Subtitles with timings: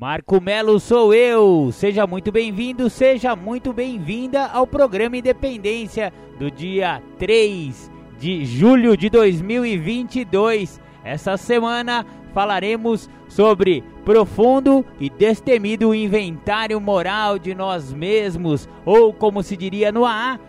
[0.00, 1.68] Marco Melo sou eu.
[1.70, 9.10] Seja muito bem-vindo, seja muito bem-vinda ao programa Independência do dia 3 de julho de
[9.10, 10.80] 2022.
[11.04, 19.54] Essa semana falaremos sobre profundo e destemido inventário moral de nós mesmos, ou como se
[19.54, 20.40] diria no AA,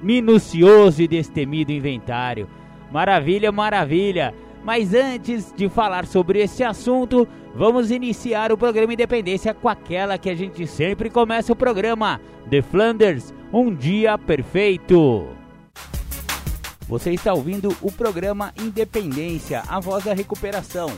[0.00, 2.48] minucioso e destemido inventário.
[2.92, 4.32] Maravilha, maravilha!
[4.64, 10.28] Mas antes de falar sobre esse assunto, vamos iniciar o programa Independência com aquela que
[10.28, 15.28] a gente sempre começa o programa: The Flanders Um Dia Perfeito.
[16.86, 20.90] Você está ouvindo o programa Independência, a voz da recuperação.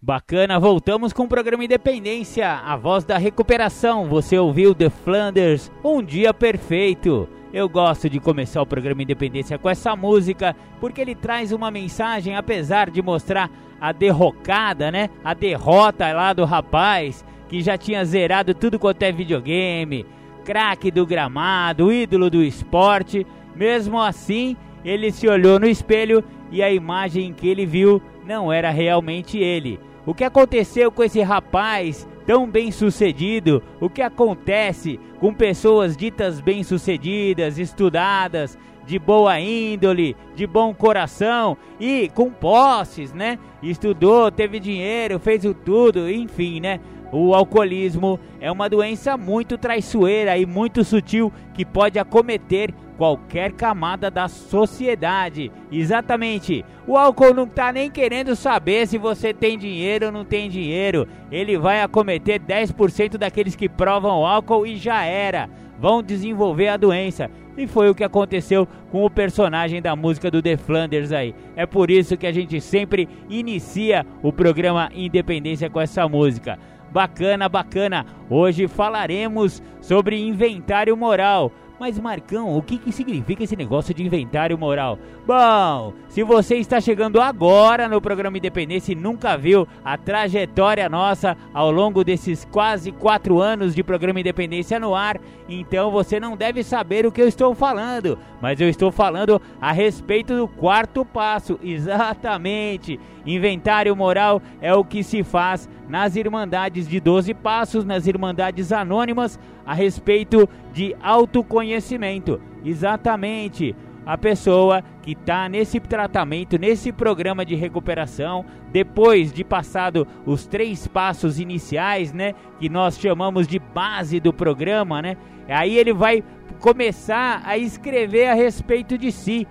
[0.00, 4.06] Bacana, voltamos com o programa Independência, a voz da recuperação.
[4.06, 7.26] Você ouviu The Flanders Um Dia Perfeito.
[7.54, 12.34] Eu gosto de começar o programa Independência com essa música, porque ele traz uma mensagem,
[12.34, 13.48] apesar de mostrar
[13.80, 15.08] a derrocada, né?
[15.22, 20.04] A derrota lá do rapaz que já tinha zerado tudo quanto é videogame,
[20.44, 23.24] craque do gramado, ídolo do esporte.
[23.54, 28.70] Mesmo assim, ele se olhou no espelho e a imagem que ele viu não era
[28.70, 29.78] realmente ele.
[30.04, 33.62] O que aconteceu com esse rapaz tão bem sucedido?
[33.80, 42.10] O que acontece com pessoas ditas bem-sucedidas, estudadas, de boa índole, de bom coração e
[42.14, 43.38] com posses, né?
[43.62, 46.80] Estudou, teve dinheiro, fez o tudo, enfim, né?
[47.16, 54.10] O alcoolismo é uma doença muito traiçoeira e muito sutil que pode acometer qualquer camada
[54.10, 55.52] da sociedade.
[55.70, 56.64] Exatamente.
[56.88, 61.06] O álcool não está nem querendo saber se você tem dinheiro ou não tem dinheiro.
[61.30, 65.48] Ele vai acometer 10% daqueles que provam álcool e já era.
[65.78, 67.30] Vão desenvolver a doença.
[67.56, 71.32] E foi o que aconteceu com o personagem da música do The Flanders aí.
[71.54, 76.58] É por isso que a gente sempre inicia o programa Independência com essa música.
[76.94, 78.06] Bacana, bacana.
[78.30, 81.50] Hoje falaremos sobre inventário moral.
[81.78, 84.96] Mas Marcão, o que, que significa esse negócio de inventário moral?
[85.26, 91.36] Bom, se você está chegando agora no programa Independência e nunca viu a trajetória nossa
[91.52, 96.62] ao longo desses quase quatro anos de programa Independência no ar, então você não deve
[96.62, 98.18] saber o que eu estou falando.
[98.40, 102.98] Mas eu estou falando a respeito do quarto passo, exatamente.
[103.26, 109.38] Inventário moral é o que se faz nas Irmandades de 12 Passos, nas Irmandades Anônimas,
[109.64, 112.40] a respeito de autoconhecimento.
[112.64, 113.74] Exatamente.
[114.06, 120.86] A pessoa que está nesse tratamento, nesse programa de recuperação, depois de passado os três
[120.86, 125.16] passos iniciais, né, que nós chamamos de base do programa, né,
[125.48, 126.22] aí ele vai
[126.60, 129.46] começar a escrever a respeito de si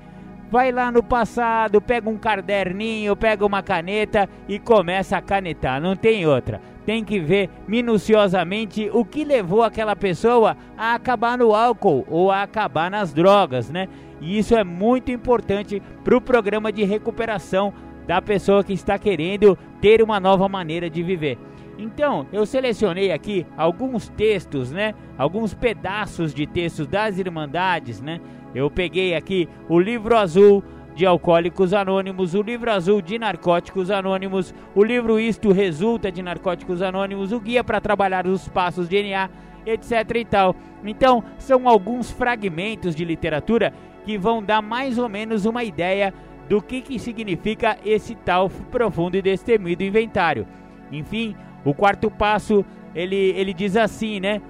[0.53, 5.81] vai lá no passado, pega um caderninho, pega uma caneta e começa a canetar.
[5.81, 6.61] Não tem outra.
[6.85, 12.43] Tem que ver minuciosamente o que levou aquela pessoa a acabar no álcool ou a
[12.43, 13.87] acabar nas drogas, né?
[14.23, 17.73] E isso é muito importante para o programa de recuperação
[18.07, 21.37] da pessoa que está querendo ter uma nova maneira de viver.
[21.77, 24.93] Então, eu selecionei aqui alguns textos, né?
[25.17, 28.21] Alguns pedaços de textos das Irmandades, né?
[28.55, 30.63] Eu peguei aqui o livro azul
[30.95, 36.81] de Alcoólicos Anônimos, o livro azul de Narcóticos Anônimos, o livro Isto Resulta de Narcóticos
[36.81, 39.29] Anônimos, o guia para trabalhar os passos de NA,
[39.65, 40.55] etc e tal.
[40.85, 43.73] Então, são alguns fragmentos de literatura
[44.03, 46.13] que vão dar mais ou menos uma ideia
[46.47, 50.47] do que, que significa esse tal profundo e destemido inventário.
[50.91, 54.41] Enfim, o quarto passo, ele, ele diz assim, né?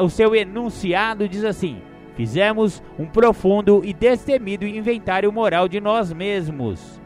[0.00, 1.82] O seu enunciado diz assim:
[2.14, 7.02] Fizemos um profundo e destemido inventário moral de nós mesmos.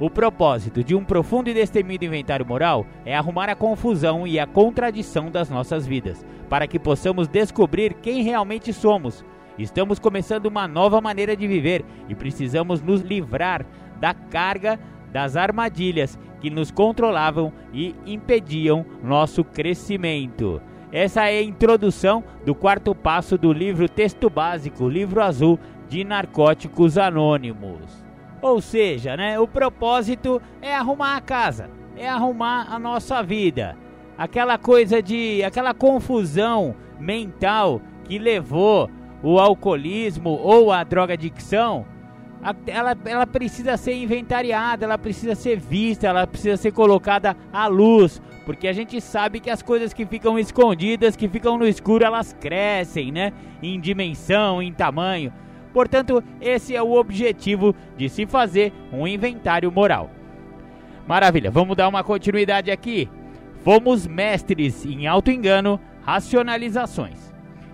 [0.00, 4.46] O propósito de um profundo e destemido inventário moral é arrumar a confusão e a
[4.46, 9.24] contradição das nossas vidas, para que possamos descobrir quem realmente somos.
[9.58, 13.66] Estamos começando uma nova maneira de viver e precisamos nos livrar
[14.00, 14.78] da carga
[15.12, 20.60] das armadilhas que nos controlavam e impediam nosso crescimento.
[20.90, 25.58] Essa é a introdução do quarto passo do livro Texto Básico, livro azul
[25.88, 28.04] de Narcóticos Anônimos.
[28.40, 33.76] Ou seja, né, o propósito é arrumar a casa, é arrumar a nossa vida.
[34.16, 35.42] aquela coisa de.
[35.42, 38.90] aquela confusão mental que levou
[39.22, 41.86] o alcoolismo ou a droga adicção,
[42.66, 48.20] ela, ela precisa ser inventariada, ela precisa ser vista, ela precisa ser colocada à luz,
[48.44, 52.32] porque a gente sabe que as coisas que ficam escondidas, que ficam no escuro, elas
[52.32, 53.32] crescem, né?
[53.62, 55.32] Em dimensão, em tamanho.
[55.72, 60.10] Portanto, esse é o objetivo de se fazer um inventário moral.
[61.06, 63.08] Maravilha, vamos dar uma continuidade aqui.
[63.62, 67.31] Fomos mestres em auto-engano, racionalizações.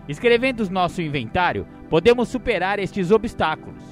[0.08, 3.82] Escrevendo nosso inventário, podemos superar estes obstáculos.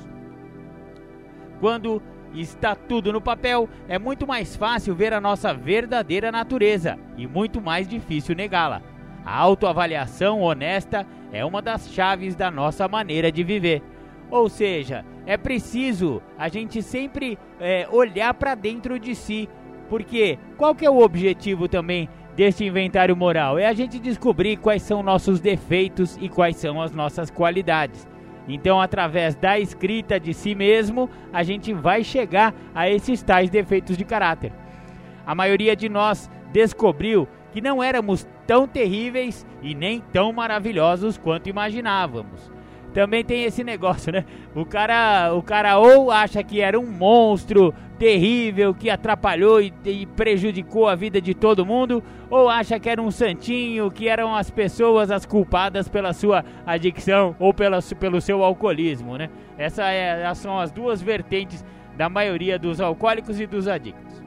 [1.61, 2.03] Quando
[2.35, 7.61] está tudo no papel, é muito mais fácil ver a nossa verdadeira natureza e muito
[7.61, 8.81] mais difícil negá-la.
[9.25, 13.83] A autoavaliação honesta é uma das chaves da nossa maneira de viver.
[14.31, 19.49] Ou seja, é preciso a gente sempre é, olhar para dentro de si,
[19.89, 23.59] porque qual que é o objetivo também deste inventário moral?
[23.59, 28.07] É a gente descobrir quais são nossos defeitos e quais são as nossas qualidades.
[28.47, 33.97] Então, através da escrita de si mesmo, a gente vai chegar a esses tais defeitos
[33.97, 34.53] de caráter.
[35.27, 41.49] A maioria de nós descobriu que não éramos tão terríveis e nem tão maravilhosos quanto
[41.49, 42.55] imaginávamos
[42.97, 44.25] também tem esse negócio, né?
[44.55, 50.07] O cara, o cara ou acha que era um monstro terrível que atrapalhou e, e,
[50.07, 54.51] prejudicou a vida de todo mundo, ou acha que era um santinho, que eram as
[54.51, 59.31] pessoas as culpadas pela sua adicção ou pela, pelo seu alcoolismo, né?
[59.57, 61.65] Essas é, são as duas vertentes
[61.97, 64.23] da maioria dos alcoólicos e dos adictos.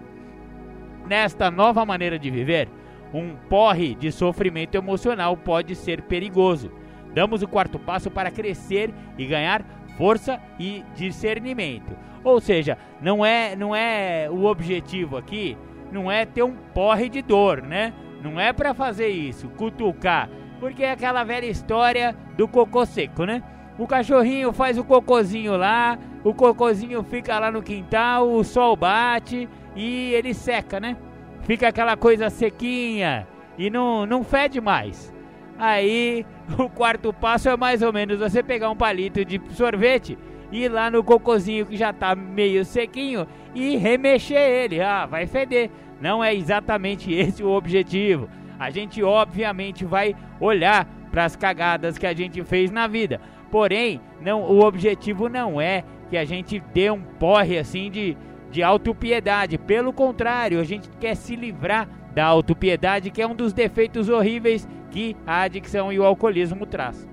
[1.08, 2.68] Nesta nova maneira de viver,
[3.14, 6.72] um porre de sofrimento emocional pode ser perigoso
[7.14, 9.66] Damos o quarto passo para crescer e ganhar
[9.98, 11.96] força e discernimento.
[12.24, 15.58] Ou seja, não é, não é o objetivo aqui,
[15.92, 17.94] não é ter um porre de dor, né?
[18.22, 20.30] Não é para fazer isso, cutucar,
[20.60, 23.42] porque é aquela velha história do cocô seco, né?
[23.78, 29.48] O cachorrinho faz o cocôzinho lá, o cocôzinho fica lá no quintal, o sol bate
[29.74, 30.98] e ele seca, né?
[31.44, 33.26] Fica aquela coisa sequinha
[33.58, 35.14] e não, não fede mais.
[35.58, 36.26] Aí
[36.60, 40.18] o quarto passo é mais ou menos você pegar um palito de sorvete
[40.52, 44.82] ir lá no cocôzinho que já tá meio sequinho e remexer ele.
[44.82, 45.70] Ah, vai feder.
[46.02, 48.30] Não é exatamente esse o objetivo.
[48.60, 53.20] A gente obviamente vai olhar para as cagadas que a gente fez na vida.
[53.52, 58.18] Porém, não, o objetivo não é que a gente dê um porre assim de,
[58.52, 59.58] de autopiedade.
[59.58, 64.68] Pelo contrário, a gente quer se livrar da autopiedade, que é um dos defeitos horríveis
[64.92, 67.08] que a adicção e o alcoolismo traz.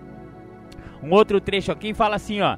[1.03, 2.57] Um outro trecho aqui fala assim, ó: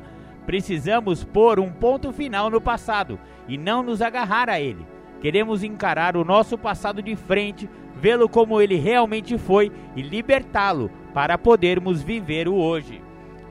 [0.48, 4.86] Precisamos pôr um ponto final no passado e não nos agarrar a ele.
[5.20, 11.36] Queremos encarar o nosso passado de frente, vê-lo como ele realmente foi e libertá-lo para
[11.36, 13.02] podermos viver o hoje.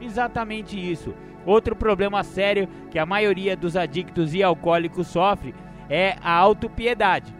[0.01, 1.13] Exatamente isso.
[1.45, 5.53] Outro problema sério que a maioria dos adictos e alcoólicos sofre
[5.87, 7.31] é a autopiedade.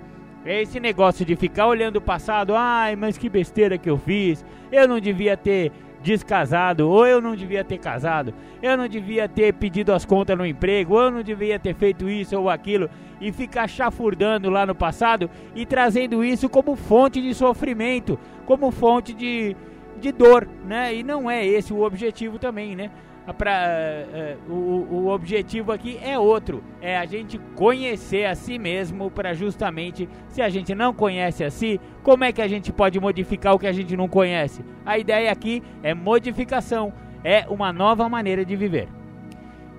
[0.45, 4.45] É esse negócio de ficar olhando o passado, ai, mas que besteira que eu fiz.
[4.71, 9.53] Eu não devia ter descasado, ou eu não devia ter casado, eu não devia ter
[9.53, 12.89] pedido as contas no emprego, ou eu não devia ter feito isso ou aquilo,
[13.19, 19.13] e ficar chafurdando lá no passado e trazendo isso como fonte de sofrimento, como fonte
[19.13, 19.55] de,
[19.99, 20.93] de dor, né?
[20.93, 22.91] E não é esse o objetivo também, né?
[23.33, 29.11] Pra, é, o, o objetivo aqui é outro, é a gente conhecer a si mesmo
[29.11, 32.99] para justamente, se a gente não conhece a si, como é que a gente pode
[32.99, 34.63] modificar o que a gente não conhece?
[34.85, 36.93] A ideia aqui é modificação,
[37.23, 38.87] é uma nova maneira de viver.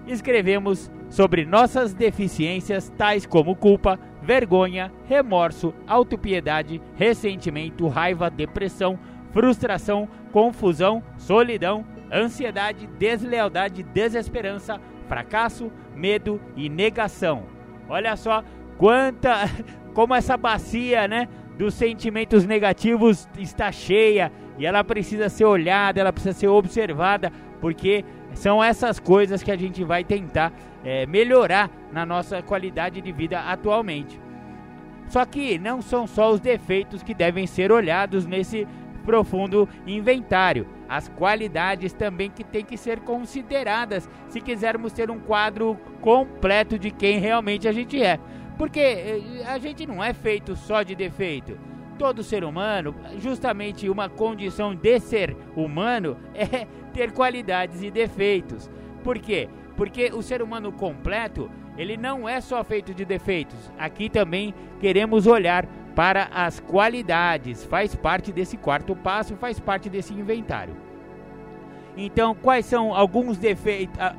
[0.07, 8.99] Escrevemos sobre nossas deficiências tais como culpa, vergonha, remorso, autopiedade, ressentimento, raiva, depressão,
[9.33, 17.45] frustração, confusão, solidão, ansiedade, deslealdade, desesperança, fracasso, medo e negação.
[17.89, 18.45] Olha só
[18.77, 19.49] quanta
[19.95, 26.13] como essa bacia, né, dos sentimentos negativos está cheia e ela precisa ser olhada, ela
[26.13, 28.05] precisa ser observada, porque
[28.35, 30.53] são essas coisas que a gente vai tentar
[30.85, 34.21] é, melhorar na nossa qualidade de vida atualmente.
[35.09, 38.69] Só que não são só os defeitos que devem ser olhados nesse
[39.09, 40.67] profundo inventário.
[40.87, 46.91] As qualidades também que têm que ser consideradas se quisermos ter um quadro completo de
[46.91, 48.21] quem realmente a gente é.
[48.59, 51.59] Porque eh, a gente não é feito só de defeito.
[51.99, 58.71] Todo ser humano, justamente uma condição de ser humano é ter qualidades e defeitos.
[59.03, 59.49] Por quê?
[59.75, 63.73] Porque o ser humano completo, ele não é só feito de defeitos.
[63.79, 65.67] Aqui também queremos olhar
[65.99, 70.77] para as qualidades, faz parte desse quarto passo, faz parte desse inventário.
[71.97, 73.99] Então, quais são alguns defeitos?
[73.99, 74.15] Ah,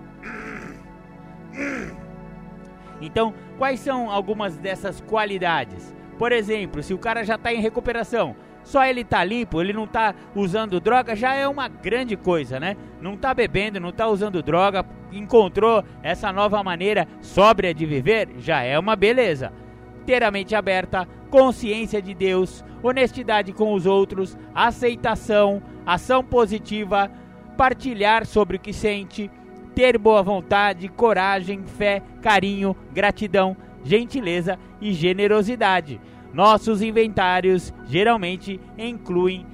[3.00, 5.95] então, quais são algumas dessas qualidades?
[6.17, 9.88] Por exemplo, se o cara já está em recuperação, só ele tá limpo, ele não
[9.88, 12.75] tá usando droga, já é uma grande coisa, né?
[13.00, 18.63] Não tá bebendo, não tá usando droga, encontrou essa nova maneira sóbria de viver, já
[18.63, 19.53] é uma beleza.
[20.01, 27.12] Inteiramente aberta, consciência de Deus, honestidade com os outros, aceitação, ação positiva,
[27.58, 29.29] partilhar sobre o que sente,
[29.75, 36.00] ter boa vontade, coragem, fé, carinho, gratidão, gentileza e generosidade.
[36.34, 39.46] Nossos inventários geralmente incluem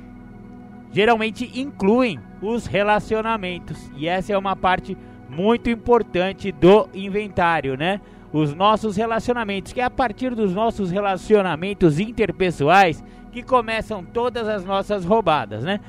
[0.91, 4.97] geralmente incluem os relacionamentos e essa é uma parte
[5.29, 7.99] muito importante do inventário, né?
[8.35, 13.01] Os nossos relacionamentos, que é a partir dos nossos relacionamentos interpessoais
[13.31, 15.79] que começam todas as nossas roubadas, né?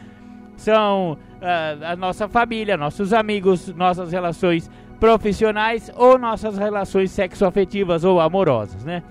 [0.57, 8.21] São uh, a nossa família, nossos amigos, nossas relações profissionais ou nossas relações sexoafetivas ou
[8.21, 9.03] amorosas, né?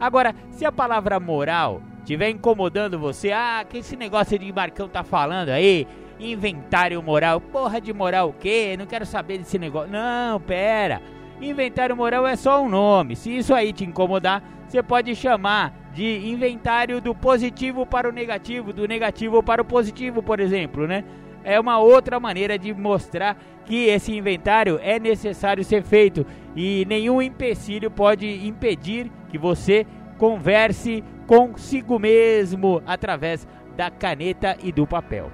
[0.00, 5.04] Agora, se a palavra moral estiver incomodando você, ah, que esse negócio de Marcão tá
[5.04, 5.86] falando aí,
[6.18, 8.74] inventário moral, porra de moral o quê?
[8.76, 9.92] Não quero saber desse negócio.
[9.92, 11.00] Não, pera.
[11.40, 13.16] Inventário moral é só um nome.
[13.16, 18.72] Se isso aí te incomodar, você pode chamar de inventário do positivo para o negativo,
[18.72, 21.02] do negativo para o positivo, por exemplo, né?
[21.42, 27.22] É uma outra maneira de mostrar que esse inventário é necessário ser feito e nenhum
[27.22, 29.86] empecilho pode impedir que você
[30.18, 35.32] converse consigo mesmo através da caneta e do papel.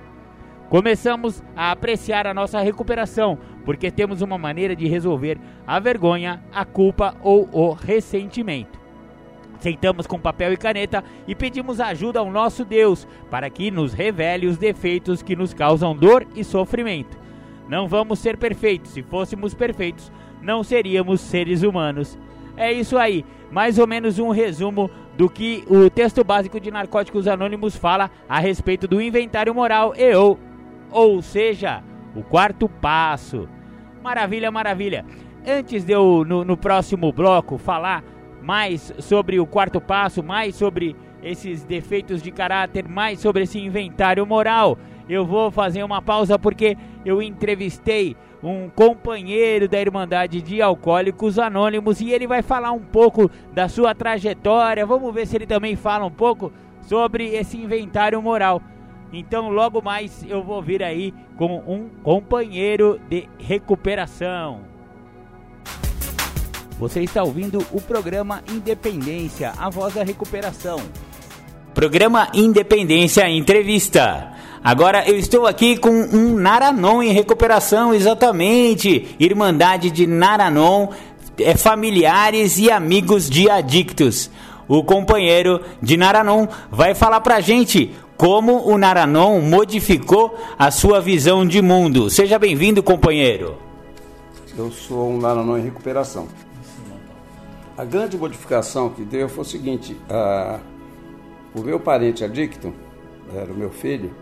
[0.69, 6.65] Começamos a apreciar a nossa recuperação, porque temos uma maneira de resolver a vergonha, a
[6.65, 8.81] culpa ou o ressentimento.
[9.59, 14.47] Sentamos com papel e caneta e pedimos ajuda ao nosso Deus para que nos revele
[14.47, 17.19] os defeitos que nos causam dor e sofrimento.
[17.69, 18.93] Não vamos ser perfeitos.
[18.93, 22.17] Se fôssemos perfeitos, não seríamos seres humanos.
[22.57, 27.27] É isso aí, mais ou menos um resumo do que o texto básico de Narcóticos
[27.27, 30.39] Anônimos fala a respeito do inventário moral e ou,
[30.91, 31.83] ou seja,
[32.15, 33.49] o quarto passo.
[34.07, 35.05] Maravilha, maravilha.
[35.45, 38.05] Antes de eu, no, no próximo bloco, falar
[38.41, 44.25] mais sobre o quarto passo, mais sobre esses defeitos de caráter, mais sobre esse inventário
[44.25, 51.37] moral, eu vou fazer uma pausa porque eu entrevistei um companheiro da Irmandade de Alcoólicos
[51.37, 54.87] Anônimos e ele vai falar um pouco da sua trajetória.
[54.87, 58.63] Vamos ver se ele também fala um pouco sobre esse inventário moral.
[59.13, 64.61] Então, logo mais eu vou vir aí com um companheiro de recuperação.
[66.79, 70.79] Você está ouvindo o programa Independência, a voz da recuperação.
[71.73, 74.33] Programa Independência Entrevista.
[74.63, 79.15] Agora eu estou aqui com um Naranon em recuperação, exatamente.
[79.19, 80.89] Irmandade de Naranon,
[81.39, 84.31] é, familiares e amigos de adictos.
[84.69, 91.47] O companheiro de Naranon vai falar pra gente como o Naranon modificou a sua visão
[91.47, 92.11] de mundo.
[92.11, 93.57] Seja bem-vindo, companheiro.
[94.57, 96.27] Eu sou um Naranon em recuperação.
[97.77, 100.59] A grande modificação que deu foi o seguinte: a,
[101.55, 102.73] o meu parente adicto,
[103.35, 104.15] era o meu filho,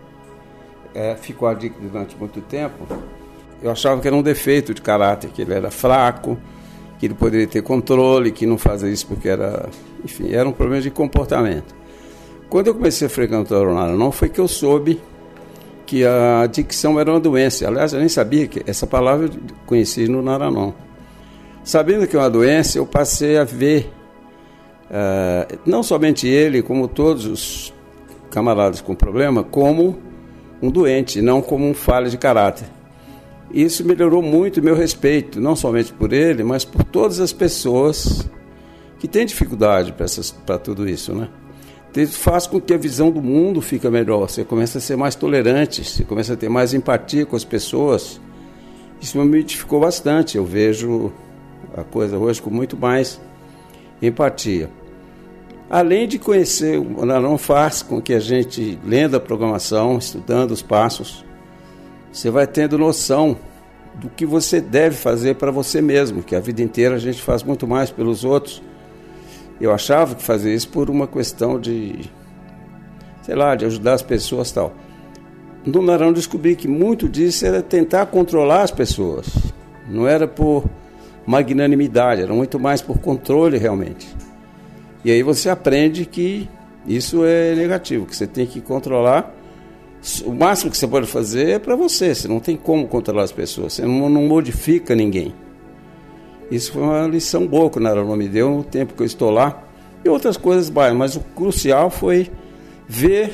[0.93, 2.85] é, ficou adicto durante muito tempo,
[3.63, 6.37] eu achava que era um defeito de caráter, que ele era fraco,
[6.99, 9.69] que ele poderia ter controle, que não fazia isso porque era.
[10.03, 11.75] Enfim, era um problema de comportamento.
[12.49, 15.01] Quando eu comecei a frequentar o não foi que eu soube
[15.85, 17.67] que a adicção era uma doença.
[17.67, 19.31] Aliás, eu nem sabia que essa palavra eu
[19.65, 20.71] conheci no Naranon.
[21.63, 23.91] Sabendo que é uma doença, eu passei a ver,
[24.85, 27.73] uh, não somente ele, como todos os
[28.29, 29.97] camaradas com problema, como
[30.61, 32.67] um doente, não como um falha de caráter.
[33.55, 38.29] Isso melhorou muito o meu respeito, não somente por ele, mas por todas as pessoas
[38.99, 39.95] que têm dificuldade
[40.45, 41.29] para tudo isso, né?
[41.95, 44.29] Isso faz com que a visão do mundo fica melhor.
[44.29, 48.19] Você começa a ser mais tolerante, você começa a ter mais empatia com as pessoas.
[49.01, 50.35] Isso me edificou bastante.
[50.35, 51.13] Eu vejo
[51.73, 53.21] a coisa hoje com muito mais
[54.01, 54.69] empatia.
[55.69, 61.24] Além de conhecer, não faz com que a gente, lendo a programação, estudando os passos,
[62.15, 63.37] você vai tendo noção
[63.95, 67.43] do que você deve fazer para você mesmo, que a vida inteira a gente faz
[67.43, 68.63] muito mais pelos outros.
[69.59, 72.09] Eu achava que fazia isso por uma questão de,
[73.21, 74.73] sei lá, de ajudar as pessoas tal.
[75.65, 79.27] No Narão descobri que muito disso era tentar controlar as pessoas.
[79.89, 80.63] Não era por
[81.25, 84.07] magnanimidade, era muito mais por controle realmente.
[85.03, 86.49] E aí você aprende que
[86.87, 89.33] Isso é negativo, que você tem que controlar.
[90.25, 93.31] O máximo que você pode fazer é para você, você não tem como controlar as
[93.31, 95.33] pessoas, você não, não modifica ninguém.
[96.51, 99.31] Isso foi uma lição boa que o Naranon me deu no tempo que eu estou
[99.31, 99.63] lá.
[100.03, 102.29] E outras coisas, mas o crucial foi
[102.87, 103.33] ver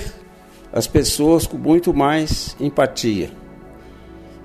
[0.71, 3.29] as pessoas com muito mais empatia,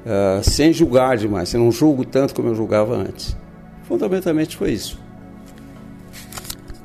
[0.04, 1.54] uh, sem julgar demais.
[1.54, 3.36] Eu não julgo tanto como eu julgava antes.
[3.84, 4.98] Fundamentalmente foi isso.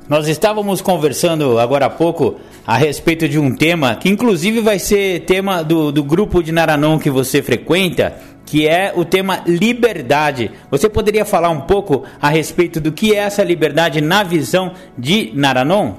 [0.08, 5.22] Nós estávamos conversando agora há pouco a respeito de um tema que, inclusive, vai ser
[5.26, 8.16] tema do, do grupo de Naranon que você frequenta,
[8.46, 10.52] que é o tema liberdade.
[10.70, 15.32] Você poderia falar um pouco a respeito do que é essa liberdade na visão de
[15.34, 15.96] Naranon?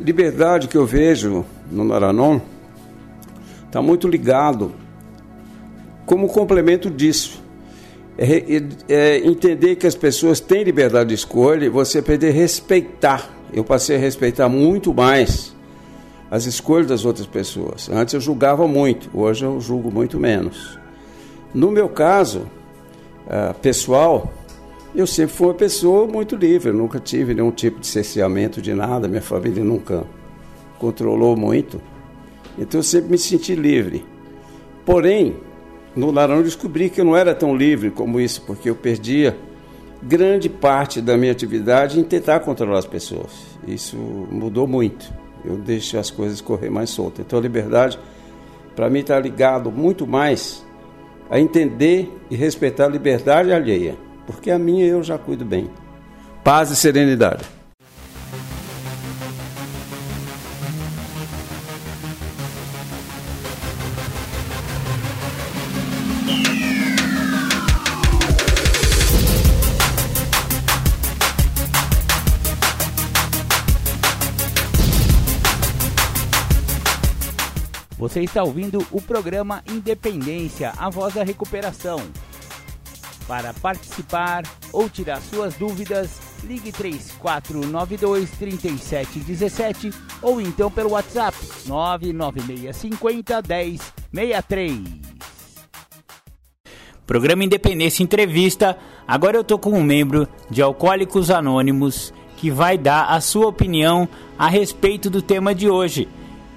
[0.00, 2.40] Liberdade que eu vejo no Naranon
[3.66, 4.72] está muito ligado
[6.04, 7.42] como complemento disso
[8.18, 12.32] é, é, é, entender que as pessoas têm liberdade de escolha e você aprender a
[12.32, 13.41] respeitar.
[13.52, 15.54] Eu passei a respeitar muito mais
[16.30, 17.90] as escolhas das outras pessoas.
[17.90, 20.78] Antes eu julgava muito, hoje eu julgo muito menos.
[21.52, 22.46] No meu caso,
[23.26, 24.32] uh, pessoal,
[24.94, 28.72] eu sempre fui uma pessoa muito livre, eu nunca tive nenhum tipo de cerceamento de
[28.72, 30.04] nada, minha família nunca
[30.78, 31.80] controlou muito.
[32.58, 34.04] Então eu sempre me senti livre.
[34.86, 35.36] Porém,
[35.94, 39.36] no Larão descobri que eu não era tão livre como isso, porque eu perdia
[40.02, 43.30] grande parte da minha atividade em tentar controlar as pessoas.
[43.66, 45.12] Isso mudou muito.
[45.44, 47.24] Eu deixo as coisas correr mais soltas.
[47.24, 47.98] Então a liberdade,
[48.74, 50.64] para mim, está ligado muito mais
[51.30, 55.70] a entender e respeitar a liberdade alheia, porque a minha eu já cuido bem.
[56.44, 57.61] Paz e serenidade.
[78.12, 81.98] Você está ouvindo o programa Independência, a voz da recuperação.
[83.26, 93.42] Para participar ou tirar suas dúvidas, ligue 3492 3717 ou então pelo WhatsApp 99650
[94.12, 94.78] 1063.
[97.06, 98.76] Programa Independência Entrevista.
[99.08, 104.06] Agora eu tô com um membro de Alcoólicos Anônimos que vai dar a sua opinião
[104.38, 106.06] a respeito do tema de hoje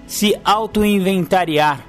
[0.08, 1.80] se auto-inventariar.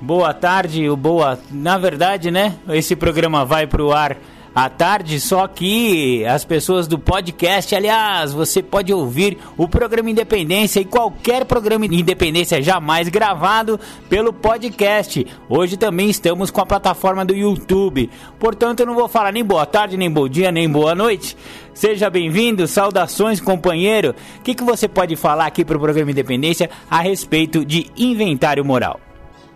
[0.00, 1.38] Boa tarde, o boa.
[1.50, 2.54] Na verdade, né?
[2.68, 4.16] Esse programa vai para o ar
[4.58, 10.80] à tarde, só que as pessoas do podcast, aliás, você pode ouvir o programa Independência
[10.80, 15.24] e qualquer programa Independência jamais gravado pelo podcast.
[15.48, 18.10] Hoje também estamos com a plataforma do YouTube.
[18.40, 21.36] Portanto, eu não vou falar nem boa tarde, nem bom dia, nem boa noite.
[21.72, 24.12] Seja bem-vindo, saudações, companheiro.
[24.38, 28.64] O que, que você pode falar aqui para o programa Independência a respeito de inventário
[28.64, 28.98] moral?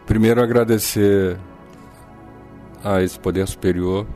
[0.07, 1.37] Primeiro, agradecer
[2.85, 4.07] a esse poder superior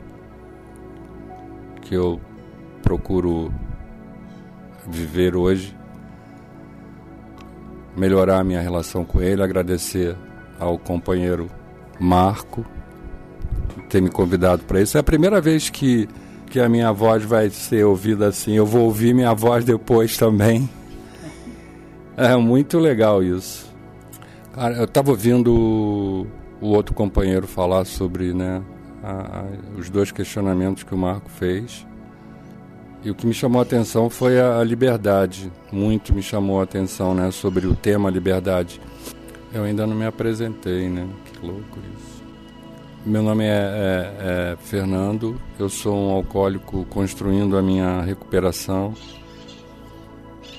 [1.87, 2.19] que eu
[2.81, 3.51] procuro
[4.87, 5.75] viver hoje,
[7.95, 10.15] melhorar a minha relação com ele, agradecer
[10.59, 11.49] ao companheiro
[11.99, 12.65] Marco
[13.89, 14.97] ter me convidado para isso.
[14.97, 16.07] É a primeira vez que,
[16.49, 18.53] que a minha voz vai ser ouvida assim.
[18.53, 20.69] Eu vou ouvir minha voz depois também.
[22.15, 23.71] É muito legal isso.
[24.53, 26.27] Cara, eu estava ouvindo
[26.59, 28.61] o outro companheiro falar sobre né,
[29.03, 31.85] a, a, os dois questionamentos que o Marco fez.
[33.03, 35.51] E o que me chamou a atenção foi a, a liberdade.
[35.71, 38.81] Muito me chamou a atenção né, sobre o tema liberdade.
[39.53, 41.07] Eu ainda não me apresentei, né?
[41.25, 42.17] Que louco isso.
[43.05, 48.93] Meu nome é, é, é Fernando, eu sou um alcoólico construindo a minha recuperação.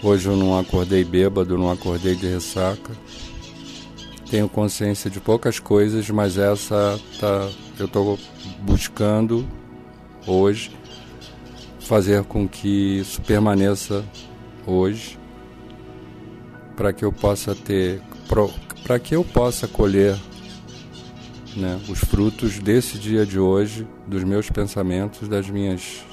[0.02, 2.92] Hoje eu não acordei bêbado, não acordei de ressaca.
[4.30, 8.18] Tenho consciência de poucas coisas, mas essa tá, eu estou
[8.60, 9.46] buscando
[10.26, 10.76] hoje
[11.80, 14.04] fazer com que isso permaneça
[14.66, 15.18] hoje,
[16.76, 18.02] para que eu possa ter,
[18.84, 20.14] para que eu possa colher
[21.56, 26.04] né, os frutos desse dia de hoje, dos meus pensamentos, das minhas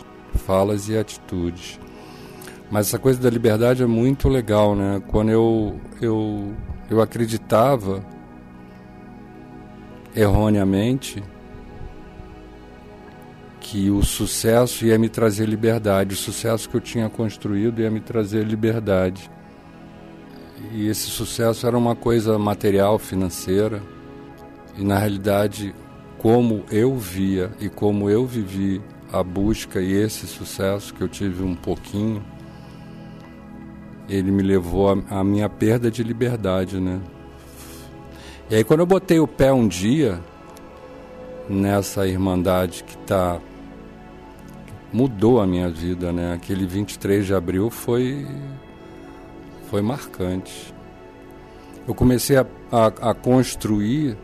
[0.45, 1.80] falas e atitudes.
[2.71, 5.01] Mas essa coisa da liberdade é muito legal, né?
[5.08, 6.54] Quando eu, eu,
[6.89, 8.04] eu acreditava
[10.15, 11.24] erroneamente
[13.60, 18.00] que o sucesso ia me trazer liberdade, o sucesso que eu tinha construído ia me
[18.00, 19.30] trazer liberdade.
[20.71, 23.82] E esse sucesso era uma coisa material, financeira,
[24.78, 25.74] e na realidade,
[26.17, 31.43] como eu via e como eu vivi a busca e esse sucesso que eu tive
[31.43, 32.24] um pouquinho,
[34.07, 36.99] ele me levou à minha perda de liberdade, né?
[38.49, 40.19] E aí quando eu botei o pé um dia
[41.49, 43.39] nessa irmandade que tá
[44.93, 46.33] mudou a minha vida, né?
[46.33, 48.25] Aquele 23 de abril foi
[49.69, 50.73] foi marcante.
[51.87, 54.17] Eu comecei a, a, a construir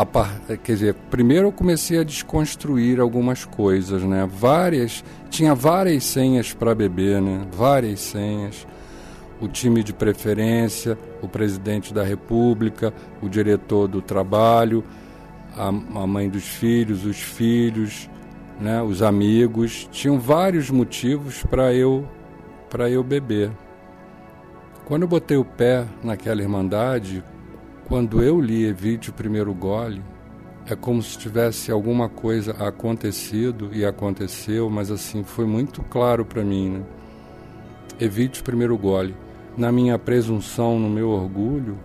[0.00, 4.28] a quer dizer, primeiro eu comecei a desconstruir algumas coisas, né?
[4.30, 7.44] Várias, tinha várias senhas para beber, né?
[7.50, 8.64] Várias senhas.
[9.40, 14.84] O time de preferência, o presidente da República, o diretor do trabalho,
[15.56, 18.08] a, a mãe dos filhos, os filhos,
[18.60, 18.80] né?
[18.80, 22.06] Os amigos, tinham vários motivos para eu
[22.70, 23.50] para eu beber.
[24.84, 27.24] Quando eu botei o pé naquela irmandade,
[27.88, 30.02] quando eu li Evite o Primeiro Gole,
[30.70, 36.44] é como se tivesse alguma coisa acontecido e aconteceu, mas assim, foi muito claro para
[36.44, 36.82] mim, né?
[37.98, 39.16] Evite o primeiro gole.
[39.56, 41.76] Na minha presunção, no meu orgulho,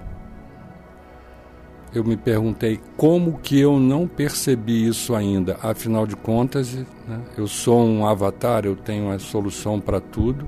[1.93, 5.57] eu me perguntei como que eu não percebi isso ainda.
[5.61, 6.75] Afinal de contas,
[7.07, 10.47] né, eu sou um avatar, eu tenho a solução para tudo.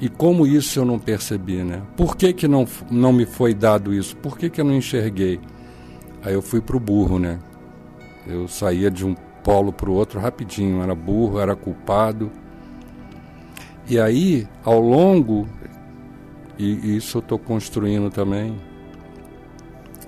[0.00, 1.82] E como isso eu não percebi, né?
[1.96, 4.16] Por que, que não, não me foi dado isso?
[4.16, 5.38] Por que, que eu não enxerguei?
[6.22, 7.38] Aí eu fui para o burro, né?
[8.26, 10.82] Eu saía de um polo para o outro rapidinho.
[10.82, 12.30] Era burro, era culpado.
[13.86, 15.46] E aí, ao longo,
[16.58, 18.56] e isso eu estou construindo também,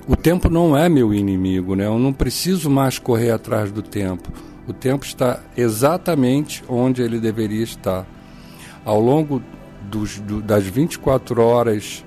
[0.07, 1.87] o tempo não é meu inimigo, né?
[1.87, 4.33] Eu não preciso mais correr atrás do tempo.
[4.67, 8.07] O tempo está exatamente onde ele deveria estar.
[8.85, 9.43] Ao longo
[9.91, 12.05] dos, do, das 24 horas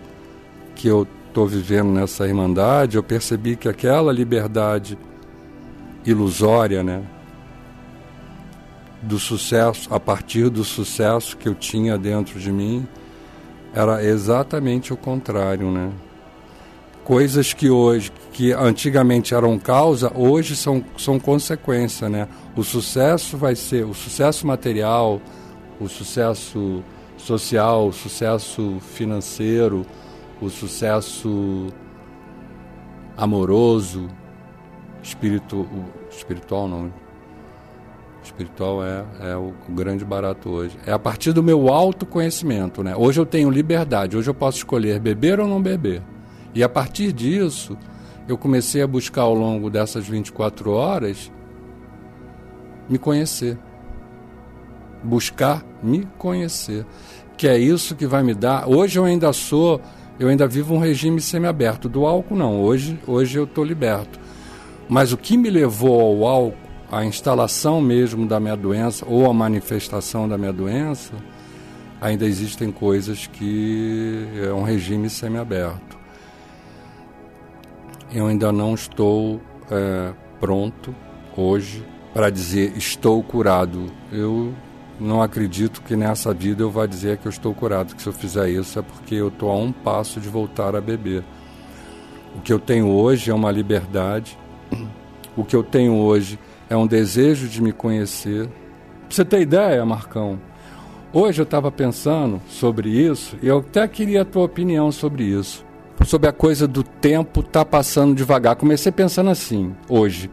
[0.75, 4.97] que eu estou vivendo nessa irmandade, eu percebi que aquela liberdade
[6.05, 7.03] ilusória, né,
[9.01, 12.88] do sucesso, a partir do sucesso que eu tinha dentro de mim,
[13.73, 15.91] era exatamente o contrário, né?
[17.03, 22.27] Coisas que hoje, que antigamente eram causa, hoje são, são consequência, né?
[22.55, 25.21] O sucesso vai ser, o sucesso material,
[25.79, 26.83] o sucesso
[27.25, 29.83] social, o sucesso financeiro,
[30.39, 31.67] o sucesso
[33.17, 34.07] amoroso,
[35.01, 35.67] espiritu,
[36.11, 36.93] espiritual não.
[38.23, 40.77] Espiritual é, é o, grande barato hoje.
[40.85, 42.95] É a partir do meu autoconhecimento, né?
[42.95, 46.01] Hoje eu tenho liberdade, hoje eu posso escolher beber ou não beber.
[46.53, 47.77] E a partir disso,
[48.27, 51.31] eu comecei a buscar ao longo dessas 24 horas
[52.89, 53.57] me conhecer.
[55.03, 56.83] Buscar me conhecer
[57.38, 58.67] que é isso que vai me dar.
[58.67, 59.82] Hoje eu ainda sou,
[60.19, 61.89] eu ainda vivo um regime semiaberto.
[61.89, 64.19] Do álcool não, hoje, hoje eu estou liberto.
[64.88, 66.58] Mas o que me levou ao álcool,
[66.91, 71.13] a instalação mesmo da minha doença ou a manifestação da minha doença,
[72.00, 75.98] ainda existem coisas que é um regime semiaberto.
[78.13, 80.95] Eu ainda não estou é, pronto
[81.36, 83.91] hoje para dizer estou curado.
[84.12, 84.54] Eu
[84.99, 88.13] não acredito que nessa vida eu vá dizer que eu estou curado, que se eu
[88.13, 91.23] fizer isso é porque eu estou a um passo de voltar a beber.
[92.36, 94.38] O que eu tenho hoje é uma liberdade,
[95.36, 98.47] o que eu tenho hoje é um desejo de me conhecer.
[98.47, 100.39] Pra você ter ideia, Marcão,
[101.13, 105.65] hoje eu estava pensando sobre isso e eu até queria a tua opinião sobre isso.
[106.05, 108.58] Sobre a coisa do tempo tá passando devagar.
[108.58, 110.29] Comecei pensando assim, hoje.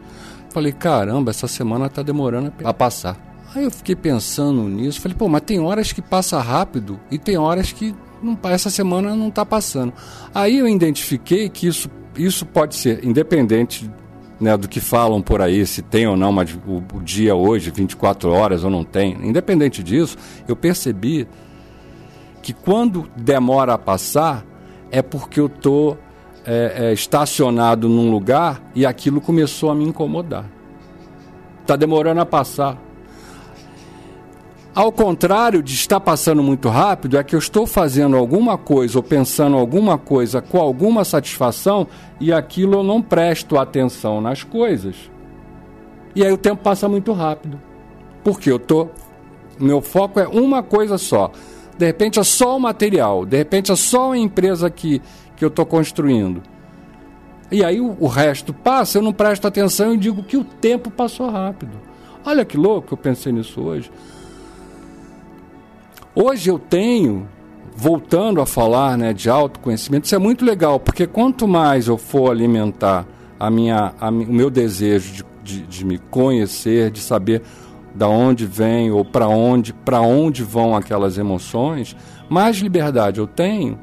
[0.51, 3.32] Falei, caramba, essa semana está demorando a passar.
[3.55, 7.37] Aí eu fiquei pensando nisso, falei, pô, mas tem horas que passa rápido e tem
[7.37, 9.93] horas que não, essa semana não está passando.
[10.33, 13.89] Aí eu identifiquei que isso, isso pode ser, independente
[14.39, 17.69] né, do que falam por aí, se tem ou não mas o, o dia hoje,
[17.69, 21.27] 24 horas ou não tem, independente disso, eu percebi
[22.41, 24.45] que quando demora a passar
[24.91, 25.97] é porque eu estou
[26.45, 30.45] é, é, estacionado num lugar e aquilo começou a me incomodar.
[31.61, 32.77] Está demorando a passar.
[34.75, 39.03] Ao contrário de estar passando muito rápido, é que eu estou fazendo alguma coisa ou
[39.03, 41.87] pensando alguma coisa com alguma satisfação
[42.19, 44.95] e aquilo eu não presto atenção nas coisas.
[46.15, 47.61] E aí o tempo passa muito rápido.
[48.23, 48.87] Porque eu tô
[49.59, 51.31] meu foco é uma coisa só.
[51.77, 54.99] De repente é só o material, de repente é só a empresa que,
[55.35, 56.41] que eu estou construindo.
[57.51, 60.89] E aí o, o resto passa, eu não presto atenção e digo que o tempo
[60.89, 61.79] passou rápido.
[62.25, 63.91] Olha que louco, eu pensei nisso hoje.
[66.15, 67.27] Hoje eu tenho,
[67.75, 72.29] voltando a falar né, de autoconhecimento, isso é muito legal, porque quanto mais eu for
[72.29, 73.07] alimentar
[73.39, 77.41] a minha, a, o meu desejo de, de, de me conhecer, de saber
[77.95, 81.95] da onde vem ou para onde, para onde vão aquelas emoções,
[82.29, 83.79] mais liberdade eu tenho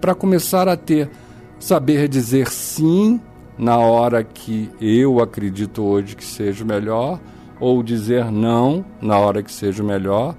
[0.00, 1.10] para começar a ter
[1.58, 3.20] saber dizer sim
[3.58, 7.18] na hora que eu acredito hoje que seja melhor
[7.58, 10.36] ou dizer não na hora que seja melhor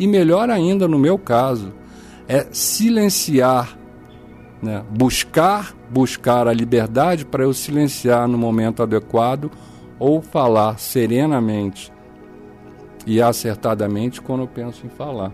[0.00, 1.72] e melhor ainda no meu caso
[2.26, 3.78] é silenciar
[4.62, 4.82] né?
[4.90, 9.50] buscar buscar a liberdade para eu silenciar no momento adequado
[9.98, 11.92] ou falar serenamente
[13.06, 15.32] e acertadamente quando eu penso em falar.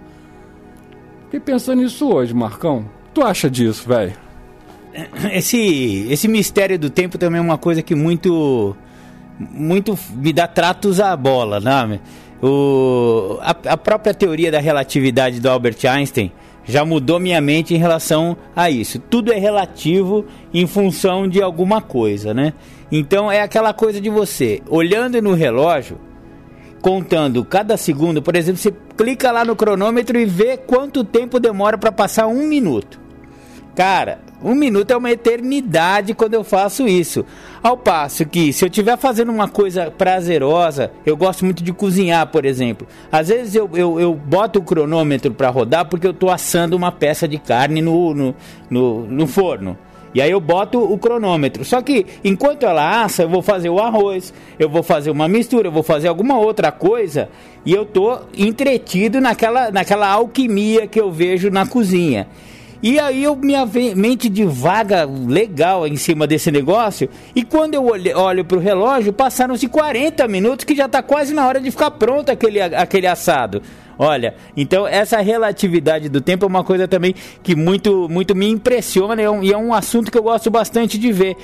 [1.25, 2.87] Fiquei pensando nisso hoje, Marcão.
[3.13, 4.15] Tu acha disso, velho?
[5.33, 8.75] Esse, esse mistério do tempo também é uma coisa que muito
[9.39, 12.01] muito me dá tratos à bola, né?
[12.43, 16.33] O, a, a própria teoria da relatividade do Albert Einstein
[16.65, 18.99] já mudou minha mente em relação a isso.
[18.99, 22.53] Tudo é relativo em função de alguma coisa, né?
[22.91, 25.99] Então é aquela coisa de você olhando no relógio,
[26.83, 31.79] contando cada segundo, por exemplo, você clica lá no cronômetro e vê quanto tempo demora
[31.79, 33.01] para passar um minuto.
[33.75, 37.25] Cara, um minuto é uma eternidade quando eu faço isso.
[37.61, 42.29] Ao passo que, se eu estiver fazendo uma coisa prazerosa, eu gosto muito de cozinhar,
[42.29, 42.87] por exemplo.
[43.11, 46.93] Às vezes eu, eu, eu boto o cronômetro para rodar porque eu estou assando uma
[46.93, 48.35] peça de carne no, no,
[48.71, 49.77] no, no forno.
[50.15, 51.65] E aí eu boto o cronômetro.
[51.65, 55.69] Só que enquanto ela assa, eu vou fazer o arroz, eu vou fazer uma mistura,
[55.69, 57.29] eu vou fazer alguma outra coisa
[57.67, 62.29] e eu tô entretido naquela, naquela alquimia que eu vejo na cozinha.
[62.83, 67.09] E aí eu, minha mente divaga legal em cima desse negócio.
[67.35, 71.35] E quando eu olho, olho para o relógio, passaram-se 40 minutos que já está quase
[71.35, 73.63] na hora de ficar pronto aquele, aquele assado.
[73.99, 79.23] Olha, então essa relatividade do tempo é uma coisa também que muito, muito me impressiona
[79.23, 81.37] e é um é assunto que eu gosto bastante de ver.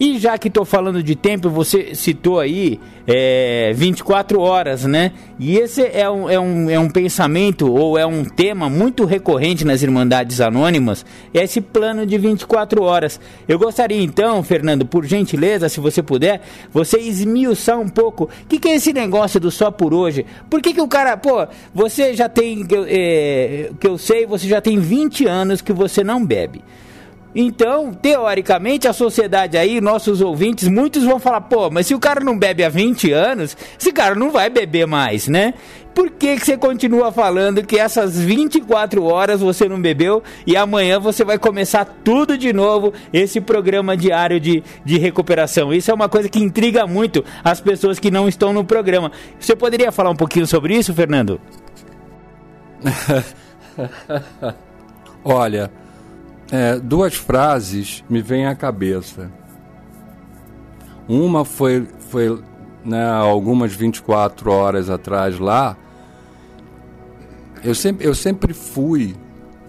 [0.00, 5.12] E já que estou falando de tempo, você citou aí é, 24 horas, né?
[5.38, 9.62] E esse é um, é, um, é um pensamento ou é um tema muito recorrente
[9.62, 13.20] nas Irmandades Anônimas, é esse plano de 24 horas.
[13.46, 16.40] Eu gostaria então, Fernando, por gentileza, se você puder,
[16.72, 20.24] você esmiuçar um pouco o que, que é esse negócio do só por hoje.
[20.48, 21.46] Por que, que o cara, pô,
[21.80, 26.22] você já tem, é, que eu sei, você já tem 20 anos que você não
[26.22, 26.62] bebe.
[27.34, 32.20] Então, teoricamente, a sociedade aí, nossos ouvintes, muitos vão falar, pô, mas se o cara
[32.20, 35.54] não bebe há 20 anos, esse cara não vai beber mais, né?
[35.94, 41.00] Por que, que você continua falando que essas 24 horas você não bebeu e amanhã
[41.00, 45.72] você vai começar tudo de novo, esse programa diário de, de recuperação?
[45.72, 49.10] Isso é uma coisa que intriga muito as pessoas que não estão no programa.
[49.38, 51.40] Você poderia falar um pouquinho sobre isso, Fernando?
[55.24, 55.70] Olha,
[56.50, 59.30] é, duas frases me vêm à cabeça.
[61.08, 62.42] Uma foi, foi
[62.84, 65.76] né, algumas 24 horas atrás lá.
[67.62, 69.14] Eu sempre, eu sempre fui,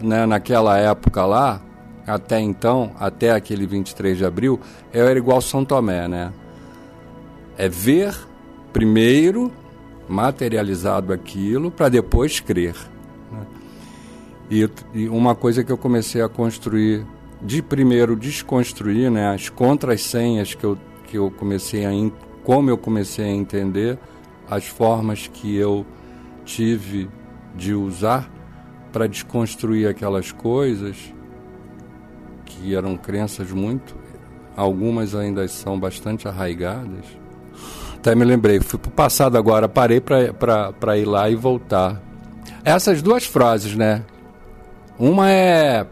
[0.01, 1.61] né, naquela época lá,
[2.07, 4.59] até então, até aquele 23 de abril,
[4.93, 6.31] eu era igual São Tomé, né?
[7.57, 8.15] É ver
[8.73, 9.51] primeiro
[10.07, 12.75] materializado aquilo para depois crer.
[14.51, 17.05] E, e, uma coisa que eu comecei a construir,
[17.41, 21.91] de primeiro desconstruir, né, as contrassenhas que eu, que eu comecei a,
[22.43, 23.97] como eu comecei a entender,
[24.49, 25.85] as formas que eu
[26.43, 27.09] tive
[27.55, 28.29] de usar
[28.91, 30.97] para desconstruir aquelas coisas
[32.43, 33.95] que eram crenças muito,
[34.57, 37.05] algumas ainda são bastante arraigadas.
[37.95, 42.01] Até me lembrei, fui para o passado agora, parei para ir lá e voltar.
[42.65, 44.03] Essas duas frases, né?
[45.01, 45.87] Uma é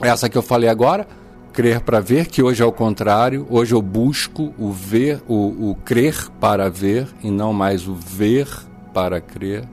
[0.00, 1.06] essa que eu falei agora,
[1.52, 3.46] crer para ver, que hoje é o contrário.
[3.50, 8.48] Hoje eu busco o ver, o, o crer para ver e não mais o ver
[8.94, 9.68] para crer.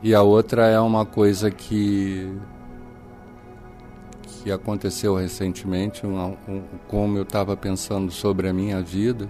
[0.00, 2.32] E a outra é uma coisa que
[4.22, 9.28] que aconteceu recentemente, um, um, como eu estava pensando sobre a minha vida.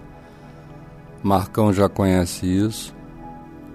[1.23, 2.95] Marcão já conhece isso.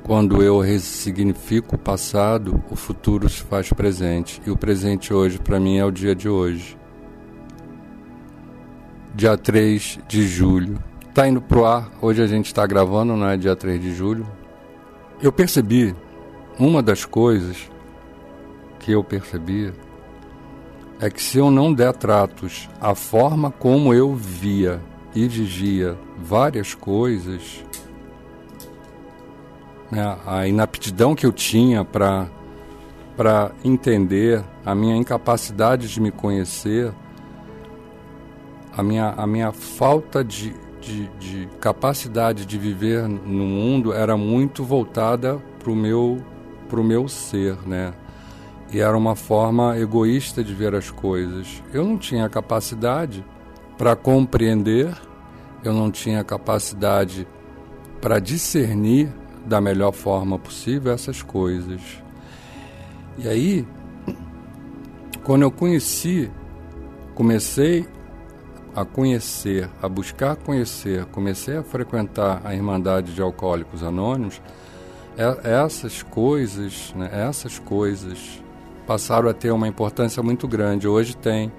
[0.05, 4.43] Quando eu ressignifico o passado, o futuro se faz presente.
[4.45, 6.77] E o presente hoje, para mim, é o dia de hoje.
[9.15, 10.83] Dia 3 de julho.
[11.15, 11.89] Tá indo pro ar.
[12.01, 14.27] Hoje a gente está gravando, não é dia 3 de julho.
[15.23, 15.95] Eu percebi,
[16.59, 17.71] uma das coisas
[18.81, 19.73] que eu percebi
[21.01, 24.81] é que se eu não der tratos à forma como eu via
[25.15, 27.65] e vigia várias coisas,
[29.93, 32.29] né, a inaptidão que eu tinha para
[33.15, 36.95] para entender a minha incapacidade de me conhecer,
[38.75, 44.65] a minha, a minha falta de de, de capacidade de viver no mundo era muito
[44.65, 46.21] voltada para o meu,
[46.69, 47.95] pro meu ser, né?
[48.73, 51.63] E era uma forma egoísta de ver as coisas.
[51.73, 53.25] Eu não tinha capacidade
[53.79, 54.93] para compreender,
[55.63, 57.29] eu não tinha capacidade
[58.01, 59.13] para discernir
[59.47, 61.81] da melhor forma possível essas coisas.
[63.19, 63.67] E aí,
[65.25, 66.31] quando eu conheci,
[67.15, 67.87] comecei
[68.75, 74.41] a conhecer, a buscar conhecer, comecei a frequentar a Irmandade de Alcoólicos Anônimos,
[75.17, 78.43] é, essas coisas, né, essas coisas
[78.87, 80.89] passaram a ter uma importância muito grande.
[80.89, 81.53] Hoje tem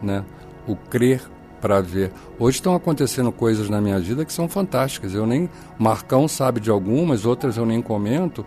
[0.00, 0.24] né,
[0.66, 1.22] o crer
[1.60, 2.10] para ver.
[2.38, 5.14] Hoje estão acontecendo coisas na minha vida que são fantásticas.
[5.14, 8.44] Eu nem Marcão sabe de algumas, outras eu nem comento,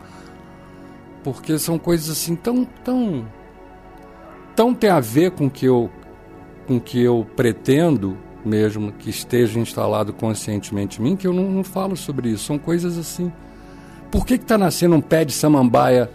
[1.23, 3.25] porque são coisas assim tão tão
[4.55, 5.89] tão tem a ver com que eu
[6.67, 11.63] com que eu pretendo mesmo que esteja instalado conscientemente em mim que eu não, não
[11.63, 12.45] falo sobre isso.
[12.45, 13.31] São coisas assim.
[14.11, 16.09] Por que está nascendo um pé de samambaia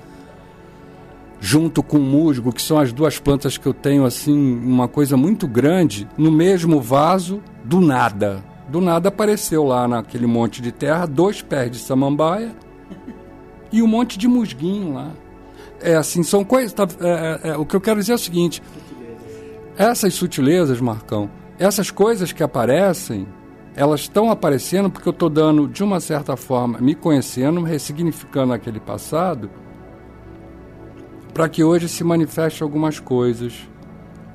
[1.41, 5.47] junto com musgo, que são as duas plantas que eu tenho assim, uma coisa muito
[5.47, 8.43] grande, no mesmo vaso, do nada.
[8.69, 12.55] Do nada apareceu lá naquele monte de terra dois pés de samambaia
[13.73, 15.13] e um monte de musguinho lá.
[15.81, 16.73] É assim, são coisas.
[16.73, 18.63] Tá, é, é, é, o que eu quero dizer é o seguinte:
[19.77, 23.27] essas sutilezas, Marcão, essas coisas que aparecem,
[23.77, 28.81] elas estão aparecendo porque eu estou dando, de uma certa forma, me conhecendo, ressignificando aquele
[28.81, 29.49] passado
[31.39, 33.55] para que hoje se manifeste algumas coisas.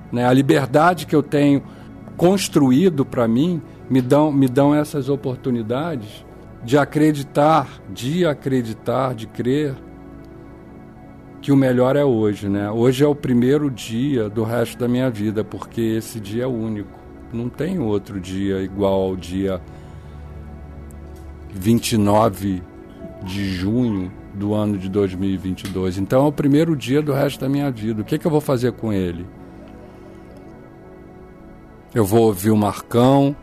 [0.09, 0.25] Né?
[0.25, 1.61] A liberdade que eu tenho
[2.15, 6.25] construído para mim me dão, me dão essas oportunidades
[6.63, 9.75] de acreditar, de acreditar, de crer
[11.41, 12.71] que o melhor é hoje, né?
[12.71, 16.97] Hoje é o primeiro dia do resto da minha vida, porque esse dia é único.
[17.33, 19.59] Não tem outro dia igual ao dia
[21.53, 22.63] 29
[23.25, 25.97] de junho do ano de 2022.
[25.97, 28.01] Então é o primeiro dia do resto da minha vida.
[28.01, 29.25] O que, é que eu vou fazer com ele?
[31.93, 33.35] Eu vou ouvir o Marcão,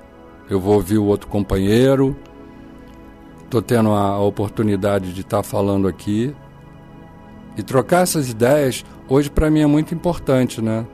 [0.48, 2.16] eu vou ouvir o outro companheiro.
[3.44, 6.34] Estou tendo a oportunidade de estar tá falando aqui.
[7.56, 10.86] E trocar essas ideias, hoje para mim é muito importante, né?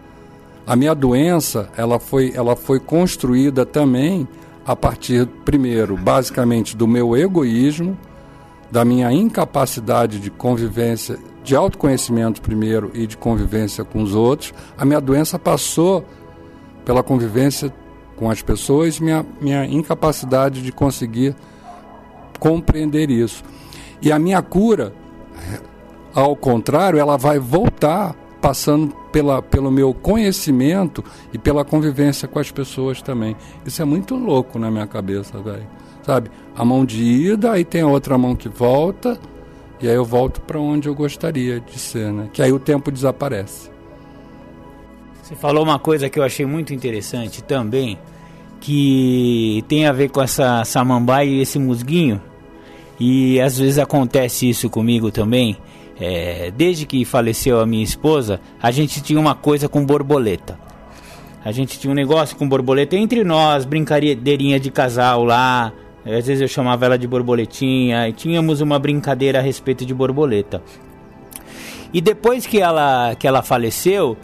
[0.67, 4.27] A minha doença, ela foi, ela foi construída também
[4.67, 7.97] a partir, primeiro, basicamente do meu egoísmo,
[8.71, 14.85] da minha incapacidade de convivência, de autoconhecimento primeiro e de convivência com os outros, a
[14.85, 16.05] minha doença passou
[16.85, 17.73] pela convivência
[18.17, 21.35] com as pessoas, minha, minha incapacidade de conseguir
[22.39, 23.45] compreender isso.
[24.01, 24.93] E a minha cura,
[26.15, 31.03] ao contrário, ela vai voltar passando pela, pelo meu conhecimento
[31.33, 33.37] e pela convivência com as pessoas também.
[33.65, 35.76] Isso é muito louco na minha cabeça, velho
[36.07, 36.31] sabe?
[36.55, 39.19] A mão de ida, aí tem a outra mão que volta,
[39.81, 42.31] e aí eu volto para onde eu gostaria de ser, né?
[42.33, 43.69] Que aí o tempo desaparece.
[45.21, 47.99] Você falou uma coisa que eu achei muito interessante também,
[48.61, 52.23] que tem a ver com essa samambaia e esse musguinho.
[52.99, 55.59] E às vezes acontece isso comigo também.
[55.99, 60.59] É, desde que faleceu a minha esposa, a gente tinha uma coisa com borboleta.
[61.45, 65.73] A gente tinha um negócio com borboleta entre nós, brincadeirinha de casal lá,
[66.07, 70.63] às vezes eu chamava ela de borboletinha e tínhamos uma brincadeira a respeito de borboleta.
[71.93, 74.17] E depois que ela, que ela faleceu,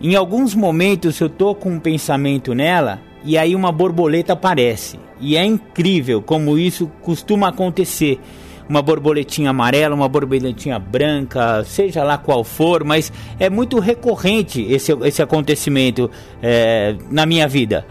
[0.00, 5.00] em alguns momentos eu tô com um pensamento nela e aí uma borboleta aparece.
[5.20, 8.20] E é incrível como isso costuma acontecer.
[8.68, 14.92] Uma borboletinha amarela, uma borboletinha branca, seja lá qual for, mas é muito recorrente esse,
[15.04, 16.10] esse acontecimento
[16.42, 17.86] é, na minha vida.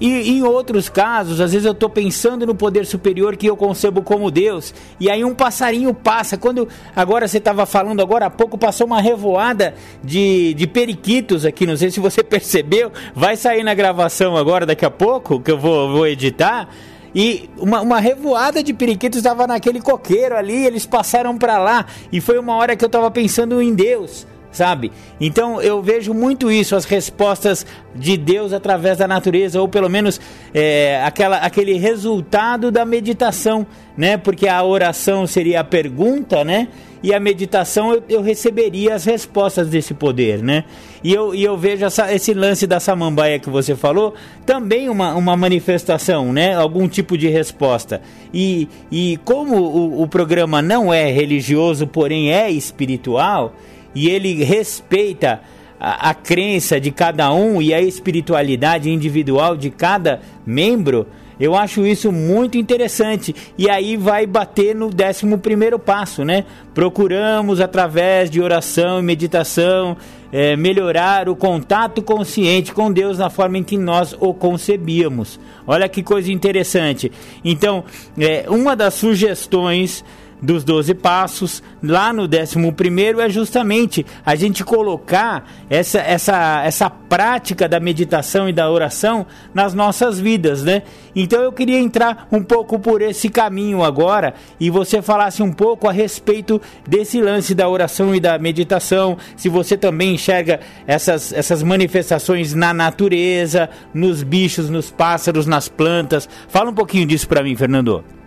[0.00, 4.02] E em outros casos, às vezes eu estou pensando no poder superior que eu concebo
[4.02, 6.38] como Deus, e aí um passarinho passa.
[6.38, 11.66] Quando agora você estava falando, agora há pouco passou uma revoada de, de periquitos aqui,
[11.66, 15.58] não sei se você percebeu, vai sair na gravação agora daqui a pouco, que eu
[15.58, 16.68] vou, vou editar.
[17.14, 21.84] E uma, uma revoada de periquitos estava naquele coqueiro ali, eles passaram para lá.
[22.10, 24.90] E foi uma hora que eu estava pensando em Deus sabe?
[25.20, 30.20] Então eu vejo muito isso, as respostas de Deus através da natureza, ou pelo menos
[30.54, 34.16] é, aquela, aquele resultado da meditação, né?
[34.16, 36.68] Porque a oração seria a pergunta, né?
[37.02, 40.64] E a meditação eu, eu receberia as respostas desse poder, né?
[41.02, 45.14] E eu, e eu vejo essa, esse lance da samambaia que você falou, também uma,
[45.14, 46.54] uma manifestação, né?
[46.54, 48.02] Algum tipo de resposta.
[48.32, 53.54] E, e como o, o programa não é religioso, porém é espiritual,
[53.94, 55.40] e ele respeita
[55.80, 61.06] a, a, crença de cada um e a espiritualidade individual de cada membro,
[61.38, 63.34] Eu acho isso muito interessante.
[63.56, 66.44] E aí vai bater no décimo primeiro passo, né?
[66.74, 69.96] Procuramos, através de oração e meditação,
[70.30, 75.40] é, melhorar o contato consciente com Deus na forma em que nós o concebíamos.
[75.66, 77.10] Olha que coisa interessante.
[77.42, 77.84] Então,
[78.18, 80.04] é, uma das sugestões
[80.42, 86.90] dos 12 passos, lá no 11 primeiro é justamente a gente colocar essa, essa, essa
[86.90, 90.82] prática da meditação e da oração nas nossas vidas, né?
[91.14, 95.88] Então eu queria entrar um pouco por esse caminho agora e você falasse um pouco
[95.88, 101.62] a respeito desse lance da oração e da meditação, se você também enxerga essas, essas
[101.62, 106.28] manifestações na natureza, nos bichos, nos pássaros, nas plantas.
[106.48, 108.19] Fala um pouquinho disso para mim, Fernando.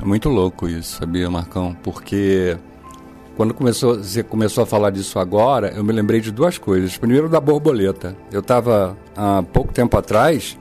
[0.00, 1.76] É muito louco isso, sabia, Marcão?
[1.82, 2.56] Porque
[3.36, 6.96] quando começou, você começou a falar disso agora, eu me lembrei de duas coisas.
[6.96, 8.16] Primeiro, da borboleta.
[8.32, 10.58] Eu estava, há pouco tempo atrás,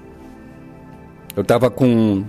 [1.35, 2.23] eu estava com.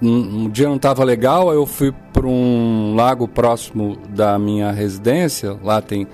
[0.00, 5.58] Um, um, dia não estava legal, eu fui para um lago próximo da minha residência.
[5.62, 6.06] Lá tem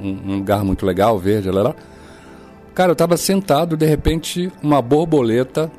[0.00, 1.74] um, um lugar muito legal, verde, lá, lá.
[2.72, 5.70] Cara, eu estava sentado, de repente, uma borboleta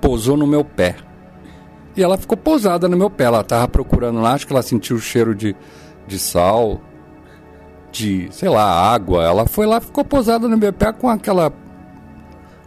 [0.00, 1.07] pousou no meu pé.
[1.98, 3.24] E ela ficou pousada no meu pé.
[3.24, 5.56] Ela tava procurando lá, acho que ela sentiu o cheiro de,
[6.06, 6.80] de sal,
[7.90, 9.24] de, sei lá, água.
[9.24, 11.52] Ela foi lá, ficou pousada no meu pé com aquela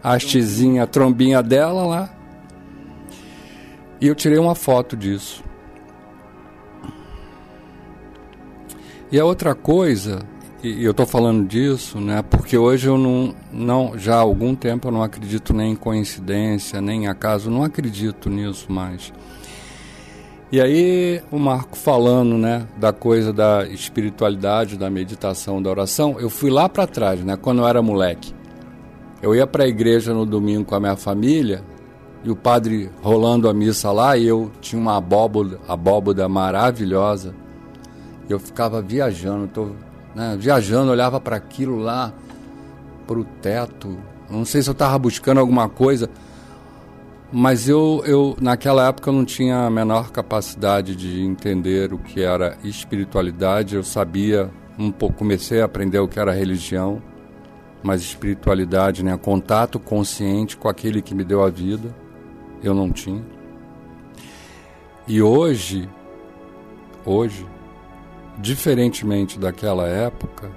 [0.03, 2.09] hastezinha, trombinha dela lá.
[4.01, 5.41] E eu tirei uma foto disso.
[9.09, 10.19] E a outra coisa,
[10.61, 14.89] e eu estou falando disso, né, porque hoje eu não, não, já há algum tempo
[14.89, 19.13] eu não acredito nem em coincidência, nem em acaso, não acredito nisso mais.
[20.51, 26.29] E aí o Marco falando, né, da coisa da espiritualidade, da meditação, da oração, eu
[26.29, 28.35] fui lá para trás, né, quando eu era moleque.
[29.21, 31.63] Eu ia para a igreja no domingo com a minha família
[32.21, 37.33] e o padre rolando a missa lá e eu tinha uma abóboda, abóboda maravilhosa.
[38.27, 39.67] Eu ficava viajando, tô,
[40.13, 42.11] né, viajando, olhava para aquilo lá,
[43.07, 43.97] para o teto.
[44.29, 46.09] Não sei se eu estava buscando alguma coisa
[47.31, 52.21] mas eu, eu, naquela época, eu não tinha a menor capacidade de entender o que
[52.21, 53.75] era espiritualidade.
[53.75, 57.01] Eu sabia um pouco, comecei a aprender o que era religião,
[57.81, 59.15] mas espiritualidade, né?
[59.15, 61.95] Contato consciente com aquele que me deu a vida,
[62.61, 63.23] eu não tinha.
[65.07, 65.87] E hoje,
[67.05, 67.45] hoje,
[68.39, 70.51] diferentemente daquela época,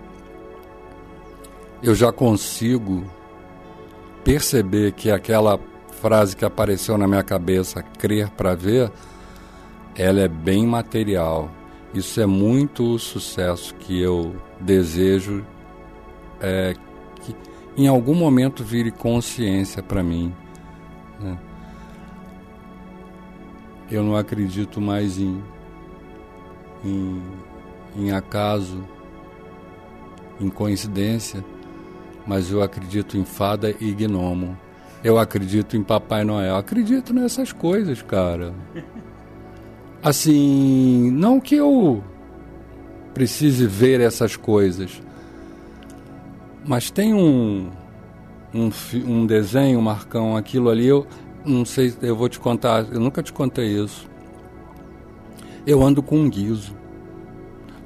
[1.81, 3.05] eu já consigo
[4.25, 5.59] perceber que aquela
[6.05, 8.93] frase que apareceu na minha cabeça, crer para ver,
[9.97, 11.51] ela é bem material.
[11.95, 15.43] Isso é muito o sucesso que eu desejo
[16.43, 16.75] é,
[17.23, 17.35] que
[17.75, 20.31] em algum momento vire consciência para mim.
[21.19, 21.39] Né?
[23.91, 25.43] Eu não acredito mais em,
[26.85, 27.23] em,
[27.97, 28.85] em acaso,
[30.39, 31.43] em coincidência,
[32.27, 34.64] mas eu acredito em fada e gnomo.
[35.05, 36.57] Eu acredito em Papai Noel.
[36.57, 38.55] Acredito nessas coisas, cara.
[40.03, 42.03] Assim, não que eu
[43.13, 45.01] precise ver essas coisas,
[46.65, 47.71] mas tem um,
[48.53, 48.71] um,
[49.07, 51.07] um desenho, Marcão, aquilo ali, eu
[51.45, 54.09] não sei, eu vou te contar, eu nunca te contei isso.
[55.67, 56.75] Eu ando com um guiso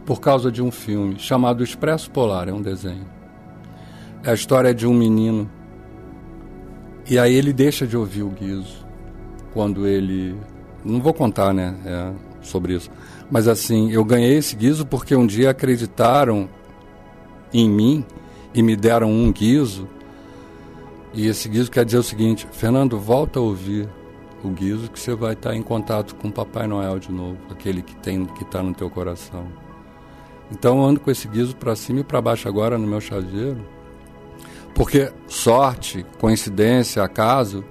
[0.06, 3.06] por causa de um filme chamado Expresso Polar, é um desenho.
[4.22, 5.50] É a história de um menino
[7.09, 8.84] e aí ele deixa de ouvir o guiso
[9.54, 10.36] quando ele.
[10.84, 11.74] Não vou contar, né?
[11.84, 12.90] É, sobre isso.
[13.30, 16.48] Mas assim, eu ganhei esse guiso porque um dia acreditaram
[17.52, 18.04] em mim
[18.54, 19.88] e me deram um guiso.
[21.14, 23.88] E esse guiso quer dizer o seguinte: Fernando, volta a ouvir
[24.44, 27.96] o guiso que você vai estar em contato com Papai Noel de novo, aquele que
[27.96, 29.46] tem que está no teu coração.
[30.50, 33.77] Então eu ando com esse guiso para cima e para baixo agora no meu chaveiro
[34.74, 37.64] porque sorte, coincidência, acaso,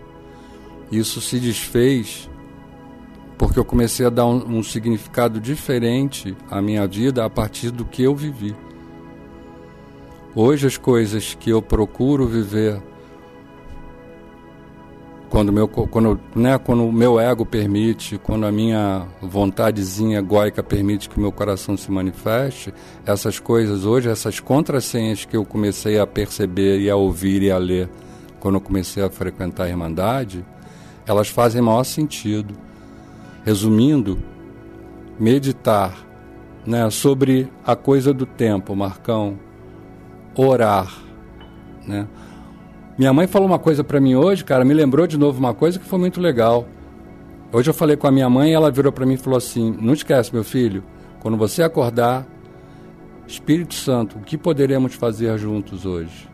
[0.91, 2.29] isso se desfez
[3.37, 7.85] porque eu comecei a dar um, um, significado diferente à minha vida a partir do
[7.85, 8.55] que eu vivi.
[10.33, 12.81] Hoje as coisas que eu procuro viver
[15.29, 21.09] quando meu quando né quando o meu ego permite quando a minha vontadezinha egóica permite
[21.09, 22.73] que o meu coração se manifeste
[23.05, 27.57] essas coisas hoje essas contrassenhas que eu comecei a perceber e a ouvir e a
[27.57, 27.89] ler
[28.39, 30.45] quando eu comecei a frequentar a irmandade
[31.07, 32.53] elas fazem maior sentido.
[33.45, 34.19] Resumindo
[35.17, 36.05] meditar
[36.65, 39.39] né sobre a coisa do tempo Marcão
[40.35, 40.93] orar
[41.87, 42.07] né
[42.97, 45.77] Minha mãe falou uma coisa para mim hoje, cara, me lembrou de novo uma coisa
[45.77, 46.67] que foi muito legal.
[47.53, 49.93] Hoje eu falei com a minha mãe ela virou para mim e falou assim: Não
[49.93, 50.83] esquece, meu filho,
[51.19, 52.25] quando você acordar,
[53.27, 56.27] Espírito Santo, o que poderemos fazer juntos hoje?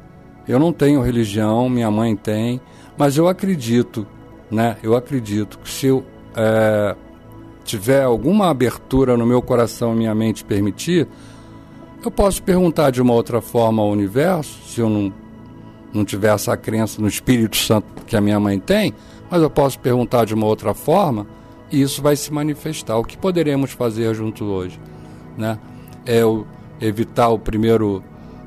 [0.48, 2.62] Eu não tenho religião, minha mãe tem,
[2.98, 4.08] mas eu acredito,
[4.50, 4.78] né?
[4.82, 6.96] Eu acredito que se eu é,
[7.66, 11.10] tiver alguma abertura no meu coração e minha mente permitir,
[12.04, 15.14] eu posso perguntar de uma outra forma ao universo, se eu não,
[15.94, 18.94] não tiver essa crença no Espírito Santo que a minha mãe tem,
[19.30, 21.28] mas eu posso perguntar de uma outra forma
[21.72, 22.98] e isso vai se manifestar.
[22.98, 24.80] O que poderemos fazer junto hoje?
[25.38, 25.58] Né?
[26.06, 26.46] É o,
[26.82, 28.04] evitar o primeiro,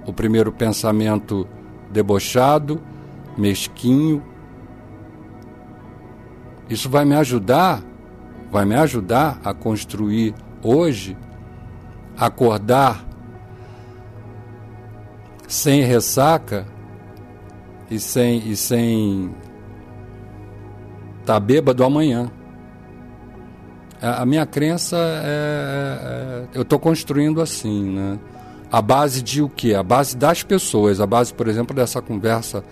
[0.07, 1.47] o primeiro pensamento
[1.91, 2.81] debochado,
[3.37, 4.23] mesquinho.
[6.69, 7.83] Isso vai me ajudar,
[8.51, 11.17] vai me ajudar a construir hoje,
[12.17, 13.05] acordar
[15.47, 16.67] sem ressaca
[17.91, 19.35] e sem e sem
[21.25, 22.31] tá bêbado amanhã.
[24.01, 28.19] A, a minha crença é, é, é eu estou construindo assim, né?
[28.71, 29.75] A base de o quê?
[29.75, 32.65] A base das pessoas, a base, por exemplo, dessa conversa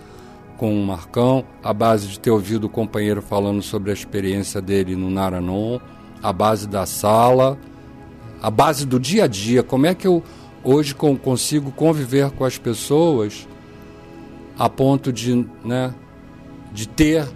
[0.57, 4.95] com o Marcão, a base de ter ouvido o companheiro falando sobre a experiência dele
[4.95, 5.79] no Naranon,
[6.21, 7.57] a base da sala,
[8.41, 10.23] a base do dia a dia, como é que eu
[10.63, 13.47] hoje consigo conviver com as pessoas
[14.57, 15.93] a ponto de, né,
[16.71, 17.27] de ter,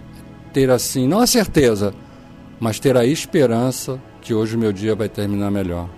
[0.52, 1.94] ter assim, não a certeza,
[2.58, 5.88] mas ter a esperança que hoje o meu dia vai terminar melhor.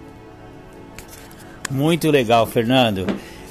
[1.70, 3.06] Muito legal, Fernando.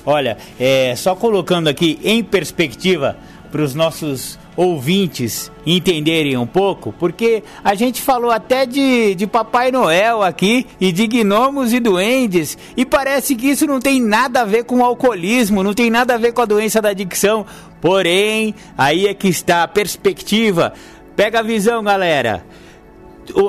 [0.05, 3.17] Olha, é, só colocando aqui em perspectiva
[3.51, 9.72] para os nossos ouvintes entenderem um pouco, porque a gente falou até de, de Papai
[9.72, 14.45] Noel aqui e de gnomos e duendes, e parece que isso não tem nada a
[14.45, 17.43] ver com o alcoolismo, não tem nada a ver com a doença da adicção.
[17.82, 20.74] Porém, aí é que está a perspectiva.
[21.16, 22.45] Pega a visão, galera.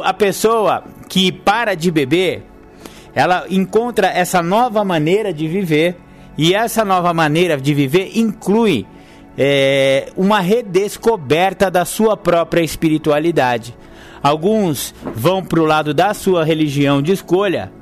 [0.04, 2.42] A pessoa que para de beber,
[3.14, 5.94] ela encontra essa nova maneira de viver,
[6.38, 8.86] e essa nova maneira de viver inclui
[9.36, 13.74] é, uma redescoberta da sua própria espiritualidade.
[14.22, 17.72] Alguns vão para o lado da sua religião de escolha,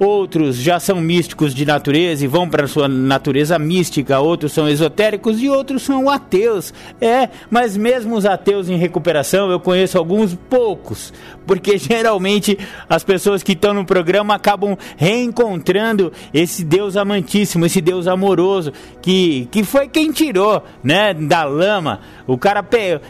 [0.00, 5.42] outros já são místicos de natureza e vão para sua natureza mística, outros são esotéricos
[5.42, 6.72] e outros são ateus.
[6.98, 11.12] É, mas mesmo os ateus em recuperação, eu conheço alguns poucos,
[11.46, 18.06] porque geralmente as pessoas que estão no programa acabam reencontrando esse Deus amantíssimo, esse Deus
[18.06, 18.72] amoroso,
[19.02, 22.00] que, que foi quem tirou, né, da lama.
[22.26, 22.64] O cara,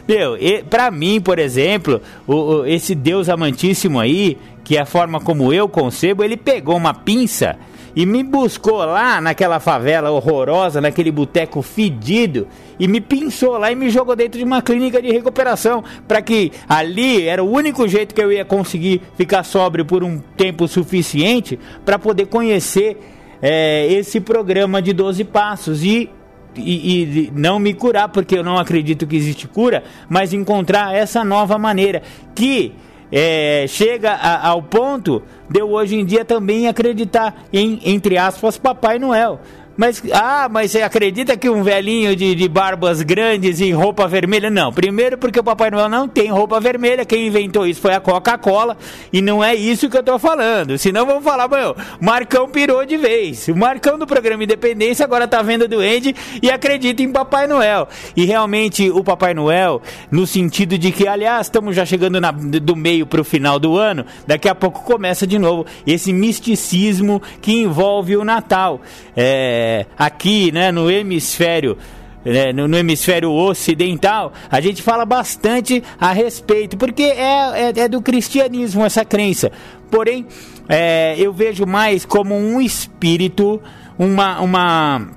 [0.08, 0.36] meu,
[0.68, 4.36] para mim, por exemplo, o, o, esse Deus amantíssimo aí,
[4.70, 7.58] que é a forma como eu concebo, ele pegou uma pinça
[7.96, 12.46] e me buscou lá naquela favela horrorosa, naquele boteco fedido,
[12.78, 16.52] e me pinçou lá e me jogou dentro de uma clínica de recuperação, para que
[16.68, 21.58] ali era o único jeito que eu ia conseguir ficar sóbrio por um tempo suficiente
[21.84, 22.96] para poder conhecer
[23.42, 26.08] é, esse programa de 12 passos e
[26.56, 31.24] e, e, não me curar, porque eu não acredito que existe cura, mas encontrar essa
[31.24, 32.02] nova maneira
[32.34, 32.74] que
[33.12, 38.56] é, chega a, ao ponto de eu hoje em dia também acreditar em, entre aspas,
[38.56, 39.40] Papai Noel.
[39.80, 44.50] Mas, ah, mas você acredita que um velhinho de, de barbas grandes e roupa vermelha?
[44.50, 44.70] Não.
[44.70, 47.02] Primeiro porque o Papai Noel não tem roupa vermelha.
[47.06, 48.76] Quem inventou isso foi a Coca-Cola.
[49.10, 50.76] E não é isso que eu tô falando.
[50.76, 53.48] Senão vamos falar, meu, Marcão pirou de vez.
[53.48, 57.88] O Marcão do programa Independência agora tá vendo doente e acredita em Papai Noel.
[58.14, 62.76] E realmente o Papai Noel, no sentido de que, aliás, estamos já chegando na, do
[62.76, 68.14] meio pro final do ano, daqui a pouco começa de novo esse misticismo que envolve
[68.18, 68.82] o Natal.
[69.16, 71.78] É é, aqui né, no hemisfério
[72.24, 77.88] né, no, no, hemisfério ocidental, a gente fala bastante a respeito, porque é, é, é
[77.88, 79.50] do cristianismo essa crença.
[79.90, 80.26] Porém,
[80.68, 83.58] é, eu vejo mais como um espírito,
[83.98, 85.08] uma, uma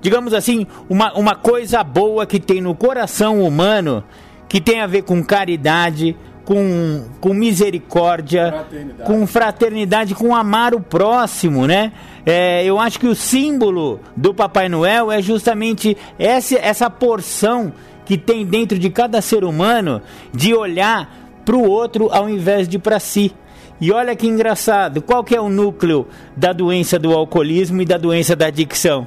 [0.00, 4.04] digamos assim, uma, uma coisa boa que tem no coração humano,
[4.48, 9.02] que tem a ver com caridade, com, com misericórdia, fraternidade.
[9.04, 11.92] com fraternidade, com amar o próximo, né?
[12.24, 17.72] É, eu acho que o símbolo do Papai Noel é justamente essa, essa porção
[18.04, 21.12] que tem dentro de cada ser humano de olhar
[21.44, 23.32] para o outro ao invés de para si.
[23.80, 27.98] E olha que engraçado, qual que é o núcleo da doença do alcoolismo e da
[27.98, 29.06] doença da adicção?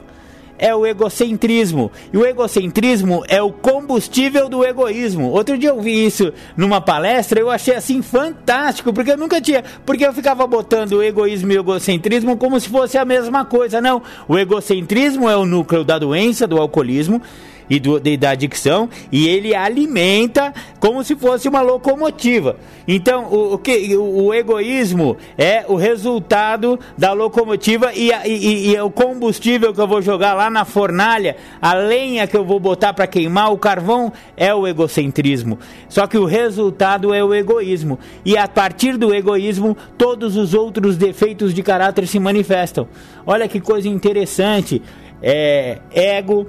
[0.58, 1.92] É o egocentrismo.
[2.12, 5.30] E o egocentrismo é o combustível do egoísmo.
[5.30, 9.64] Outro dia eu vi isso numa palestra, eu achei assim fantástico, porque eu nunca tinha,
[9.86, 13.82] porque eu ficava botando o egoísmo e o egocentrismo como se fosse a mesma coisa.
[13.82, 17.22] Não, o egocentrismo é o núcleo da doença do alcoolismo
[17.70, 22.58] e, do, e da adicção e ele alimenta como se fosse uma locomotiva.
[22.88, 28.80] Então, o, o, que, o, o egoísmo é o resultado da locomotiva e, e, e,
[28.80, 32.94] o combustível que eu vou jogar lá na fornalha, a lenha que eu vou botar
[32.94, 35.58] para queimar, o carvão é o egocentrismo.
[35.90, 37.98] Só que o resultado é o egoísmo.
[38.24, 42.88] E a partir do egoísmo, todos os outros defeitos de caráter se manifestam.
[43.26, 44.82] Olha que coisa interessante.
[45.22, 46.48] É, ego,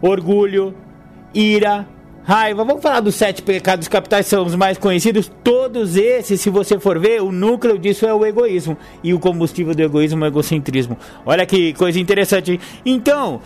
[0.00, 0.74] orgulho,
[1.34, 1.86] ira,
[2.24, 2.64] raiva.
[2.64, 5.30] Vamos falar dos sete pecados capitais, são os mais conhecidos.
[5.42, 8.76] Todos esses, se você for ver, o núcleo disso é o egoísmo.
[9.02, 10.96] E o combustível do egoísmo é o egocentrismo.
[11.24, 12.60] Olha que coisa interessante.
[12.84, 13.40] Então,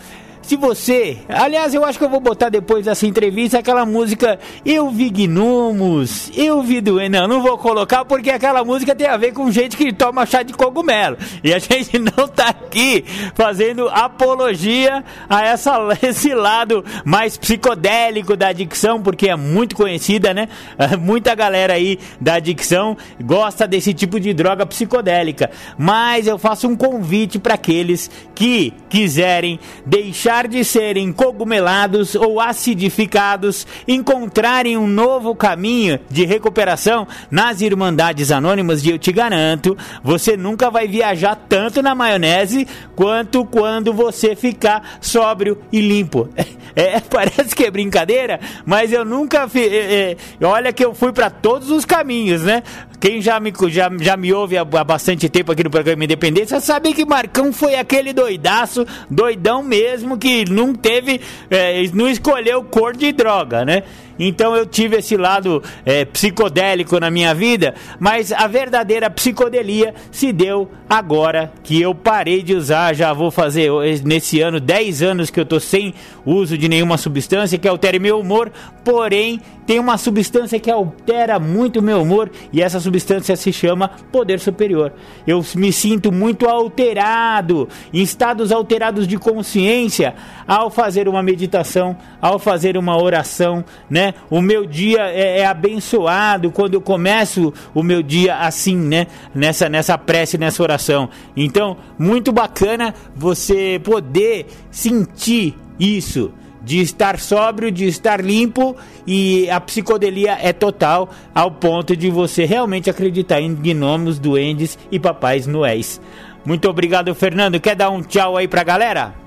[0.45, 1.17] se você.
[1.27, 6.31] Aliás, eu acho que eu vou botar depois dessa entrevista aquela música Eu vi gnomos,
[6.35, 7.09] eu vi doente.
[7.09, 10.43] Não, não vou colocar porque aquela música tem a ver com gente que toma chá
[10.43, 11.17] de cogumelo.
[11.43, 18.49] E a gente não tá aqui fazendo apologia a essa, esse lado mais psicodélico da
[18.49, 20.47] adicção, porque é muito conhecida, né?
[20.99, 25.49] Muita galera aí da adicção gosta desse tipo de droga psicodélica.
[25.77, 33.65] Mas eu faço um convite para aqueles que quiserem deixar de serem cogumelados ou acidificados,
[33.87, 40.69] encontrarem um novo caminho de recuperação nas Irmandades Anônimas, e eu te garanto, você nunca
[40.69, 46.29] vai viajar tanto na maionese quanto quando você ficar sóbrio e limpo.
[46.75, 49.47] É, parece que é brincadeira, mas eu nunca.
[49.47, 52.63] Fi, é, é, olha que eu fui para todos os caminhos, né?
[52.99, 56.59] Quem já me, já, já me ouve há, há bastante tempo aqui no programa Independência
[56.59, 62.95] sabe que Marcão foi aquele doidaço, doidão mesmo, que não teve, é, não escolheu cor
[62.95, 63.83] de droga, né?
[64.17, 70.31] Então eu tive esse lado é, psicodélico na minha vida, mas a verdadeira psicodelia se
[70.31, 72.93] deu agora que eu parei de usar.
[72.93, 73.69] Já vou fazer
[74.03, 75.93] nesse ano 10 anos que eu tô sem
[76.25, 78.51] uso de nenhuma substância que altere meu humor,
[78.83, 84.39] porém tem uma substância que altera muito meu humor e essa substância se chama poder
[84.39, 84.93] superior.
[85.25, 90.13] Eu me sinto muito alterado, em estados alterados de consciência
[90.47, 94.04] ao fazer uma meditação, ao fazer uma oração, né?
[94.29, 99.07] O meu dia é, é abençoado quando eu começo o meu dia assim, né?
[99.33, 101.09] Nessa nessa prece, nessa oração.
[101.35, 106.31] Então, muito bacana você poder sentir isso
[106.65, 108.75] de estar sóbrio, de estar limpo
[109.05, 114.99] e a psicodelia é total ao ponto de você realmente acreditar em gnomos, duendes e
[114.99, 116.01] papais noéis.
[116.43, 117.59] Muito obrigado, Fernando.
[117.59, 119.24] Quer dar um tchau aí pra galera?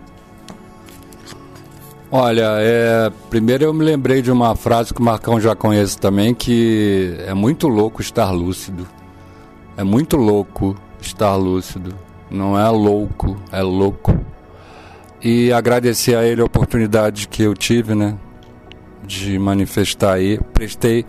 [2.10, 6.34] Olha, é, primeiro eu me lembrei de uma frase que o Marcão já conhece também,
[6.34, 8.88] que é muito louco estar lúcido.
[9.76, 11.94] É muito louco estar lúcido.
[12.30, 14.18] Não é louco, é louco
[15.22, 18.16] e agradecer a ele a oportunidade que eu tive, né,
[19.04, 20.38] de manifestar aí.
[20.52, 21.04] Prestei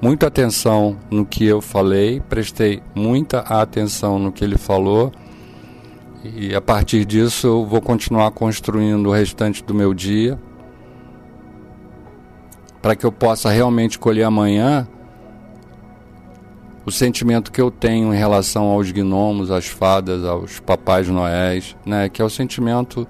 [0.00, 5.12] muita atenção no que eu falei, prestei muita atenção no que ele falou.
[6.24, 10.38] E a partir disso eu vou continuar construindo o restante do meu dia
[12.82, 14.88] para que eu possa realmente colher amanhã
[16.84, 22.08] o sentimento que eu tenho em relação aos gnomos, às fadas, aos papais noéis, né,
[22.08, 23.06] que é o sentimento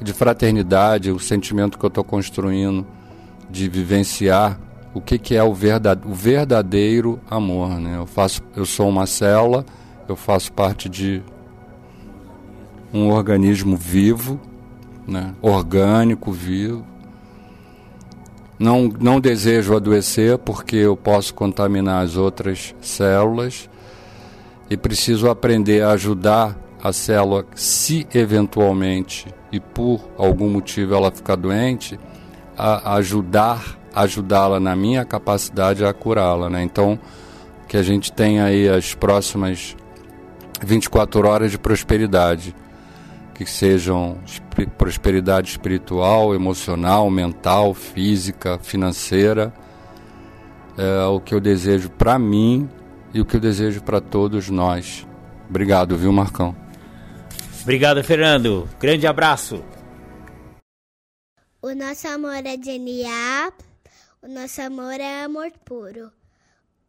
[0.00, 2.86] de fraternidade, o sentimento que eu estou construindo
[3.48, 4.60] de vivenciar
[4.92, 7.80] o que, que é o verdadeiro, o verdadeiro amor.
[7.80, 7.96] Né?
[7.96, 9.64] Eu, faço, eu sou uma célula,
[10.06, 11.22] eu faço parte de
[12.92, 14.40] um organismo vivo,
[15.06, 15.34] né?
[15.40, 16.84] orgânico, vivo.
[18.58, 23.68] Não, não desejo adoecer porque eu posso contaminar as outras células
[24.70, 31.36] e preciso aprender a ajudar a célula, se eventualmente e por algum motivo ela ficar
[31.36, 31.98] doente,
[32.56, 36.62] a ajudar ajudá-la na minha capacidade a curá-la, né?
[36.62, 36.98] Então,
[37.68, 39.76] que a gente tenha aí as próximas
[40.62, 42.54] 24 horas de prosperidade,
[43.44, 44.18] que sejam
[44.76, 49.52] prosperidade espiritual, emocional, mental, física, financeira.
[50.76, 52.68] É o que eu desejo para mim
[53.12, 55.06] e o que eu desejo para todos nós.
[55.48, 56.56] Obrigado, viu, Marcão?
[57.62, 58.68] Obrigado, Fernando.
[58.80, 59.62] Grande abraço.
[61.60, 63.52] O nosso amor é genial.
[64.22, 66.10] O nosso amor é amor puro.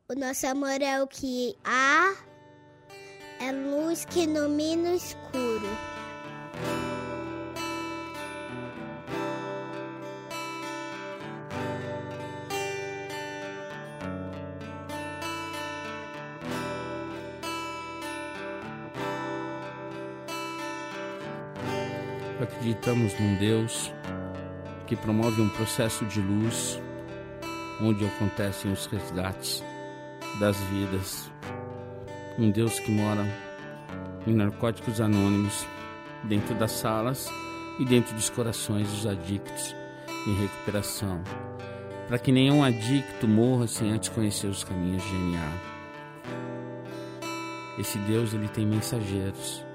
[0.10, 2.14] O nosso amor é o que há.
[3.40, 5.93] É luz que ilumina o escuro.
[22.64, 23.92] Acreditamos num Deus
[24.88, 26.82] que promove um processo de luz
[27.82, 29.64] onde acontecem os resgates
[30.40, 31.32] das vidas.
[32.38, 33.26] Um Deus que mora
[34.26, 35.68] em narcóticos anônimos,
[36.24, 37.30] dentro das salas
[37.80, 39.76] e dentro dos corações dos adictos
[40.28, 41.22] em recuperação,
[42.08, 45.74] para que nenhum adicto morra sem antes conhecer os caminhos de NA.
[47.80, 49.66] Esse Deus ele tem mensageiros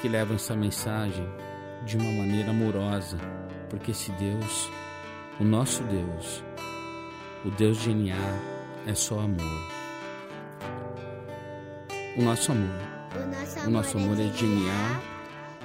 [0.00, 1.28] que levam essa mensagem
[1.84, 3.18] de uma maneira amorosa,
[3.68, 4.70] porque esse Deus,
[5.40, 6.42] o nosso Deus,
[7.44, 8.14] o Deus de NA
[8.86, 9.76] é só amor.
[12.16, 12.80] O nosso amor.
[13.66, 15.15] O nosso amor é genial.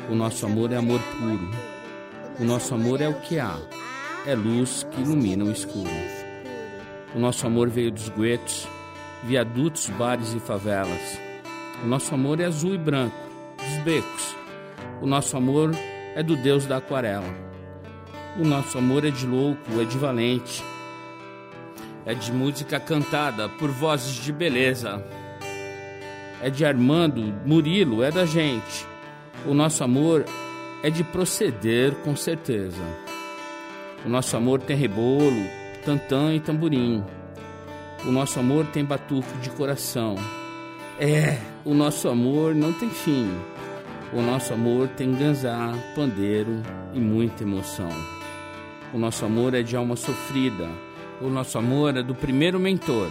[0.10, 1.50] O nosso amor é amor puro.
[2.40, 3.58] O nosso amor é o que há.
[4.26, 5.90] É luz que ilumina o escuro.
[7.16, 8.68] O nosso amor veio dos guetos,
[9.24, 11.20] viadutos, bares e favelas.
[11.84, 13.16] O nosso amor é azul e branco,
[13.58, 14.36] dos becos.
[15.02, 15.72] O nosso amor
[16.16, 17.34] é do Deus da aquarela.
[18.40, 20.64] O nosso amor é de louco, é de valente.
[22.06, 25.04] É de música cantada por vozes de beleza.
[26.42, 28.91] É de Armando, Murilo, é da gente.
[29.46, 30.26] O nosso amor
[30.84, 32.82] é de proceder com certeza.
[34.06, 35.44] O nosso amor tem rebolo,
[35.86, 37.04] tantã e tamborim.
[38.06, 40.16] O nosso amor tem batuque de coração.
[41.00, 43.32] É, o nosso amor não tem fim.
[44.14, 46.62] O nosso amor tem ganzá, pandeiro
[46.94, 47.90] e muita emoção.
[48.94, 50.68] O nosso amor é de alma sofrida.
[51.22, 53.10] O nosso amor é do primeiro mentor.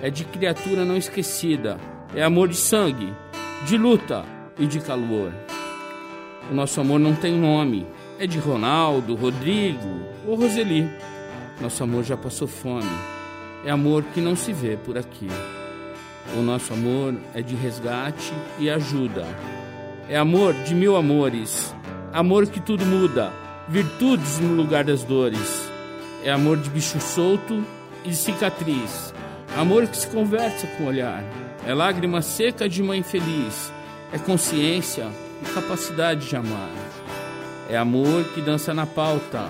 [0.00, 1.78] É de criatura não esquecida.
[2.14, 3.12] É amor de sangue,
[3.66, 5.32] de luta e de calor.
[6.50, 7.86] O nosso amor não tem nome.
[8.18, 10.88] É de Ronaldo, Rodrigo ou Roseli.
[11.60, 12.88] Nosso amor já passou fome.
[13.64, 15.28] É amor que não se vê por aqui.
[16.36, 19.26] O nosso amor é de resgate e ajuda.
[20.08, 21.74] É amor de mil amores.
[22.12, 23.32] Amor que tudo muda.
[23.68, 25.70] Virtudes no lugar das dores.
[26.24, 27.64] É amor de bicho solto
[28.04, 29.12] e cicatriz.
[29.56, 31.24] Amor que se conversa com o olhar.
[31.66, 33.72] É lágrima seca de mãe feliz.
[34.12, 35.08] É consciência
[35.42, 36.70] e capacidade de amar.
[37.68, 39.48] É amor que dança na pauta.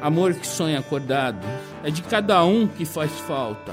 [0.00, 1.44] Amor que sonha acordado.
[1.82, 3.72] É de cada um que faz falta.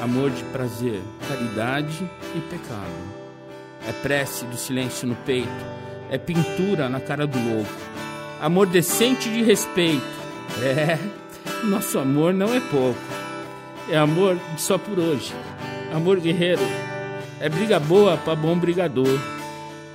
[0.00, 3.20] Amor de prazer, caridade e pecado.
[3.86, 5.48] É prece do silêncio no peito.
[6.10, 7.70] É pintura na cara do louco.
[8.40, 10.02] Amor decente de respeito.
[10.60, 10.98] É,
[11.64, 12.98] nosso amor não é pouco.
[13.88, 15.32] É amor só por hoje.
[15.94, 16.60] Amor guerreiro.
[17.38, 19.16] É briga boa para bom brigador.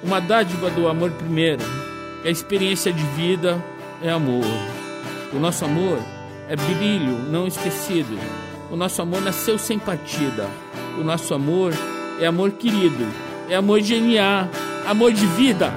[0.06, 1.64] Uma dádiva do amor primeiro.
[2.24, 3.64] É experiência de vida,
[4.04, 4.46] é amor.
[5.34, 5.98] O nosso amor
[6.48, 8.16] é brilho não esquecido.
[8.70, 10.48] O nosso amor nasceu sem partida.
[11.00, 11.74] O nosso amor
[12.20, 13.04] é amor querido.
[13.50, 14.48] É amor genial.
[14.86, 15.74] Amor de vida.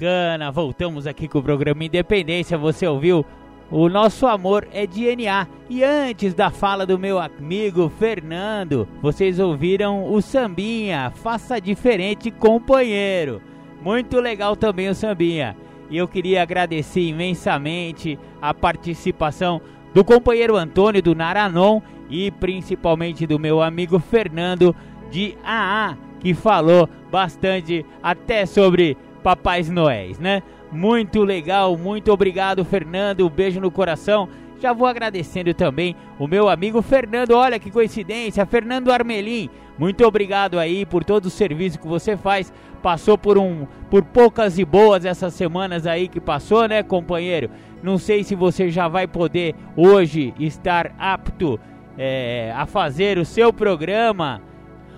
[0.00, 2.56] Bacana, voltamos aqui com o programa Independência.
[2.56, 3.22] Você ouviu?
[3.70, 5.46] O nosso amor é DNA.
[5.68, 13.42] E antes da fala do meu amigo Fernando, vocês ouviram o Sambinha, Faça Diferente Companheiro.
[13.82, 15.54] Muito legal também o Sambinha.
[15.90, 19.60] E eu queria agradecer imensamente a participação
[19.92, 24.74] do companheiro Antônio do Naranon e principalmente do meu amigo Fernando
[25.10, 30.42] de AA, que falou bastante até sobre Papais Noéis, né?
[30.72, 33.26] Muito legal, muito obrigado, Fernando.
[33.26, 34.28] Um beijo no coração.
[34.60, 37.32] Já vou agradecendo também o meu amigo Fernando.
[37.32, 39.48] Olha que coincidência, Fernando Armelim.
[39.78, 42.52] Muito obrigado aí por todo o serviço que você faz.
[42.82, 47.50] Passou por um por poucas e boas essas semanas aí que passou, né, companheiro?
[47.82, 51.58] Não sei se você já vai poder hoje estar apto
[51.96, 54.42] é, a fazer o seu programa,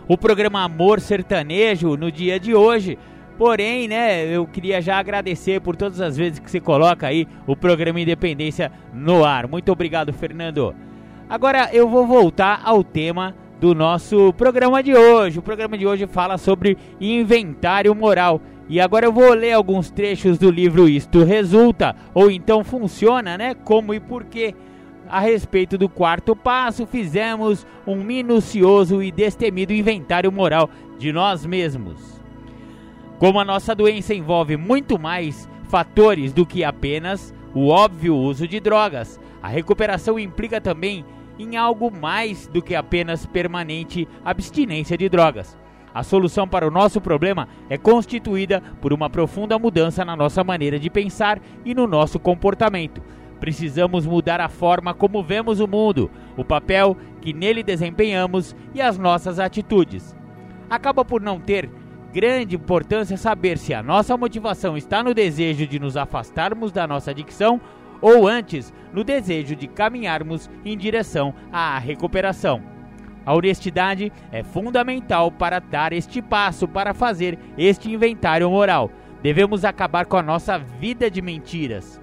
[0.08, 2.98] o programa Amor Sertanejo no dia de hoje.
[3.37, 7.57] Porém, né, eu queria já agradecer por todas as vezes que você coloca aí o
[7.57, 9.49] programa Independência no ar.
[9.49, 10.74] Muito obrigado, Fernando.
[11.28, 15.39] Agora eu vou voltar ao tema do nosso programa de hoje.
[15.39, 18.41] O programa de hoje fala sobre inventário moral.
[18.68, 23.55] E agora eu vou ler alguns trechos do livro Isto Resulta, ou então Funciona, né?
[23.55, 24.55] Como e por quê.
[25.09, 32.21] A respeito do quarto passo, fizemos um minucioso e destemido inventário moral de nós mesmos.
[33.22, 38.58] Como a nossa doença envolve muito mais fatores do que apenas o óbvio uso de
[38.58, 41.04] drogas, a recuperação implica também
[41.38, 45.56] em algo mais do que apenas permanente abstinência de drogas.
[45.94, 50.76] A solução para o nosso problema é constituída por uma profunda mudança na nossa maneira
[50.76, 53.00] de pensar e no nosso comportamento.
[53.38, 58.98] Precisamos mudar a forma como vemos o mundo, o papel que nele desempenhamos e as
[58.98, 60.12] nossas atitudes.
[60.68, 61.70] Acaba por não ter
[62.12, 67.10] grande importância saber se a nossa motivação está no desejo de nos afastarmos da nossa
[67.10, 67.60] adicção
[68.02, 72.62] ou antes no desejo de caminharmos em direção à recuperação.
[73.24, 78.90] A honestidade é fundamental para dar este passo, para fazer este inventário moral.
[79.22, 82.00] Devemos acabar com a nossa vida de mentiras.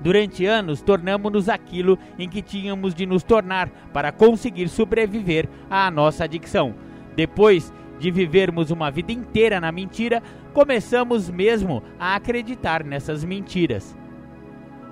[0.00, 6.24] Durante anos, tornamos-nos aquilo em que tínhamos de nos tornar para conseguir sobreviver à nossa
[6.24, 6.74] adicção.
[7.14, 10.22] Depois de vivermos uma vida inteira na mentira,
[10.52, 13.96] começamos mesmo a acreditar nessas mentiras.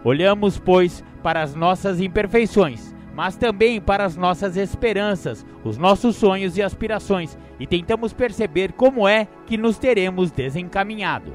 [0.03, 6.59] Olhamos, pois, para as nossas imperfeições mas também para as nossas esperanças, os nossos sonhos
[6.59, 11.33] e aspirações, e tentamos perceber como é que nos teremos desencaminhado.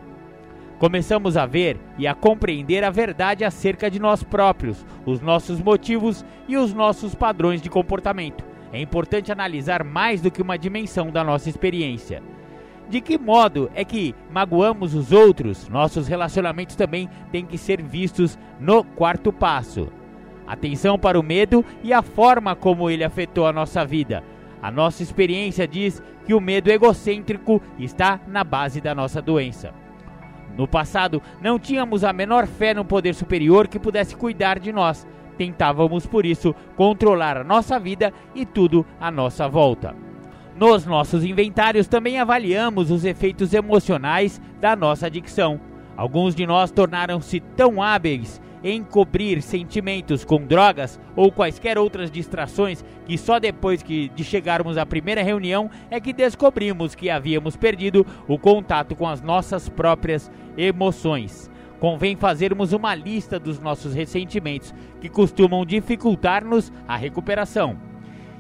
[0.78, 6.26] Começamos a ver e a compreender a verdade acerca de nós próprios, os nossos motivos
[6.48, 8.49] e os nossos padrões de comportamento.
[8.72, 12.22] É importante analisar mais do que uma dimensão da nossa experiência.
[12.90, 15.70] De que modo é que magoamos os outros?
[15.70, 19.90] Nossos relacionamentos também têm que ser vistos no quarto passo.
[20.48, 24.24] Atenção para o medo e a forma como ele afetou a nossa vida.
[24.62, 29.72] A nossa experiência diz que o medo egocêntrico está na base da nossa doença.
[30.58, 35.08] No passado, não tínhamos a menor fé no poder superior que pudesse cuidar de nós.
[35.40, 39.96] Tentávamos, por isso, controlar a nossa vida e tudo à nossa volta.
[40.54, 45.58] Nos nossos inventários também avaliamos os efeitos emocionais da nossa adicção.
[45.96, 53.18] Alguns de nós tornaram-se tão hábeis encobrir sentimentos com drogas ou quaisquer outras distrações que
[53.18, 58.38] só depois que de chegarmos à primeira reunião é que descobrimos que havíamos perdido o
[58.38, 61.50] contato com as nossas próprias emoções.
[61.80, 67.78] Convém fazermos uma lista dos nossos ressentimentos que costumam dificultar-nos a recuperação.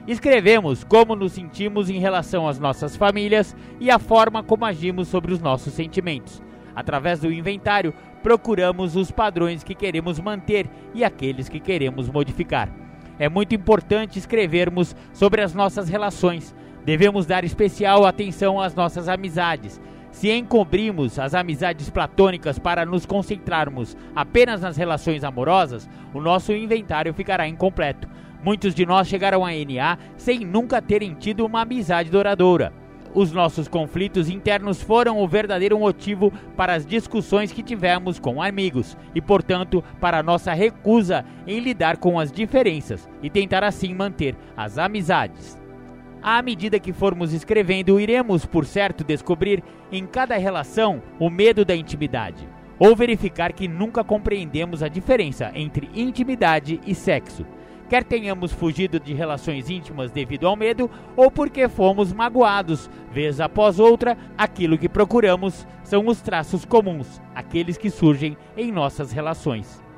[0.07, 5.31] Escrevemos como nos sentimos em relação às nossas famílias e a forma como agimos sobre
[5.31, 6.41] os nossos sentimentos.
[6.75, 12.69] Através do inventário, procuramos os padrões que queremos manter e aqueles que queremos modificar.
[13.17, 16.55] É muito importante escrevermos sobre as nossas relações.
[16.85, 19.79] Devemos dar especial atenção às nossas amizades.
[20.19, 27.13] Se encobrimos as amizades platônicas para nos concentrarmos apenas nas relações amorosas, o nosso inventário
[27.13, 28.05] ficará incompleto.
[28.43, 32.73] Muitos de nós chegaram a NA sem nunca terem tido uma amizade duradoura.
[33.15, 38.97] Os nossos conflitos internos foram o verdadeiro motivo para as discussões que tivemos com amigos
[39.15, 44.77] e, portanto, para nossa recusa em lidar com as diferenças e tentar assim manter as
[44.77, 45.58] amizades.
[46.21, 51.75] À medida que formos escrevendo, iremos, por certo, descobrir em cada relação o medo da
[51.75, 52.47] intimidade,
[52.77, 57.45] ou verificar que nunca compreendemos a diferença entre intimidade e sexo
[57.89, 63.79] quer tenhamos fugido de relações íntimas devido ao medo ou porque fomos magoados, vez após
[63.79, 69.88] outra, aquilo que procuramos são os traços comuns, aqueles que surgem em nossas relações.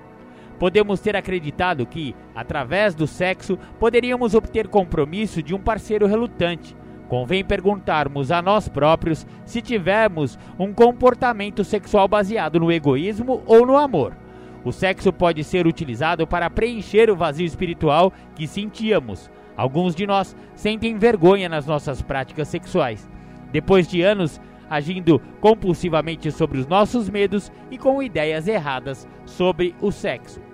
[0.62, 6.78] Podemos ter acreditado que, através do sexo, poderíamos obter compromisso de um parceiro relutante.
[7.10, 13.76] Convém perguntarmos a nós próprios se tivermos um comportamento sexual baseado no egoísmo ou no
[13.76, 14.16] amor.
[14.64, 19.32] O sexo pode ser utilizado para preencher o vazio espiritual que sentíamos.
[19.58, 23.10] Alguns de nós sentem vergonha nas nossas práticas sexuais.
[23.52, 24.40] Depois de anos
[24.70, 30.51] agindo compulsivamente sobre os nossos medos e com ideias erradas sobre o sexo.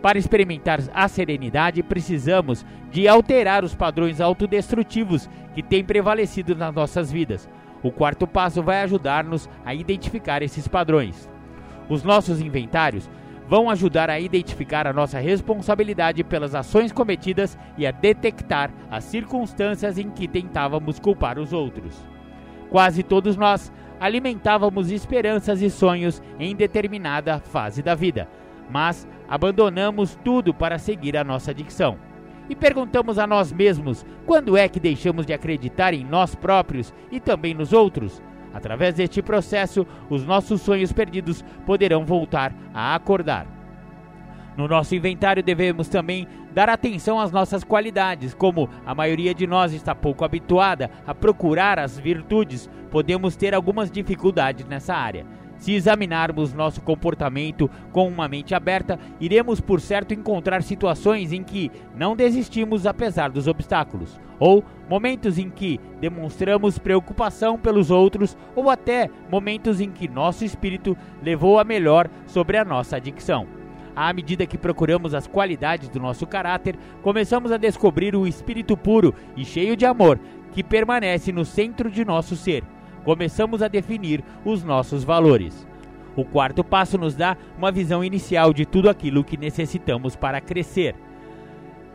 [0.00, 7.10] Para experimentar a serenidade, precisamos de alterar os padrões autodestrutivos que têm prevalecido nas nossas
[7.10, 7.48] vidas.
[7.82, 11.28] O quarto passo vai ajudar-nos a identificar esses padrões.
[11.88, 13.10] Os nossos inventários
[13.48, 19.98] vão ajudar a identificar a nossa responsabilidade pelas ações cometidas e a detectar as circunstâncias
[19.98, 22.06] em que tentávamos culpar os outros.
[22.68, 28.28] Quase todos nós alimentávamos esperanças e sonhos em determinada fase da vida,
[28.70, 31.98] mas abandonamos tudo para seguir a nossa adicção.
[32.48, 37.20] E perguntamos a nós mesmos quando é que deixamos de acreditar em nós próprios e
[37.20, 38.22] também nos outros.
[38.54, 43.46] Através deste processo, os nossos sonhos perdidos poderão voltar a acordar.
[44.56, 49.72] No nosso inventário devemos também dar atenção às nossas qualidades, como a maioria de nós
[49.72, 55.24] está pouco habituada a procurar as virtudes, podemos ter algumas dificuldades nessa área.
[55.58, 61.70] Se examinarmos nosso comportamento com uma mente aberta, iremos por certo encontrar situações em que
[61.94, 69.10] não desistimos apesar dos obstáculos, ou momentos em que demonstramos preocupação pelos outros, ou até
[69.30, 73.46] momentos em que nosso espírito levou a melhor sobre a nossa adicção.
[73.96, 79.12] À medida que procuramos as qualidades do nosso caráter, começamos a descobrir o espírito puro
[79.36, 80.20] e cheio de amor
[80.52, 82.62] que permanece no centro de nosso ser
[83.08, 85.66] começamos a definir os nossos valores.
[86.14, 90.94] O quarto passo nos dá uma visão inicial de tudo aquilo que necessitamos para crescer.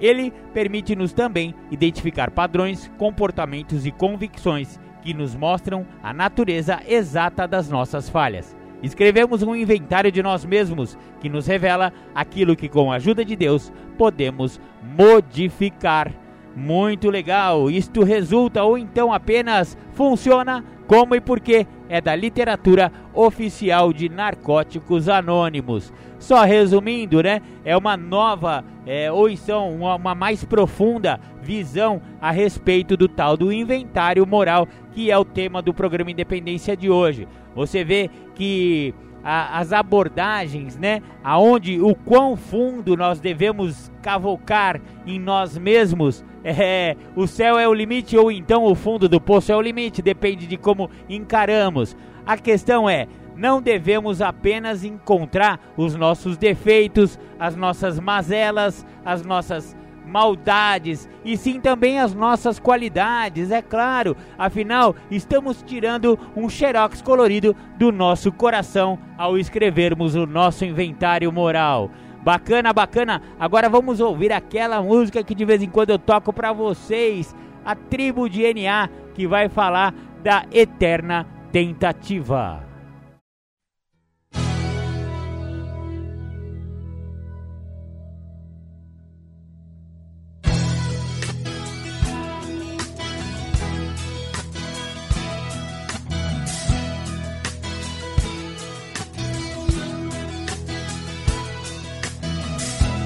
[0.02, 7.70] Ele permite-nos também identificar padrões, comportamentos e convicções que nos mostram a natureza exata das
[7.70, 8.58] nossas falhas.
[8.82, 13.36] Escrevemos um inventário de nós mesmos que nos revela aquilo que, com a ajuda de
[13.36, 14.60] Deus, podemos
[14.98, 16.23] modificar.
[16.56, 17.70] Muito legal!
[17.70, 24.10] Isto resulta ou então apenas funciona como e por que é da literatura oficial de
[24.10, 25.92] Narcóticos Anônimos.
[26.20, 27.42] Só resumindo, né?
[27.66, 33.36] É uma nova, é, ou então uma, uma mais profunda visão a respeito do tal
[33.36, 37.28] do inventário moral, que é o tema do programa Independência de hoje.
[37.56, 38.94] Você vê que
[39.24, 41.02] a, as abordagens, né?
[41.24, 46.24] Aonde o quão fundo nós devemos cavocar em nós mesmos.
[46.46, 50.02] É, o céu é o limite ou então o fundo do poço é o limite,
[50.02, 51.96] depende de como encaramos.
[52.26, 59.74] A questão é, não devemos apenas encontrar os nossos defeitos, as nossas mazelas, as nossas
[60.06, 64.16] maldades, e sim também as nossas qualidades, é claro.
[64.38, 71.90] Afinal, estamos tirando um xerox colorido do nosso coração ao escrevermos o nosso inventário moral.
[72.24, 73.22] Bacana, bacana.
[73.38, 77.36] Agora vamos ouvir aquela música que de vez em quando eu toco para vocês,
[77.66, 79.94] a tribo de NA, que vai falar
[80.24, 82.63] da eterna tentativa.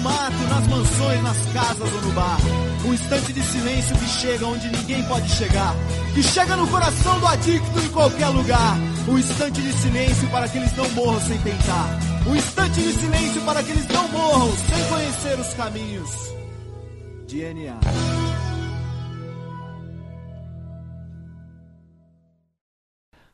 [0.00, 2.38] do mato, nas mansões, nas casas ou no bar.
[2.84, 5.74] Um instante de silêncio que chega onde ninguém pode chegar.
[6.14, 8.76] Que chega no coração do adicto em qualquer lugar.
[9.08, 11.98] Um instante de silêncio para que eles não morram sem tentar.
[12.26, 16.10] Um instante de silêncio para que eles não morram sem conhecer os caminhos.
[17.28, 17.78] DNA.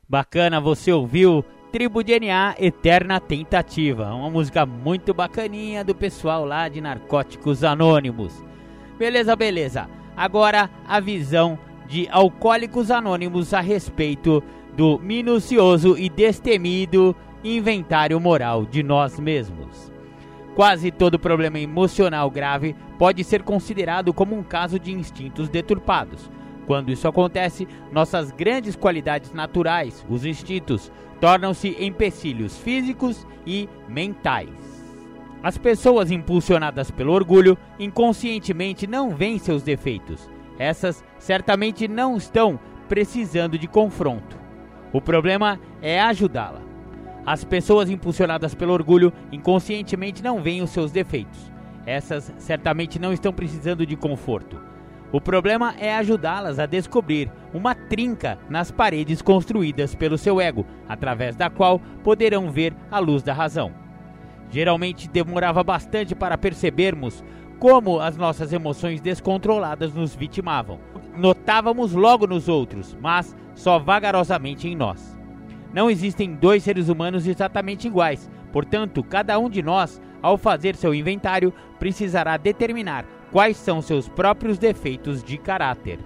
[0.09, 6.79] Bacana, você ouviu Tribo DNA Eterna Tentativa, uma música muito bacaninha do pessoal lá de
[6.79, 8.41] Narcóticos Anônimos.
[8.97, 9.89] Beleza, beleza.
[10.15, 14.41] Agora a visão de Alcoólicos Anônimos a respeito
[14.77, 17.13] do minucioso e destemido
[17.43, 19.91] inventário moral de nós mesmos.
[20.55, 26.31] Quase todo problema emocional grave pode ser considerado como um caso de instintos deturpados.
[26.67, 30.91] Quando isso acontece, nossas grandes qualidades naturais, os instintos,
[31.21, 34.49] tornam-se empecilhos físicos e mentais.
[35.41, 40.29] As pessoas impulsionadas pelo orgulho inconscientemente não veem seus defeitos.
[40.59, 42.59] Essas certamente não estão
[42.89, 44.37] precisando de confronto.
[44.91, 46.61] O problema é ajudá-la.
[47.25, 51.51] As pessoas impulsionadas pelo orgulho inconscientemente não veem os seus defeitos.
[51.85, 54.59] Essas certamente não estão precisando de conforto.
[55.11, 61.35] O problema é ajudá-las a descobrir uma trinca nas paredes construídas pelo seu ego, através
[61.35, 63.71] da qual poderão ver a luz da razão.
[64.49, 67.23] Geralmente demorava bastante para percebermos
[67.57, 70.79] como as nossas emoções descontroladas nos vitimavam.
[71.15, 75.17] Notávamos logo nos outros, mas só vagarosamente em nós.
[75.73, 80.93] Não existem dois seres humanos exatamente iguais, portanto, cada um de nós, ao fazer seu
[80.93, 85.99] inventário, precisará determinar quais são seus próprios defeitos de caráter.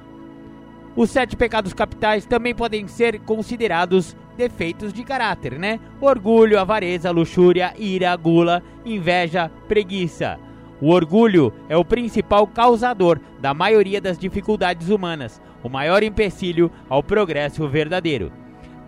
[0.96, 5.80] Os sete pecados capitais também podem ser considerados defeitos de caráter, né?
[6.02, 10.38] Orgulho, avareza, luxúria, ira, gula, inveja, preguiça.
[10.82, 17.04] O orgulho é o principal causador da maioria das dificuldades humanas, o maior empecilho ao
[17.04, 18.32] progresso verdadeiro.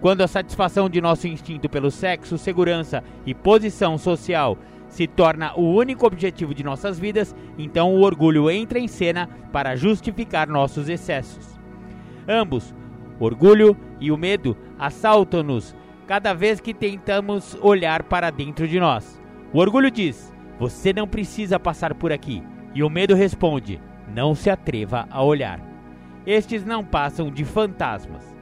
[0.01, 4.57] Quando a satisfação de nosso instinto pelo sexo, segurança e posição social
[4.93, 9.75] se torna o único objetivo de nossas vidas, então o orgulho entra em cena para
[9.75, 11.59] justificar nossos excessos.
[12.27, 12.75] Ambos,
[13.19, 15.75] orgulho e o medo, assaltam-nos
[16.05, 19.19] cada vez que tentamos olhar para dentro de nós.
[19.51, 22.43] O orgulho diz: Você não precisa passar por aqui.
[22.75, 23.81] E o medo responde:
[24.13, 25.59] Não se atreva a olhar.
[26.23, 28.32] Estes não passam de fantasmas.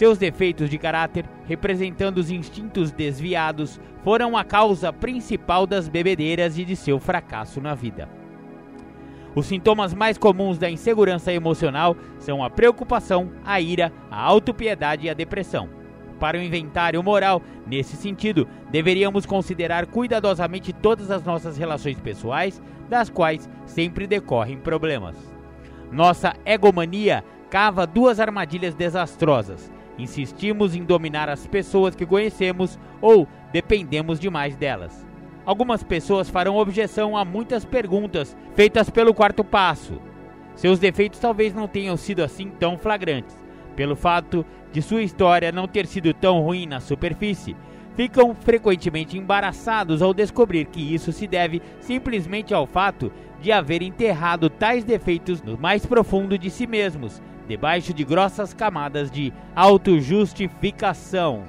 [0.00, 6.64] Seus defeitos de caráter, representando os instintos desviados, foram a causa principal das bebedeiras e
[6.64, 8.08] de seu fracasso na vida.
[9.34, 15.10] Os sintomas mais comuns da insegurança emocional são a preocupação, a ira, a autopiedade e
[15.10, 15.68] a depressão.
[16.18, 22.58] Para o inventário moral, nesse sentido, deveríamos considerar cuidadosamente todas as nossas relações pessoais,
[22.88, 25.14] das quais sempre decorrem problemas.
[25.92, 29.70] Nossa egomania cava duas armadilhas desastrosas.
[30.00, 35.06] Insistimos em dominar as pessoas que conhecemos ou dependemos demais delas.
[35.44, 40.00] Algumas pessoas farão objeção a muitas perguntas feitas pelo quarto passo.
[40.54, 43.36] Seus defeitos talvez não tenham sido assim tão flagrantes.
[43.76, 47.56] Pelo fato de sua história não ter sido tão ruim na superfície,
[47.96, 54.48] ficam frequentemente embaraçados ao descobrir que isso se deve simplesmente ao fato de haver enterrado
[54.48, 61.42] tais defeitos no mais profundo de si mesmos, debaixo de grossas camadas de autojustificação.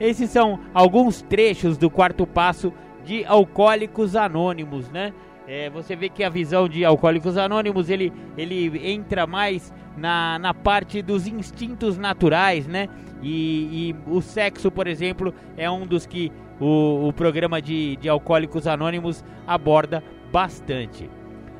[0.00, 2.72] Esses são alguns trechos do quarto passo
[3.04, 5.12] de Alcoólicos Anônimos, né?
[5.46, 10.54] É, você vê que a visão de Alcoólicos Anônimos ele, ele entra mais na, na
[10.54, 12.88] parte dos instintos naturais, né?
[13.22, 18.08] E, e o sexo, por exemplo, é um dos que o, o programa de, de
[18.08, 20.02] Alcoólicos Anônimos aborda
[20.32, 21.10] bastante.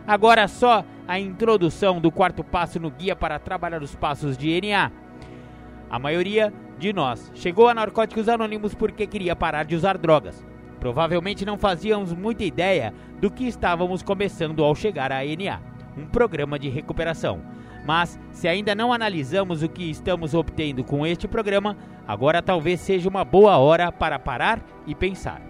[0.06, 4.92] Agora só a introdução do quarto passo no guia para trabalhar os passos de NA.
[5.88, 10.44] A maioria de nós chegou a Narcóticos Anônimos porque queria parar de usar drogas.
[10.78, 15.60] Provavelmente não fazíamos muita ideia do que estávamos começando ao chegar à NA,
[15.96, 17.40] um programa de recuperação.
[17.86, 21.76] Mas, se ainda não analisamos o que estamos obtendo com este programa,
[22.06, 25.40] agora talvez seja uma boa hora para parar e pensar.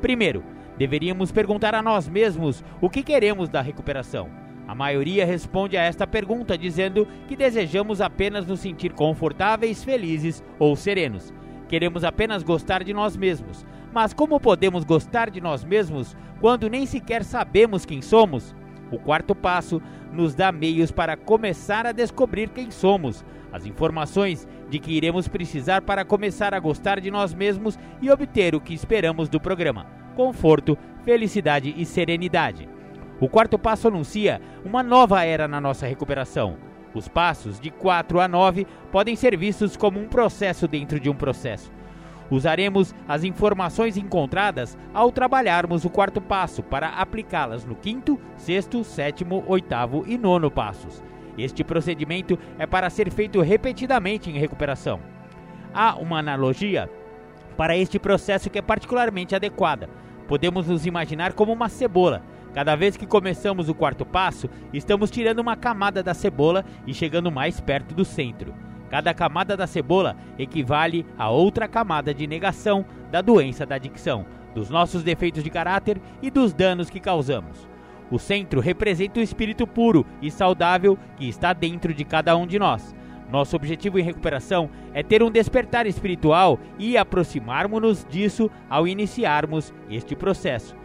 [0.00, 0.42] Primeiro,
[0.78, 4.28] deveríamos perguntar a nós mesmos o que queremos da recuperação.
[4.66, 10.74] A maioria responde a esta pergunta dizendo que desejamos apenas nos sentir confortáveis, felizes ou
[10.74, 11.32] serenos.
[11.68, 16.86] Queremos apenas gostar de nós mesmos, mas como podemos gostar de nós mesmos quando nem
[16.86, 18.54] sequer sabemos quem somos?
[18.90, 19.82] O quarto passo
[20.12, 25.82] nos dá meios para começar a descobrir quem somos, as informações de que iremos precisar
[25.82, 30.78] para começar a gostar de nós mesmos e obter o que esperamos do programa: conforto,
[31.04, 32.68] felicidade e serenidade.
[33.20, 36.56] O quarto passo anuncia uma nova era na nossa recuperação.
[36.94, 41.14] Os passos de 4 a 9 podem ser vistos como um processo dentro de um
[41.14, 41.72] processo.
[42.30, 49.44] Usaremos as informações encontradas ao trabalharmos o quarto passo para aplicá-las no quinto, sexto, sétimo,
[49.46, 51.02] oitavo e nono passos.
[51.36, 55.00] Este procedimento é para ser feito repetidamente em recuperação.
[55.72, 56.88] Há uma analogia
[57.56, 59.88] para este processo que é particularmente adequada.
[60.26, 62.22] Podemos nos imaginar como uma cebola.
[62.54, 67.30] Cada vez que começamos o quarto passo, estamos tirando uma camada da cebola e chegando
[67.30, 68.54] mais perto do centro.
[68.88, 74.24] Cada camada da cebola equivale a outra camada de negação da doença da adicção,
[74.54, 77.68] dos nossos defeitos de caráter e dos danos que causamos.
[78.10, 82.58] O centro representa o espírito puro e saudável que está dentro de cada um de
[82.58, 82.94] nós.
[83.30, 90.14] Nosso objetivo em recuperação é ter um despertar espiritual e aproximarmos-nos disso ao iniciarmos este
[90.14, 90.76] processo.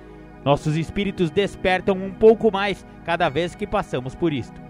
[0.44, 4.70] Nossos espíritos despertam um pouco mais cada vez que passamos por isto.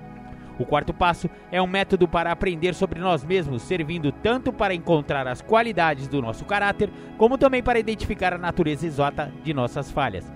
[0.57, 5.25] O quarto passo é um método para aprender sobre nós mesmos, servindo tanto para encontrar
[5.25, 10.29] as qualidades do nosso caráter, como também para identificar a natureza exata de nossas falhas.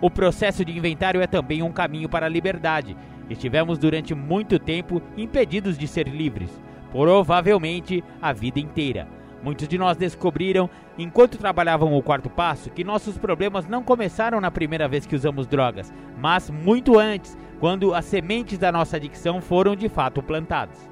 [0.00, 2.96] O processo de inventário é também um caminho para a liberdade.
[3.28, 6.50] Estivemos durante muito tempo impedidos de ser livres,
[6.90, 9.08] provavelmente a vida inteira.
[9.42, 14.50] Muitos de nós descobriram, enquanto trabalhavam o quarto passo, que nossos problemas não começaram na
[14.50, 19.76] primeira vez que usamos drogas, mas muito antes, quando as sementes da nossa adicção foram
[19.76, 20.88] de fato plantadas.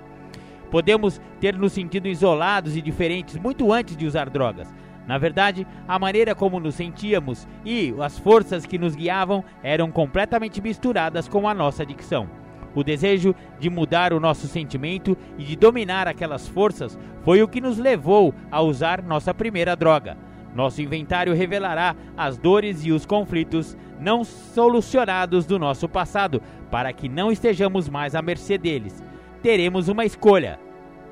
[0.70, 4.72] Podemos ter nos sentido isolados e diferentes muito antes de usar drogas.
[5.06, 10.60] Na verdade, a maneira como nos sentíamos e as forças que nos guiavam eram completamente
[10.60, 12.28] misturadas com a nossa adicção.
[12.74, 17.60] O desejo de mudar o nosso sentimento e de dominar aquelas forças foi o que
[17.60, 20.16] nos levou a usar nossa primeira droga.
[20.54, 27.08] Nosso inventário revelará as dores e os conflitos não solucionados do nosso passado, para que
[27.08, 29.02] não estejamos mais à mercê deles.
[29.42, 30.58] Teremos uma escolha.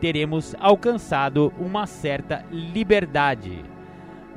[0.01, 3.63] Teremos alcançado uma certa liberdade.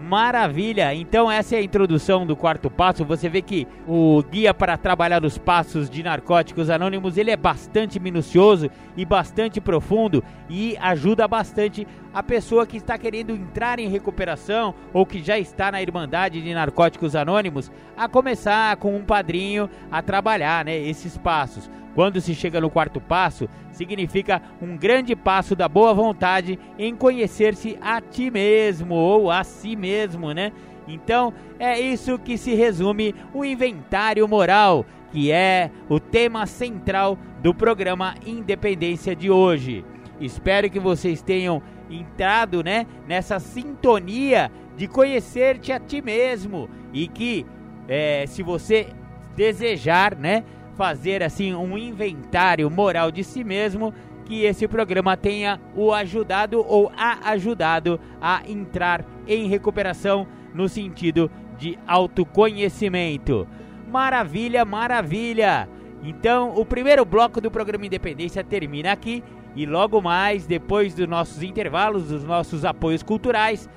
[0.03, 0.93] Maravilha!
[0.93, 3.05] Então essa é a introdução do quarto passo.
[3.05, 8.01] Você vê que o guia para trabalhar os passos de narcóticos anônimos, ele é bastante
[8.01, 14.75] minucioso e bastante profundo e ajuda bastante a pessoa que está querendo entrar em recuperação
[14.91, 20.01] ou que já está na Irmandade de Narcóticos Anônimos a começar com um padrinho a
[20.01, 21.71] trabalhar, né, esses passos.
[21.95, 27.77] Quando se chega no quarto passo, significa um grande passo da boa vontade em conhecer-se
[27.81, 30.51] a ti mesmo ou a si mesmo, né?
[30.87, 37.53] Então, é isso que se resume o inventário moral, que é o tema central do
[37.53, 39.85] programa Independência de hoje.
[40.19, 47.45] Espero que vocês tenham entrado, né, nessa sintonia de conhecer-te a ti mesmo e que,
[47.87, 48.87] é, se você
[49.35, 50.43] desejar, né,
[50.75, 53.93] fazer assim um inventário moral de si mesmo,
[54.25, 61.29] que esse programa tenha o ajudado ou a ajudado a entrar em recuperação no sentido
[61.57, 63.47] de autoconhecimento.
[63.87, 65.67] Maravilha, maravilha!
[66.03, 69.23] Então, o primeiro bloco do programa Independência termina aqui
[69.55, 73.69] e logo mais, depois dos nossos intervalos, dos nossos apoios culturais,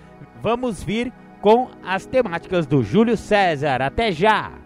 [0.42, 3.82] vamos vir com as temáticas do Júlio César.
[3.82, 4.65] Até já!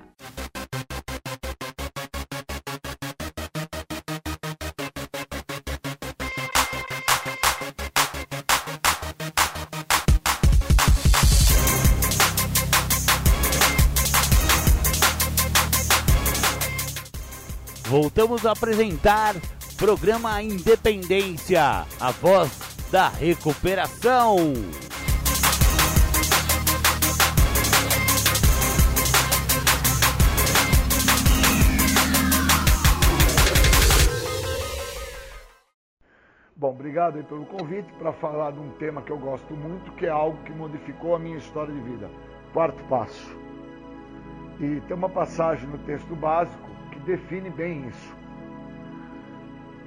[18.20, 19.34] Voltamos a apresentar
[19.78, 22.50] programa Independência, a voz
[22.90, 24.36] da recuperação.
[36.54, 40.10] Bom, obrigado pelo convite para falar de um tema que eu gosto muito, que é
[40.10, 42.10] algo que modificou a minha história de vida.
[42.52, 43.34] Quarto passo.
[44.60, 46.69] E tem uma passagem no texto básico
[47.00, 48.16] que define bem isso.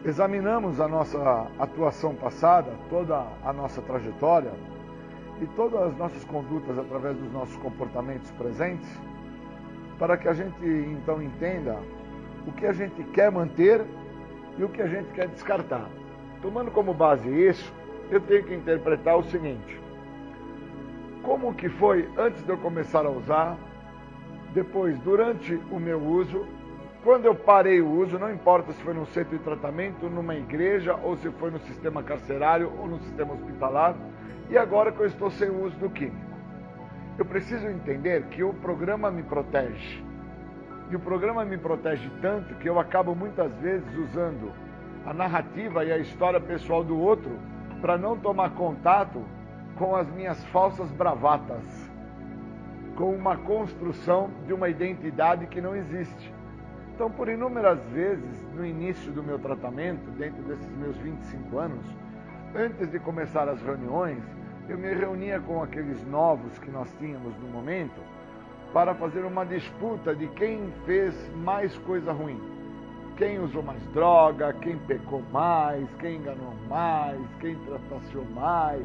[0.05, 4.51] Examinamos a nossa atuação passada, toda a nossa trajetória
[5.41, 8.89] e todas as nossas condutas através dos nossos comportamentos presentes,
[9.97, 11.79] para que a gente então entenda
[12.45, 13.85] o que a gente quer manter
[14.57, 15.87] e o que a gente quer descartar.
[16.41, 17.73] Tomando como base isso,
[18.11, 19.79] eu tenho que interpretar o seguinte:
[21.21, 23.57] como que foi antes de eu começar a usar,
[24.53, 26.45] depois durante o meu uso,
[27.03, 30.95] quando eu parei o uso, não importa se foi no centro de tratamento, numa igreja,
[31.03, 33.93] ou se foi no sistema carcerário ou no sistema hospitalar,
[34.49, 36.33] e agora que eu estou sem o uso do químico.
[37.17, 40.01] Eu preciso entender que o programa me protege.
[40.89, 44.51] E o programa me protege tanto que eu acabo muitas vezes usando
[45.05, 47.37] a narrativa e a história pessoal do outro
[47.81, 49.21] para não tomar contato
[49.75, 51.91] com as minhas falsas bravatas,
[52.95, 56.32] com uma construção de uma identidade que não existe.
[56.93, 61.85] Então, por inúmeras vezes, no início do meu tratamento, dentro desses meus 25 anos,
[62.55, 64.23] antes de começar as reuniões,
[64.69, 67.99] eu me reunia com aqueles novos que nós tínhamos no momento
[68.71, 72.53] para fazer uma disputa de quem fez mais coisa ruim
[73.17, 78.83] quem usou mais droga, quem pecou mais, quem enganou mais, quem trapaceou mais.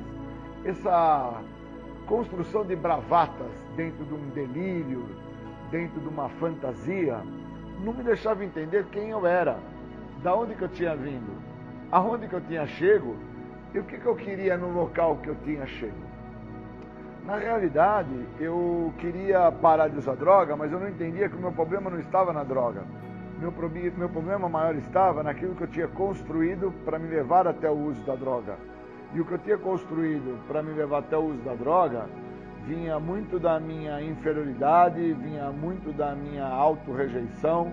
[0.64, 1.42] Essa
[2.06, 5.06] construção de bravatas dentro de um delírio,
[5.70, 7.20] dentro de uma fantasia,
[7.80, 9.58] não me deixava entender quem eu era,
[10.22, 11.32] da onde que eu tinha vindo,
[11.90, 13.16] aonde que eu tinha chego
[13.74, 16.08] e o que, que eu queria no local que eu tinha chego.
[17.24, 21.52] Na realidade, eu queria parar de usar droga, mas eu não entendia que o meu
[21.52, 22.82] problema não estava na droga
[23.38, 23.52] meu,
[23.96, 28.00] meu problema maior estava naquilo que eu tinha construído para me levar até o uso
[28.02, 28.56] da droga.
[29.14, 32.06] E o que eu tinha construído para me levar até o uso da droga
[32.68, 37.72] vinha muito da minha inferioridade, vinha muito da minha autorrejeição,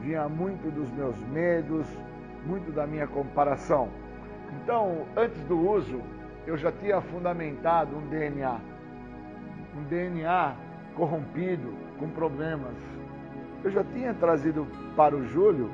[0.00, 1.84] vinha muito dos meus medos,
[2.46, 3.88] muito da minha comparação.
[4.62, 6.00] Então, antes do uso,
[6.46, 8.60] eu já tinha fundamentado um DNA.
[9.76, 10.54] Um DNA
[10.94, 12.74] corrompido, com problemas,
[13.64, 14.66] eu já tinha trazido
[14.96, 15.70] para o Júlio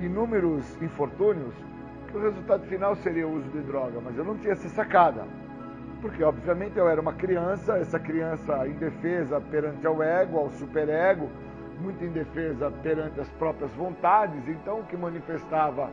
[0.00, 1.54] inúmeros infortúnios
[2.08, 5.26] que o resultado final seria o uso de droga, mas eu não tinha essa sacada.
[6.04, 11.30] Porque, obviamente, eu era uma criança, essa criança indefesa perante ao ego, ao superego,
[11.80, 15.90] muito indefesa perante as próprias vontades, então o que manifestava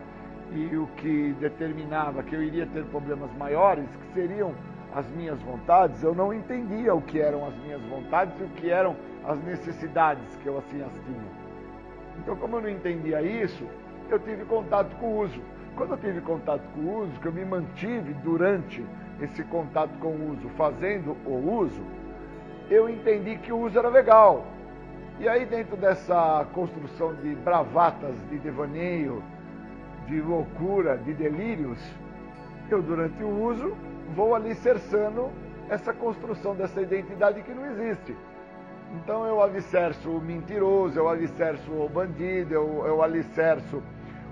[0.52, 4.54] e o que determinava que eu iria ter problemas maiores, que seriam
[4.94, 8.70] as minhas vontades, eu não entendia o que eram as minhas vontades e o que
[8.70, 11.32] eram as necessidades que eu assim as tinha.
[12.20, 13.66] Então, como eu não entendia isso,
[14.10, 15.42] eu tive contato com o uso.
[15.78, 18.86] Quando eu tive contato com o uso, que eu me mantive durante
[19.22, 21.82] esse contato com o uso, fazendo o uso,
[22.70, 24.46] eu entendi que o uso era legal.
[25.20, 29.24] E aí, dentro dessa construção de bravatas, de devaneio,
[30.08, 31.78] de loucura, de delírios,
[32.70, 33.76] eu, durante o uso,
[34.16, 35.30] vou alicerçando
[35.70, 38.16] essa construção dessa identidade que não existe.
[38.96, 43.82] Então eu alicerço o mentiroso, eu alicerço o bandido, eu, eu alicerço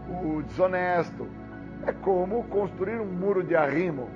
[0.10, 1.28] o desonesto.
[1.86, 4.10] É como construir um muro de arrimo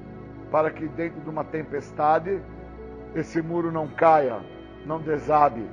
[0.54, 2.40] para que dentro de uma tempestade
[3.16, 4.40] esse muro não caia,
[4.86, 5.68] não desabe.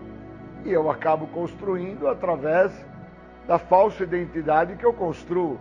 [0.65, 2.73] E eu acabo construindo através
[3.47, 5.61] da falsa identidade que eu construo.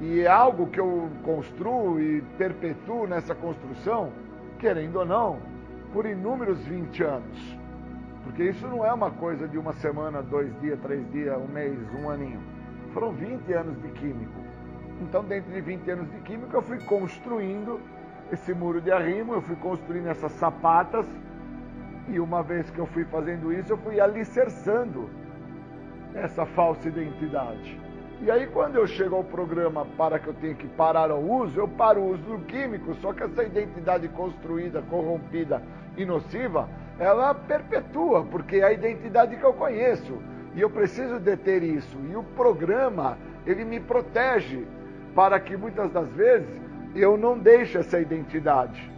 [0.00, 4.10] E é algo que eu construo e perpetuo nessa construção,
[4.58, 5.40] querendo ou não,
[5.92, 7.58] por inúmeros 20 anos.
[8.22, 11.78] Porque isso não é uma coisa de uma semana, dois dias, três dias, um mês,
[12.02, 12.40] um aninho.
[12.94, 14.40] Foram 20 anos de químico.
[15.02, 17.78] Então, dentro de 20 anos de químico, eu fui construindo
[18.34, 21.06] esse muro de arrimo, eu fui construindo essas sapatas.
[22.08, 25.08] E uma vez que eu fui fazendo isso, eu fui alicerçando
[26.14, 27.80] essa falsa identidade.
[28.20, 31.58] E aí, quando eu chego ao programa para que eu tenha que parar o uso,
[31.58, 35.62] eu paro o uso do químico, só que essa identidade construída, corrompida
[35.96, 40.18] e nociva, ela perpetua, porque é a identidade que eu conheço.
[40.54, 41.98] E eu preciso deter isso.
[42.10, 44.64] E o programa, ele me protege
[45.14, 46.63] para que muitas das vezes
[46.94, 48.90] eu não deixe essa identidade,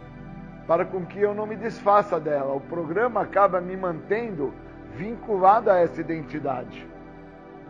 [0.67, 2.53] para com que eu não me desfaça dela.
[2.53, 4.53] O programa acaba me mantendo
[4.95, 6.87] vinculado a essa identidade.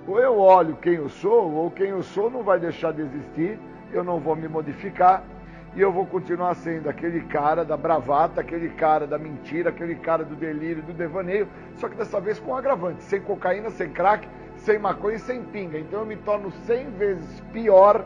[0.07, 3.59] Ou eu olho quem eu sou, ou quem eu sou não vai deixar de existir,
[3.91, 5.23] eu não vou me modificar
[5.75, 10.23] e eu vou continuar sendo aquele cara da bravata, aquele cara da mentira, aquele cara
[10.23, 14.79] do delírio, do devaneio, só que dessa vez com agravante, sem cocaína, sem crack, sem
[14.79, 15.77] maconha e sem pinga.
[15.77, 18.03] Então eu me torno 100 vezes pior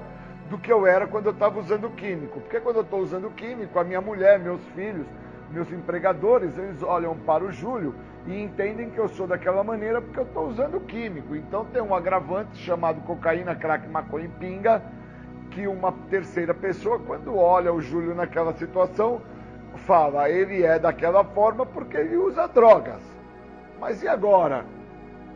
[0.52, 2.42] do que eu era quando eu estava usando químico.
[2.42, 5.08] Porque quando eu estou usando químico, a minha mulher, meus filhos,
[5.50, 7.96] meus empregadores, eles olham para o Júlio
[8.28, 11.38] e entendem que eu sou daquela maneira porque eu estou usando químico.
[11.38, 14.84] Então tem um agravante chamado cocaína, crack, maconha e pinga,
[15.52, 19.22] que uma terceira pessoa, quando olha o Júlio naquela situação,
[19.88, 23.02] fala, ele é daquela forma porque ele usa drogas.
[23.80, 24.66] Mas e agora?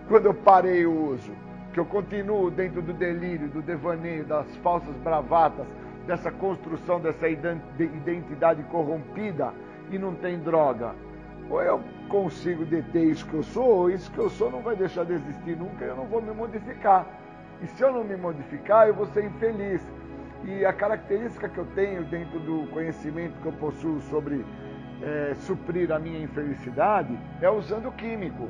[0.10, 1.32] Quando eu parei o uso?
[1.76, 5.68] Que eu continuo dentro do delírio, do devaneio, das falsas bravatas,
[6.08, 9.52] dessa construção dessa identidade corrompida
[9.92, 10.96] e não tem droga.
[11.50, 14.78] Ou eu consigo deter isso que eu sou, ou isso que eu sou não vai
[14.78, 17.06] deixar de existir nunca, eu não vou me modificar.
[17.62, 19.86] E se eu não me modificar, eu vou ser infeliz.
[20.46, 24.46] E a característica que eu tenho dentro do conhecimento que eu possuo sobre
[25.04, 28.48] é, suprir a minha infelicidade é usando químico.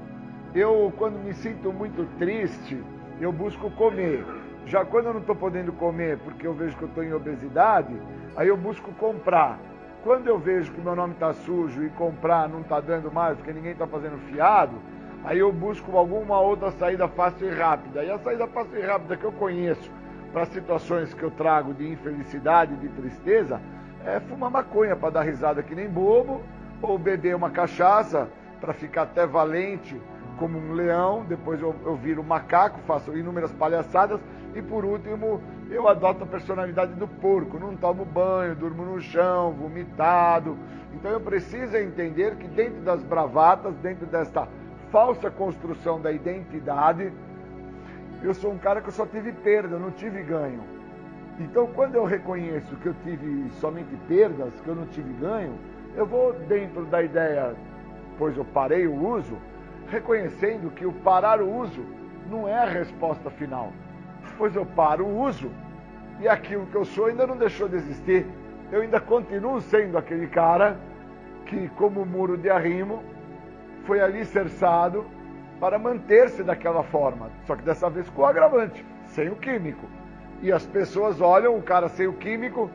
[0.53, 2.83] Eu, quando me sinto muito triste,
[3.19, 4.25] eu busco comer.
[4.65, 7.95] Já quando eu não estou podendo comer porque eu vejo que eu estou em obesidade,
[8.35, 9.59] aí eu busco comprar.
[10.03, 13.53] Quando eu vejo que meu nome está sujo e comprar não está dando mais porque
[13.53, 14.75] ninguém está fazendo fiado,
[15.23, 18.03] aí eu busco alguma outra saída fácil e rápida.
[18.03, 19.91] E a saída fácil e rápida que eu conheço
[20.33, 23.61] para situações que eu trago de infelicidade, de tristeza,
[24.05, 26.41] é fumar maconha para dar risada que nem bobo,
[26.81, 28.29] ou beber uma cachaça
[28.59, 29.99] para ficar até valente
[30.37, 34.19] como um leão, depois eu, eu viro macaco, faço inúmeras palhaçadas
[34.53, 39.51] e por último eu adoto a personalidade do porco, não tomo banho, durmo no chão,
[39.53, 40.57] vomitado.
[40.93, 44.47] Então eu preciso entender que dentro das bravatas, dentro desta
[44.91, 47.11] falsa construção da identidade,
[48.23, 50.61] eu sou um cara que eu só tive perda, não tive ganho.
[51.39, 55.53] Então, quando eu reconheço que eu tive somente perdas, que eu não tive ganho,
[55.95, 57.53] eu vou dentro da ideia,
[58.17, 59.37] pois eu parei o uso,
[59.89, 61.85] reconhecendo que o parar o uso
[62.29, 63.71] não é a resposta final.
[64.37, 65.51] Pois eu paro o uso
[66.19, 68.25] e aquilo que eu sou ainda não deixou de existir.
[68.71, 70.77] Eu ainda continuo sendo aquele cara
[71.45, 73.03] que, como muro de arrimo,
[73.85, 75.05] foi alicerçado
[75.59, 79.87] para manter-se daquela forma, só que dessa vez com o agravante, sem o químico.
[80.41, 82.69] E as pessoas olham o cara sem o químico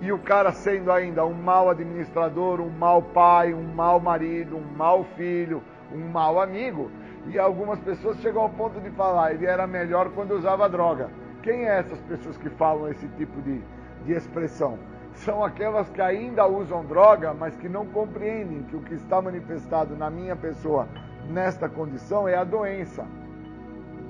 [0.00, 4.76] e o cara sendo ainda um mau administrador, um mau pai, um mau marido, um
[4.76, 5.62] mau filho,
[5.92, 6.90] um mau amigo.
[7.26, 11.10] E algumas pessoas chegam ao ponto de falar, ele era melhor quando usava droga.
[11.42, 13.60] Quem é essas pessoas que falam esse tipo de,
[14.04, 14.78] de expressão?
[15.12, 19.96] São aquelas que ainda usam droga, mas que não compreendem que o que está manifestado
[19.96, 20.88] na minha pessoa
[21.28, 23.04] nesta condição é a doença.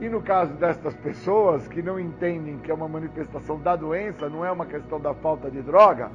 [0.00, 4.44] E no caso destas pessoas que não entendem que é uma manifestação da doença, não
[4.44, 6.10] é uma questão da falta de droga,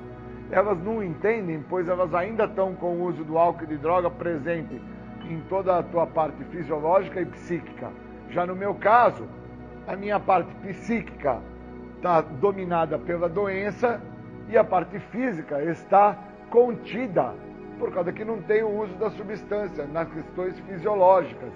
[0.51, 4.09] elas não entendem, pois elas ainda estão com o uso do álcool e de droga
[4.09, 4.81] presente
[5.33, 7.89] em toda a tua parte fisiológica e psíquica.
[8.29, 9.27] Já no meu caso,
[9.87, 11.39] a minha parte psíquica
[11.97, 14.01] está dominada pela doença
[14.49, 16.17] e a parte física está
[16.49, 17.33] contida
[17.79, 21.51] por causa que não tem o uso da substância nas questões fisiológicas.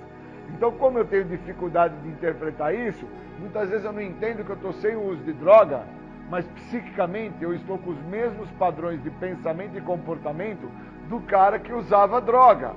[0.50, 3.08] Então, como eu tenho dificuldade de interpretar isso,
[3.40, 5.84] muitas vezes eu não entendo que eu estou sem o uso de droga,
[6.30, 10.70] mas psiquicamente eu estou com os mesmos padrões de pensamento e comportamento
[11.08, 12.74] do cara que usava droga.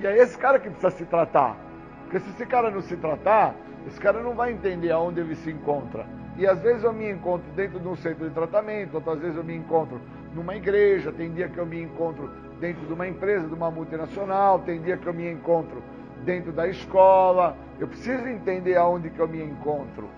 [0.00, 1.56] E é esse cara que precisa se tratar.
[2.04, 3.54] Porque se esse cara não se tratar,
[3.86, 6.06] esse cara não vai entender aonde ele se encontra.
[6.38, 9.44] E às vezes eu me encontro dentro de um centro de tratamento, outras vezes eu
[9.44, 10.00] me encontro
[10.34, 14.60] numa igreja, tem dia que eu me encontro dentro de uma empresa, de uma multinacional,
[14.60, 15.82] tem dia que eu me encontro
[16.24, 17.54] dentro da escola.
[17.78, 20.08] Eu preciso entender aonde que eu me encontro.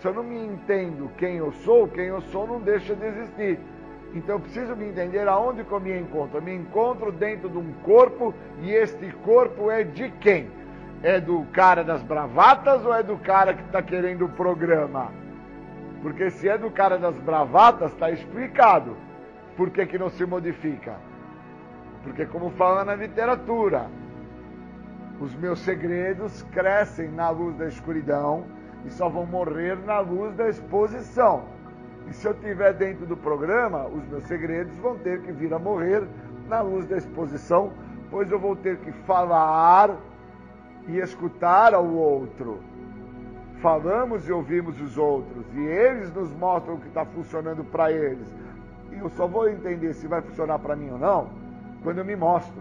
[0.00, 3.58] Se eu não me entendo quem eu sou, quem eu sou não deixa de existir.
[4.14, 6.38] Então eu preciso me entender aonde que eu me encontro.
[6.38, 10.50] Eu me encontro dentro de um corpo e este corpo é de quem?
[11.02, 15.12] É do cara das bravatas ou é do cara que está querendo o programa?
[16.02, 18.96] Porque se é do cara das bravatas, está explicado
[19.56, 20.94] por que, que não se modifica.
[22.02, 23.86] Porque, como fala na literatura,
[25.20, 28.44] os meus segredos crescem na luz da escuridão
[28.86, 31.44] e só vão morrer na luz da exposição.
[32.10, 35.60] E se eu estiver dentro do programa, os meus segredos vão ter que vir a
[35.60, 36.02] morrer
[36.48, 37.72] na luz da exposição,
[38.10, 39.96] pois eu vou ter que falar
[40.88, 42.58] e escutar ao outro.
[43.62, 48.26] Falamos e ouvimos os outros, e eles nos mostram o que está funcionando para eles.
[48.90, 51.28] E eu só vou entender se vai funcionar para mim ou não
[51.84, 52.60] quando eu me mostro.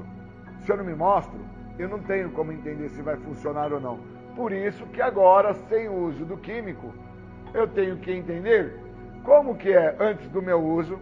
[0.62, 1.40] Se eu não me mostro,
[1.80, 4.00] eu não tenho como entender se vai funcionar ou não.
[4.36, 6.94] Por isso que agora, sem o uso do químico,
[7.52, 8.89] eu tenho que entender
[9.24, 11.00] como que é antes do meu uso,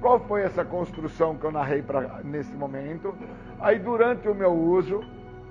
[0.00, 3.14] qual foi essa construção que eu narrei pra, nesse momento,
[3.58, 5.02] aí durante o meu uso,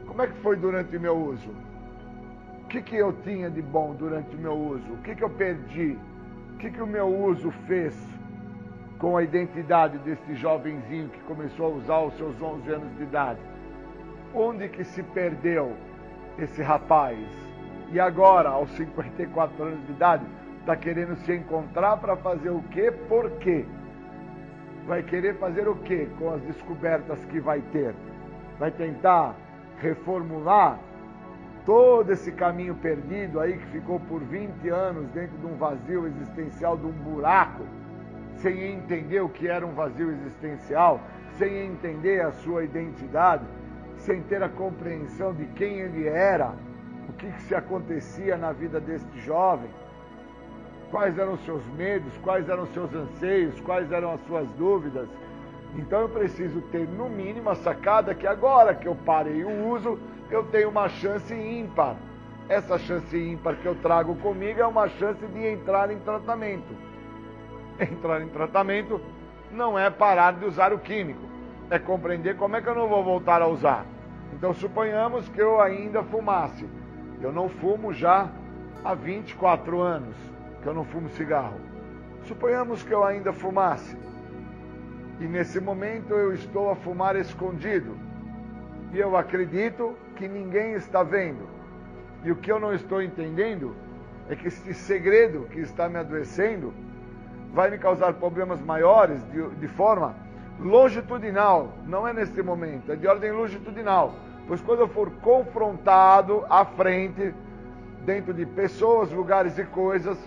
[0.05, 1.49] como é que foi durante o meu uso?
[2.63, 4.93] O que, que eu tinha de bom durante o meu uso?
[4.93, 5.97] O que, que eu perdi?
[6.53, 7.95] O que, que o meu uso fez
[8.97, 13.39] com a identidade desse jovenzinho que começou a usar os seus 11 anos de idade?
[14.33, 15.73] Onde que se perdeu
[16.37, 17.19] esse rapaz?
[17.91, 20.25] E agora, aos 54 anos de idade,
[20.65, 22.91] está querendo se encontrar para fazer o quê?
[23.07, 23.63] Por quê?
[24.87, 27.93] Vai querer fazer o quê com as descobertas que vai ter?
[28.57, 29.35] Vai tentar
[29.77, 30.79] reformular
[31.67, 36.75] todo esse caminho perdido aí que ficou por 20 anos dentro de um vazio existencial,
[36.77, 37.63] de um buraco,
[38.37, 40.99] sem entender o que era um vazio existencial,
[41.37, 43.45] sem entender a sua identidade,
[43.97, 46.55] sem ter a compreensão de quem ele era,
[47.07, 49.69] o que, que se acontecia na vida deste jovem,
[50.91, 55.07] quais eram os seus medos, quais eram os seus anseios, quais eram as suas dúvidas.
[55.75, 59.99] Então eu preciso ter no mínimo a sacada que agora que eu parei o uso,
[60.29, 61.95] eu tenho uma chance ímpar.
[62.47, 66.75] Essa chance ímpar que eu trago comigo é uma chance de entrar em tratamento.
[67.79, 69.01] Entrar em tratamento
[69.51, 71.21] não é parar de usar o químico,
[71.69, 73.85] é compreender como é que eu não vou voltar a usar.
[74.31, 76.65] Então suponhamos que eu ainda fumasse.
[77.21, 78.29] Eu não fumo já
[78.83, 80.34] há 24 anos
[80.65, 81.59] que eu não fumo cigarro.
[82.23, 83.95] Suponhamos que eu ainda fumasse.
[85.19, 87.95] E nesse momento eu estou a fumar escondido.
[88.91, 91.47] E eu acredito que ninguém está vendo.
[92.23, 93.75] E o que eu não estou entendendo
[94.27, 96.73] é que esse segredo que está me adoecendo
[97.53, 100.15] vai me causar problemas maiores de, de forma
[100.59, 101.73] longitudinal.
[101.85, 104.15] Não é nesse momento, é de ordem longitudinal.
[104.47, 107.35] Pois quando eu for confrontado à frente,
[108.03, 110.17] dentro de pessoas, lugares e coisas,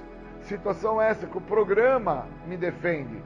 [0.49, 3.23] situação essa que o programa me defende.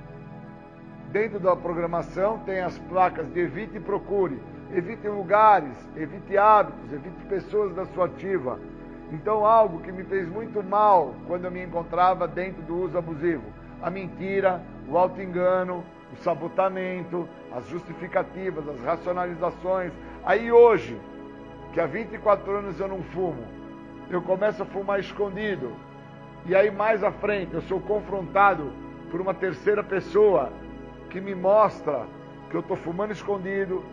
[1.10, 4.40] Dentro da programação tem as placas de evite e procure
[4.74, 8.58] evite lugares, evite hábitos, evite pessoas da sua ativa.
[9.12, 13.44] Então, algo que me fez muito mal quando eu me encontrava dentro do uso abusivo:
[13.82, 19.92] a mentira, o auto-engano, o sabotamento, as justificativas, as racionalizações.
[20.24, 20.98] Aí, hoje,
[21.74, 23.44] que há 24 anos eu não fumo,
[24.08, 25.72] eu começo a fumar escondido.
[26.44, 28.72] E aí, mais à frente, eu sou confrontado
[29.10, 30.52] por uma terceira pessoa
[31.08, 32.04] que me mostra
[32.50, 33.84] que eu estou fumando escondido,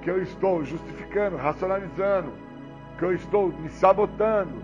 [0.00, 2.32] que eu estou justificando, racionalizando,
[2.98, 4.54] que eu estou me sabotando.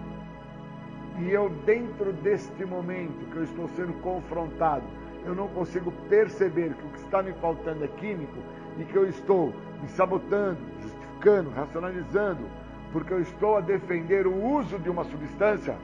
[1.19, 4.85] E eu, dentro deste momento que eu estou sendo confrontado,
[5.27, 8.39] eu não consigo perceber que o que está me faltando é químico
[8.79, 9.53] e que eu estou
[9.83, 12.45] me sabotando, justificando, racionalizando,
[12.93, 15.77] porque eu estou a defender o uso de uma substância,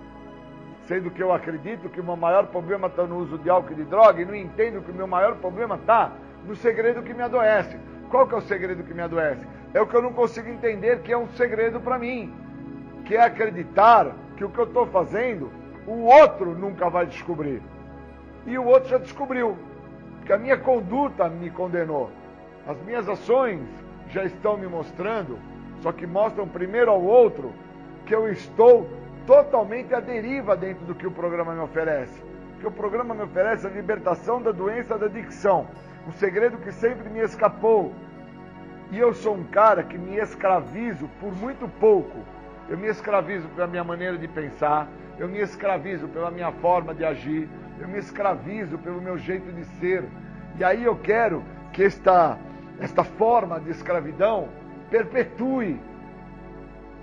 [0.91, 3.77] sendo que eu acredito que o meu maior problema está no uso de álcool e
[3.77, 6.11] de droga e não entendo que o meu maior problema está
[6.45, 7.77] no segredo que me adoece.
[8.11, 9.47] Qual que é o segredo que me adoece?
[9.73, 12.35] É o que eu não consigo entender que é um segredo para mim,
[13.05, 15.53] que é acreditar que o que eu estou fazendo,
[15.87, 17.63] o outro nunca vai descobrir.
[18.45, 19.57] E o outro já descobriu,
[20.17, 22.11] porque a minha conduta me condenou.
[22.67, 23.61] As minhas ações
[24.09, 25.39] já estão me mostrando,
[25.83, 27.53] só que mostram primeiro ao outro
[28.05, 28.99] que eu estou
[29.31, 32.21] totalmente à deriva dentro do que o programa me oferece.
[32.59, 35.69] Que o programa me oferece a libertação da doença da adicção
[36.05, 37.95] um segredo que sempre me escapou.
[38.91, 42.19] E eu sou um cara que me escravizo por muito pouco.
[42.69, 47.05] Eu me escravizo pela minha maneira de pensar, eu me escravizo pela minha forma de
[47.05, 47.49] agir,
[47.79, 50.03] eu me escravizo pelo meu jeito de ser.
[50.59, 52.37] E aí eu quero que esta,
[52.81, 54.49] esta forma de escravidão
[54.91, 55.81] perpetue.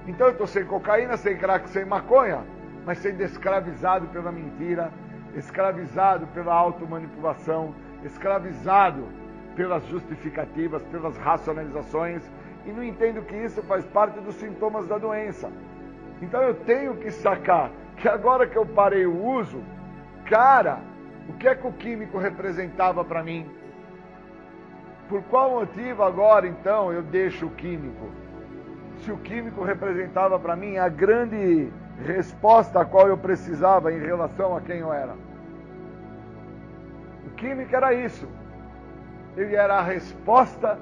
[0.07, 2.43] Então eu estou sem cocaína, sem crack, sem maconha,
[2.85, 4.89] mas sendo escravizado pela mentira,
[5.35, 7.75] escravizado pela automanipulação,
[8.05, 9.03] escravizado
[9.55, 12.23] pelas justificativas, pelas racionalizações
[12.65, 15.51] e não entendo que isso faz parte dos sintomas da doença.
[16.21, 19.61] Então eu tenho que sacar que agora que eu parei o uso,
[20.29, 20.79] cara,
[21.27, 23.49] o que é que o químico representava para mim?
[25.09, 28.09] Por qual motivo agora então eu deixo o químico?
[29.11, 31.71] O químico representava para mim a grande
[32.05, 35.15] resposta a qual eu precisava em relação a quem eu era
[37.37, 38.27] química era isso.
[39.37, 40.77] Ele era a resposta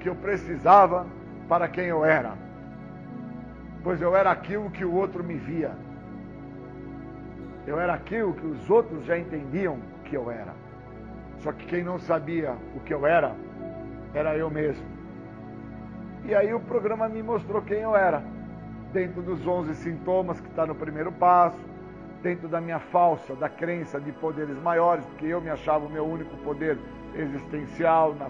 [0.00, 1.06] que eu precisava
[1.48, 2.32] para quem eu era.
[3.84, 5.72] Pois eu era aquilo que o outro me via.
[7.66, 10.54] Eu era aquilo que os outros já entendiam que eu era.
[11.38, 13.36] Só que quem não sabia o que eu era,
[14.14, 14.97] era eu mesmo.
[16.28, 18.22] E aí o programa me mostrou quem eu era.
[18.92, 21.58] dentro dos 11 sintomas que está no primeiro passo,
[22.22, 26.04] dentro da minha falsa, da crença de poderes maiores, porque eu me achava o meu
[26.06, 26.78] único poder
[27.14, 28.28] existencial na,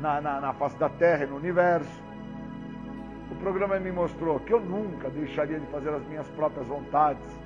[0.00, 2.02] na, na, na face da Terra e no universo.
[3.30, 7.40] O programa me mostrou que eu nunca deixaria de fazer as minhas próprias vontades,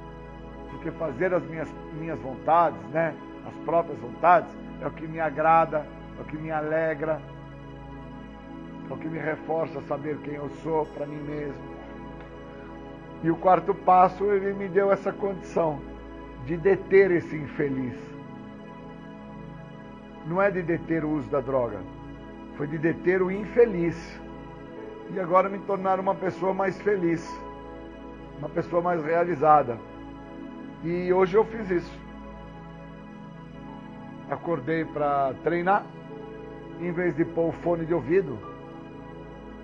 [0.71, 3.15] porque fazer as minhas, minhas vontades, né,
[3.47, 5.87] as próprias vontades, é o que me agrada,
[6.19, 7.21] é o que me alegra,
[8.91, 11.73] é o que me reforça saber quem eu sou para mim mesmo.
[13.23, 15.81] E o quarto passo, ele me deu essa condição
[16.45, 17.97] de deter esse infeliz.
[20.27, 21.79] Não é de deter o uso da droga,
[22.57, 24.21] foi de deter o infeliz.
[25.11, 27.27] E agora me tornar uma pessoa mais feliz,
[28.39, 29.79] uma pessoa mais realizada.
[30.83, 32.01] E hoje eu fiz isso.
[34.31, 35.85] Acordei para treinar,
[36.81, 38.39] em vez de pôr o fone de ouvido,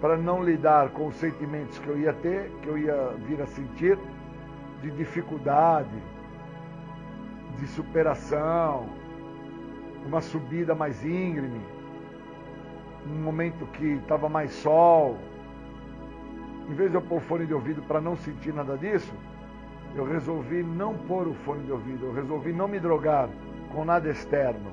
[0.01, 3.47] para não lidar com os sentimentos que eu ia ter, que eu ia vir a
[3.47, 3.99] sentir,
[4.81, 6.03] de dificuldade,
[7.59, 8.87] de superação,
[10.07, 11.61] uma subida mais íngreme,
[13.07, 15.17] um momento que estava mais sol.
[16.69, 19.13] Em vez de eu pôr fone de ouvido para não sentir nada disso,
[19.97, 23.29] eu resolvi não pôr o fone de ouvido, eu resolvi não me drogar
[23.73, 24.71] com nada externo.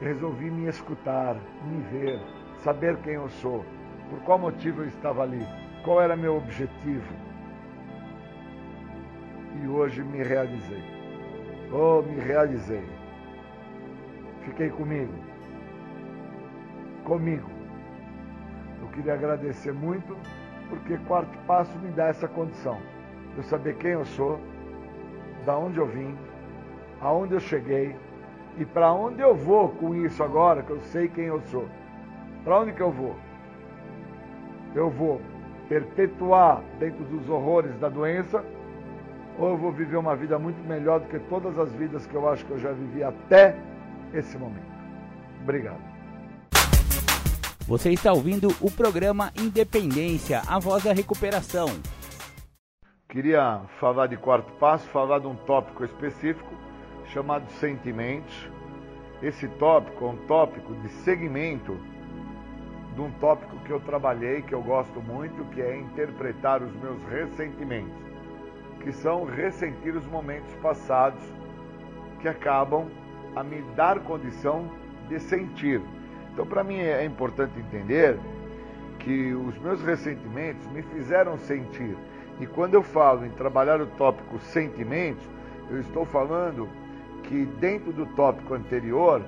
[0.00, 2.20] Resolvi me escutar, me ver,
[2.58, 3.64] saber quem eu sou
[4.08, 5.46] por qual motivo eu estava ali?
[5.84, 7.14] Qual era meu objetivo?
[9.62, 10.82] E hoje me realizei.
[11.72, 12.84] Oh, me realizei.
[14.42, 15.12] Fiquei comigo.
[17.04, 17.50] Comigo.
[18.80, 20.16] Eu queria agradecer muito,
[20.68, 22.78] porque quarto passo me dá essa condição.
[23.36, 24.40] Eu saber quem eu sou,
[25.44, 26.16] da onde eu vim,
[27.00, 27.96] aonde eu cheguei
[28.58, 31.68] e para onde eu vou com isso agora, que eu sei quem eu sou.
[32.44, 33.16] Para onde que eu vou?
[34.74, 35.20] Eu vou
[35.68, 38.44] perpetuar dentro dos horrores da doença,
[39.38, 42.28] ou eu vou viver uma vida muito melhor do que todas as vidas que eu
[42.28, 43.56] acho que eu já vivi até
[44.12, 44.66] esse momento.
[45.42, 45.80] Obrigado.
[47.66, 51.68] Você está ouvindo o programa Independência, a voz da recuperação.
[53.08, 56.50] Queria falar de quarto passo, falar de um tópico específico
[57.12, 58.50] chamado sentimentos.
[59.22, 61.78] Esse tópico é um tópico de segmento
[62.98, 67.00] de um tópico que eu trabalhei, que eu gosto muito, que é interpretar os meus
[67.04, 67.96] ressentimentos,
[68.80, 71.22] que são ressentir os momentos passados
[72.18, 72.88] que acabam
[73.36, 74.68] a me dar condição
[75.08, 75.80] de sentir.
[76.32, 78.18] Então, para mim é importante entender
[78.98, 81.96] que os meus ressentimentos me fizeram sentir.
[82.40, 85.24] E quando eu falo em trabalhar o tópico sentimentos,
[85.70, 86.68] eu estou falando
[87.22, 89.22] que dentro do tópico anterior,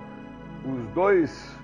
[0.64, 1.59] os dois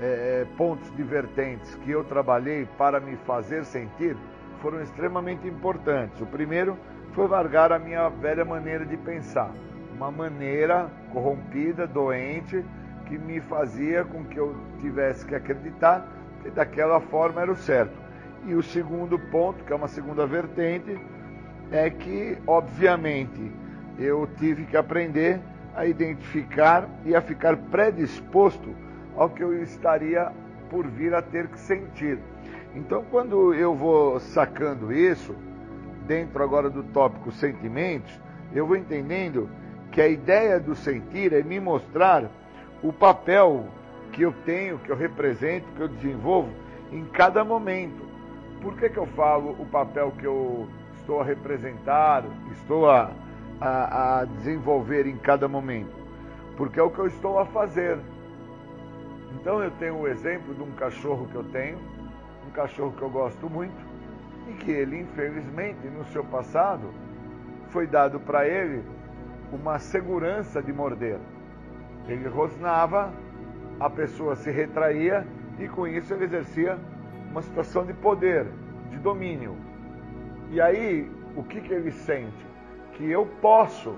[0.00, 4.16] é, é, pontos divertentes que eu trabalhei para me fazer sentir
[4.60, 6.20] foram extremamente importantes.
[6.20, 6.76] O primeiro
[7.12, 9.52] foi largar a minha velha maneira de pensar,
[9.94, 12.64] uma maneira corrompida, doente,
[13.06, 16.08] que me fazia com que eu tivesse que acreditar
[16.42, 17.94] que daquela forma era o certo.
[18.46, 20.98] E o segundo ponto, que é uma segunda vertente,
[21.70, 23.52] é que, obviamente,
[23.98, 25.40] eu tive que aprender
[25.74, 28.74] a identificar e a ficar predisposto
[29.16, 30.30] ao que eu estaria
[30.70, 32.18] por vir a ter que sentir.
[32.74, 35.34] Então, quando eu vou sacando isso,
[36.06, 38.20] dentro agora do tópico sentimentos,
[38.52, 39.48] eu vou entendendo
[39.90, 42.28] que a ideia do sentir é me mostrar
[42.82, 43.66] o papel
[44.12, 46.50] que eu tenho, que eu represento, que eu desenvolvo
[46.92, 48.04] em cada momento.
[48.60, 50.68] Por que, que eu falo o papel que eu
[50.98, 53.10] estou a representar, estou a,
[53.60, 55.94] a, a desenvolver em cada momento?
[56.56, 57.98] Porque é o que eu estou a fazer.
[59.44, 61.76] Então eu tenho o exemplo de um cachorro que eu tenho,
[62.48, 63.76] um cachorro que eu gosto muito,
[64.48, 66.90] e que ele, infelizmente, no seu passado,
[67.68, 68.82] foi dado para ele
[69.52, 71.18] uma segurança de morder.
[72.08, 73.12] Ele rosnava,
[73.78, 75.26] a pessoa se retraía
[75.58, 76.78] e com isso ele exercia
[77.30, 78.46] uma situação de poder,
[78.90, 79.58] de domínio.
[80.52, 81.06] E aí,
[81.36, 82.46] o que, que ele sente?
[82.94, 83.94] Que eu posso.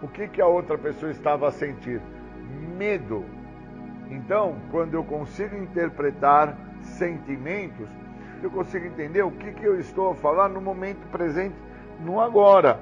[0.00, 2.00] O que, que a outra pessoa estava a sentir?
[2.78, 3.33] Medo
[4.10, 7.88] então, quando eu consigo interpretar sentimentos,
[8.42, 11.56] eu consigo entender o que, que eu estou a falar no momento presente,
[12.00, 12.78] no agora.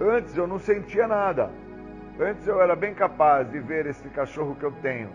[0.00, 1.50] Antes eu não sentia nada.
[2.18, 5.08] Antes eu era bem capaz de ver esse cachorro que eu tenho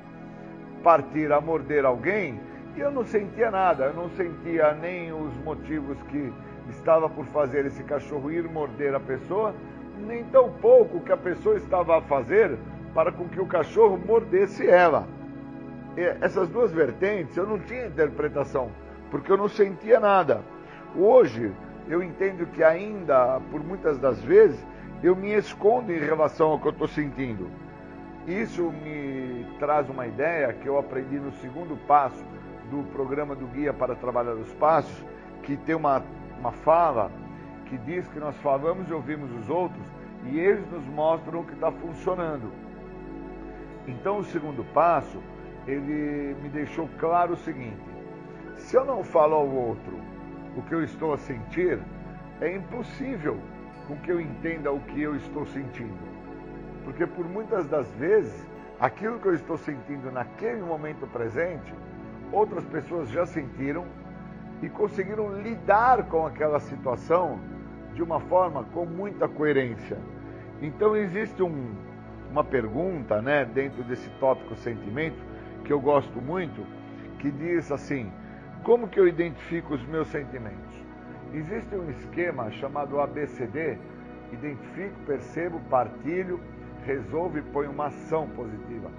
[0.84, 2.40] partir a morder alguém
[2.76, 3.86] e eu não sentia nada.
[3.86, 6.34] Eu não sentia nem os motivos que
[6.70, 9.54] estava por fazer esse cachorro ir morder a pessoa,
[10.00, 12.58] nem tão pouco que a pessoa estava a fazer
[12.94, 15.08] para com que o cachorro mordesse ela
[15.96, 18.70] essas duas vertentes eu não tinha interpretação,
[19.10, 20.42] porque eu não sentia nada.
[20.96, 21.52] Hoje,
[21.88, 24.66] eu entendo que ainda, por muitas das vezes,
[25.04, 27.50] eu me escondo em relação ao que eu estou sentindo.
[28.28, 32.26] Isso me traz uma ideia que eu aprendi no segundo passo
[32.72, 35.06] do programa do Guia para Trabalhar os Passos,
[35.44, 36.04] que tem uma,
[36.40, 37.12] uma fala
[37.68, 39.86] que diz que nós falamos e ouvimos os outros
[40.26, 42.52] e eles nos mostram o que está funcionando.
[43.88, 45.22] Então, o segundo passo,
[45.68, 47.82] ele me deixou claro o seguinte:
[48.58, 50.00] se eu não falo ao outro
[50.56, 51.80] o que eu estou a sentir,
[52.42, 53.38] é impossível
[53.88, 55.98] com que eu entenda o que eu estou sentindo.
[56.84, 58.46] Porque por muitas das vezes,
[58.80, 61.74] aquilo que eu estou sentindo naquele momento presente,
[62.32, 63.86] outras pessoas já sentiram
[64.62, 67.40] e conseguiram lidar com aquela situação
[67.94, 69.98] de uma forma com muita coerência.
[70.62, 71.74] Então existe um,
[72.32, 75.35] uma pergunta, né, dentro desse tópico sentimento
[75.66, 76.66] que eu gosto muito,
[77.20, 78.12] que diz assim:
[78.64, 80.76] como que eu identifico os meus sentimentos?
[81.34, 83.78] Existe um esquema chamado ABCD:
[84.32, 86.40] identifico, percebo, partilho,
[86.86, 88.90] resolvo e ponho uma ação positiva.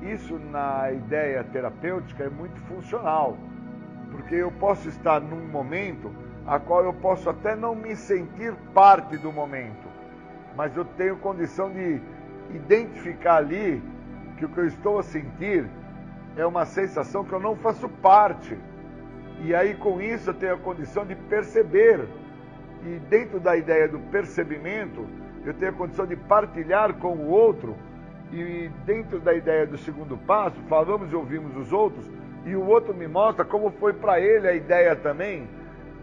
[0.00, 3.36] Isso na ideia terapêutica é muito funcional,
[4.10, 6.10] porque eu posso estar num momento
[6.46, 9.88] a qual eu posso até não me sentir parte do momento,
[10.56, 12.00] mas eu tenho condição de
[12.52, 13.80] identificar ali
[14.36, 15.64] que o que eu estou a sentir
[16.36, 18.56] é uma sensação que eu não faço parte.
[19.44, 22.06] E aí com isso eu tenho a condição de perceber.
[22.84, 25.06] E dentro da ideia do percebimento,
[25.44, 27.76] eu tenho a condição de partilhar com o outro.
[28.32, 32.10] E dentro da ideia do segundo passo, falamos e ouvimos os outros,
[32.46, 35.46] e o outro me mostra como foi para ele a ideia também,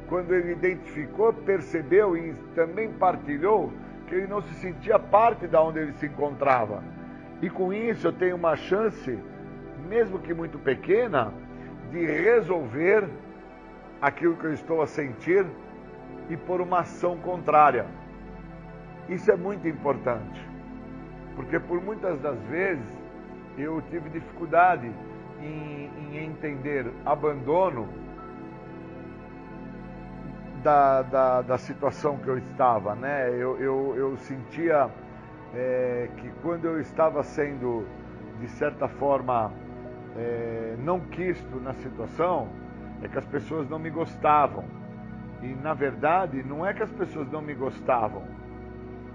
[0.08, 3.74] quando ele identificou, percebeu e também partilhou
[4.08, 6.84] que ele não se sentia parte da onde ele se encontrava.
[7.42, 9.18] E com isso eu tenho uma chance,
[9.90, 11.34] mesmo que muito pequena,
[11.92, 13.10] de resolver
[14.00, 15.46] aquilo que eu estou a sentir
[16.30, 17.88] e por uma ação contrária.
[19.10, 20.48] Isso é muito importante,
[21.36, 22.86] porque por muitas das vezes
[23.58, 24.90] eu tive dificuldade
[25.42, 27.90] em, em entender abandono
[30.64, 33.30] da, da, da, situação que eu estava, né?
[33.30, 34.90] Eu, eu, eu sentia
[35.56, 37.86] é, que quando eu estava sendo,
[38.40, 39.52] de certa forma,
[40.18, 42.50] é, não quisto na situação,
[43.02, 44.66] é que as pessoas não me gostavam.
[45.42, 48.24] E na verdade, não é que as pessoas não me gostavam,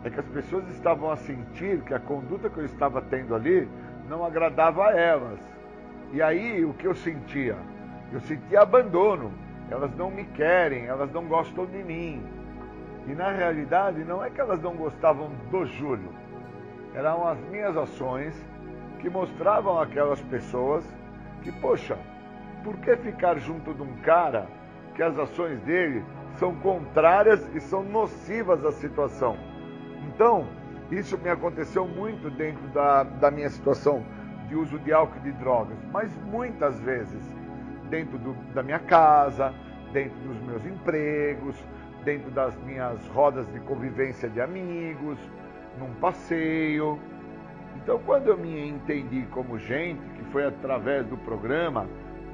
[0.04, 3.68] é que as pessoas estavam a sentir que a conduta que eu estava tendo ali
[4.08, 5.40] não agradava a elas.
[6.12, 7.56] E aí o que eu sentia?
[8.12, 9.32] Eu sentia abandono.
[9.70, 12.22] Elas não me querem, elas não gostam de mim.
[13.06, 16.10] E na realidade não é que elas não gostavam do Júlio.
[16.94, 18.34] Eram as minhas ações
[19.04, 20.82] que mostravam àquelas pessoas
[21.42, 21.98] que, poxa,
[22.64, 24.48] por que ficar junto de um cara
[24.94, 26.02] que as ações dele
[26.36, 29.36] são contrárias e são nocivas à situação?
[30.08, 30.48] Então,
[30.90, 34.02] isso me aconteceu muito dentro da, da minha situação
[34.48, 37.22] de uso de álcool e de drogas, mas muitas vezes
[37.90, 39.52] dentro do, da minha casa,
[39.92, 41.62] dentro dos meus empregos,
[42.06, 45.18] dentro das minhas rodas de convivência de amigos,
[45.78, 46.98] num passeio.
[47.76, 51.86] Então, quando eu me entendi como gente, que foi através do programa,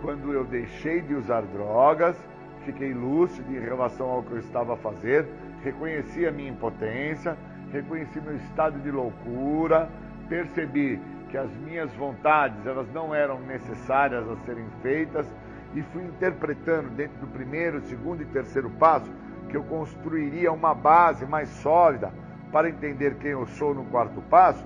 [0.03, 2.17] quando eu deixei de usar drogas,
[2.65, 5.27] fiquei lúcido em relação ao que eu estava a fazer,
[5.63, 7.37] reconheci a minha impotência,
[7.73, 9.89] reconheci meu estado de loucura,
[10.29, 15.27] percebi que as minhas vontades elas não eram necessárias a serem feitas
[15.75, 19.11] e fui interpretando dentro do primeiro, segundo e terceiro passo
[19.49, 22.13] que eu construiria uma base mais sólida
[22.53, 24.65] para entender quem eu sou no quarto passo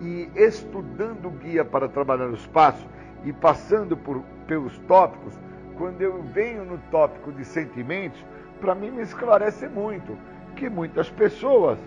[0.00, 2.86] e estudando o guia para trabalhar os passos
[3.24, 5.38] e passando por, pelos tópicos,
[5.76, 8.24] quando eu venho no tópico de sentimentos,
[8.60, 10.16] para mim me esclarece muito
[10.56, 11.78] que muitas pessoas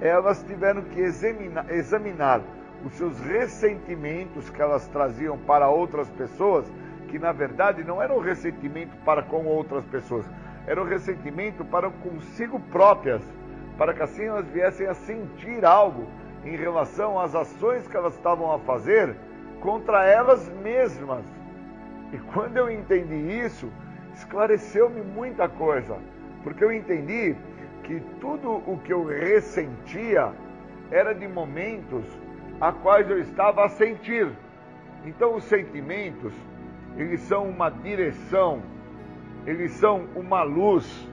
[0.00, 2.40] elas tiveram que examinar, examinar
[2.84, 6.66] os seus ressentimentos que elas traziam para outras pessoas,
[7.08, 10.26] que na verdade não era o ressentimento para com outras pessoas,
[10.66, 13.22] era o ressentimento para consigo próprias,
[13.78, 16.08] para que assim elas viessem a sentir algo
[16.44, 19.16] em relação às ações que elas estavam a fazer
[19.60, 21.24] contra elas mesmas.
[22.12, 23.70] E quando eu entendi isso,
[24.14, 25.96] esclareceu-me muita coisa,
[26.42, 27.36] porque eu entendi
[27.84, 30.32] que tudo o que eu ressentia
[30.90, 32.04] era de momentos
[32.60, 34.30] a quais eu estava a sentir.
[35.04, 36.32] Então os sentimentos,
[36.96, 38.62] eles são uma direção,
[39.46, 41.08] eles são uma luz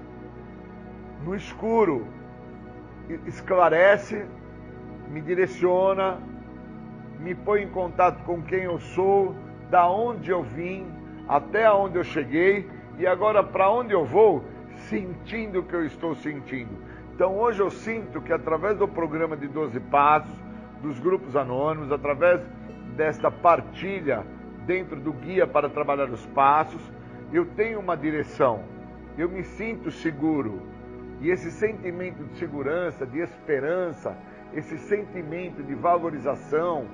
[1.24, 2.06] no escuro,
[3.26, 4.26] esclarece,
[5.10, 6.18] me direciona,
[7.20, 9.36] me põe em contato com quem eu sou,
[9.70, 10.88] da onde eu vim,
[11.28, 14.44] até onde eu cheguei e agora para onde eu vou,
[14.90, 16.72] sentindo o que eu estou sentindo.
[17.14, 20.34] Então hoje eu sinto que através do programa de 12 passos,
[20.82, 22.42] dos grupos anônimos, através
[22.96, 24.26] desta partilha
[24.66, 26.82] dentro do guia para trabalhar os passos,
[27.32, 28.64] eu tenho uma direção,
[29.18, 30.62] eu me sinto seguro.
[31.22, 34.16] E esse sentimento de segurança, de esperança,
[34.54, 36.86] esse sentimento de valorização,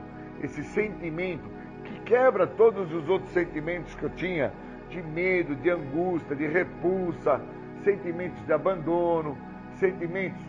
[0.41, 1.44] esse sentimento
[1.84, 4.52] que quebra todos os outros sentimentos que eu tinha,
[4.90, 7.41] de medo, de angústia, de repulsa,
[7.84, 9.38] sentimentos de abandono,
[9.77, 10.41] sentimentos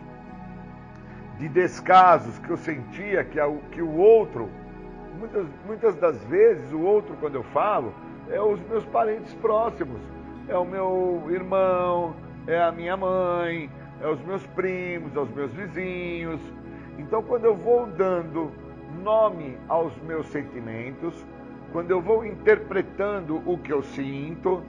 [1.37, 4.49] de descasos que eu sentia que, a, que o outro,
[5.19, 7.93] muitas, muitas das vezes, o outro, quando eu falo,
[8.29, 10.01] é os meus parentes próximos,
[10.47, 12.15] é o meu irmão,
[12.47, 13.69] é a minha mãe,
[14.01, 16.41] é os meus primos, é os meus vizinhos.
[16.97, 18.51] Então, quando eu vou dando
[19.03, 21.25] nome aos meus sentimentos,
[21.71, 24.63] quando eu vou interpretando o que eu sinto,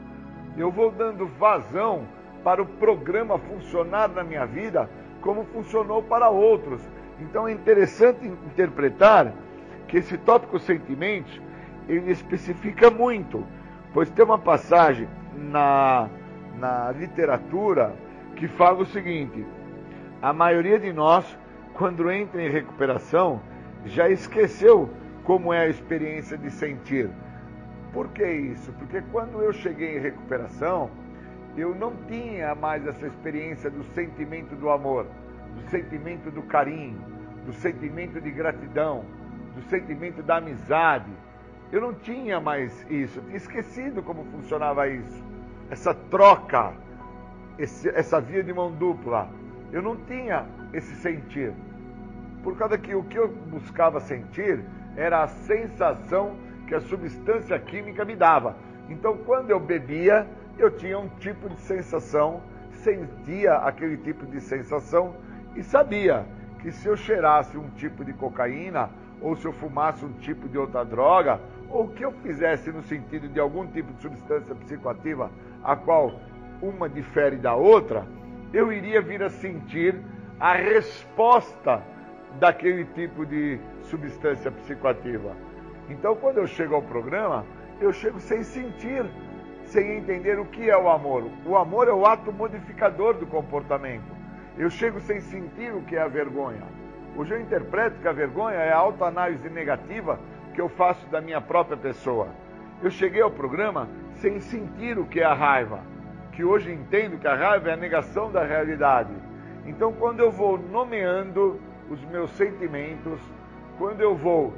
[0.56, 2.06] eu vou dando vazão
[2.42, 4.88] para o programa funcionar na minha vida
[5.20, 6.80] como funcionou para outros.
[7.20, 9.32] Então é interessante interpretar
[9.86, 11.40] que esse tópico sentimentos
[11.88, 13.44] ele especifica muito,
[13.92, 16.08] pois tem uma passagem na,
[16.58, 17.94] na literatura
[18.36, 19.44] que fala o seguinte:
[20.20, 21.24] a maioria de nós,
[21.78, 23.40] quando entra em recuperação,
[23.86, 24.90] já esqueceu
[25.22, 27.08] como é a experiência de sentir.
[27.92, 28.72] Por que isso?
[28.72, 30.90] Porque quando eu cheguei em recuperação,
[31.56, 35.06] eu não tinha mais essa experiência do sentimento do amor,
[35.54, 37.00] do sentimento do carinho,
[37.46, 39.04] do sentimento de gratidão,
[39.54, 41.12] do sentimento da amizade.
[41.70, 45.24] Eu não tinha mais isso, tinha esquecido como funcionava isso,
[45.70, 46.72] essa troca,
[47.56, 49.30] esse, essa via de mão dupla.
[49.70, 51.52] Eu não tinha esse sentir.
[52.42, 54.64] Por causa que o que eu buscava sentir
[54.96, 56.36] era a sensação
[56.66, 58.56] que a substância química me dava.
[58.88, 60.26] Então, quando eu bebia,
[60.58, 65.14] eu tinha um tipo de sensação, sentia aquele tipo de sensação
[65.56, 66.26] e sabia
[66.60, 68.90] que se eu cheirasse um tipo de cocaína,
[69.20, 71.40] ou se eu fumasse um tipo de outra droga,
[71.70, 75.30] ou que eu fizesse no sentido de algum tipo de substância psicoativa,
[75.62, 76.20] a qual
[76.62, 78.06] uma difere da outra,
[78.52, 80.00] eu iria vir a sentir
[80.40, 81.82] a resposta
[82.38, 85.36] daquele tipo de substância psicoativa.
[85.88, 87.44] Então, quando eu chego ao programa,
[87.80, 89.04] eu chego sem sentir
[89.68, 91.30] sem entender o que é o amor.
[91.44, 94.16] O amor é o ato modificador do comportamento.
[94.56, 96.62] Eu chego sem sentir o que é a vergonha.
[97.16, 100.18] Hoje eu interpreto que a vergonha é a autoanálise negativa
[100.54, 102.28] que eu faço da minha própria pessoa.
[102.82, 105.80] Eu cheguei ao programa sem sentir o que é a raiva,
[106.32, 109.12] que hoje entendo que a raiva é a negação da realidade.
[109.66, 111.60] Então, quando eu vou nomeando
[111.90, 113.20] os meus sentimentos,
[113.78, 114.52] quando eu vou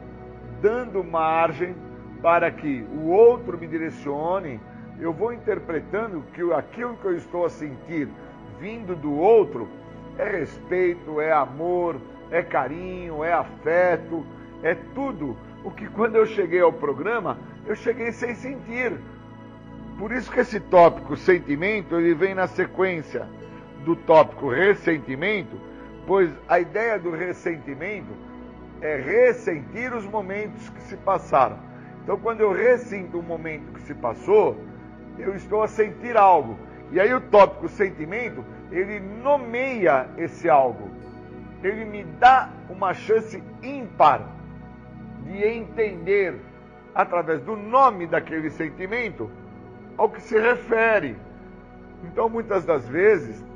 [0.61, 1.74] dando margem
[2.23, 4.61] para que o outro me direcione,
[4.98, 8.09] eu vou interpretando que aquilo que eu estou a sentir
[8.59, 9.69] vindo do outro
[10.19, 11.97] é respeito, é amor,
[12.31, 14.24] é carinho, é afeto,
[14.62, 18.93] é tudo o que quando eu cheguei ao programa, eu cheguei sem sentir.
[19.98, 23.27] Por isso que esse tópico sentimento, ele vem na sequência
[23.85, 25.57] do tópico ressentimento,
[26.11, 28.12] pois a ideia do ressentimento
[28.81, 31.57] é ressentir os momentos que se passaram.
[32.03, 34.59] Então, quando eu ressinto um momento que se passou,
[35.16, 36.59] eu estou a sentir algo.
[36.91, 40.91] E aí o tópico sentimento, ele nomeia esse algo.
[41.62, 44.27] Ele me dá uma chance ímpar
[45.23, 46.41] de entender,
[46.93, 49.31] através do nome daquele sentimento,
[49.97, 51.16] ao que se refere.
[52.03, 53.47] Então, muitas das vezes,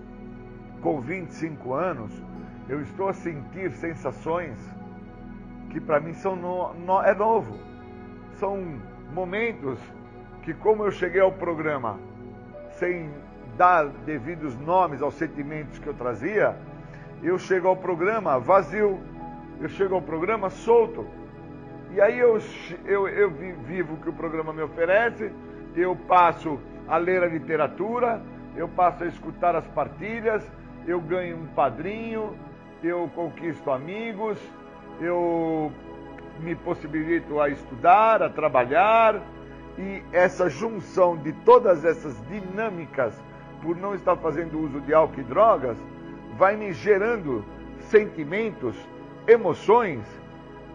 [0.81, 2.23] com 25 anos,
[2.69, 4.59] eu estou a sentir sensações
[5.71, 7.59] que para mim são no, no, é novo.
[8.35, 8.81] São
[9.13, 9.79] momentos
[10.43, 11.99] que como eu cheguei ao programa
[12.79, 13.11] sem
[13.57, 16.57] dar devidos nomes aos sentimentos que eu trazia,
[17.23, 19.01] eu chego ao programa vazio,
[19.61, 21.07] eu chego ao programa solto.
[21.93, 22.39] E aí eu,
[22.85, 25.33] eu, eu vivo o que o programa me oferece,
[25.77, 26.59] eu passo
[26.89, 28.21] a ler a literatura,
[28.57, 30.45] eu passo a escutar as partilhas,
[30.87, 32.37] eu ganho um padrinho,
[32.87, 34.39] eu conquisto amigos,
[35.01, 35.73] eu
[36.41, 39.21] me possibilito a estudar, a trabalhar,
[39.79, 43.15] e essa junção de todas essas dinâmicas,
[43.63, 45.79] por não estar fazendo uso de álcool e drogas,
[46.37, 47.45] vai me gerando
[47.81, 48.77] sentimentos,
[49.27, 50.05] emoções,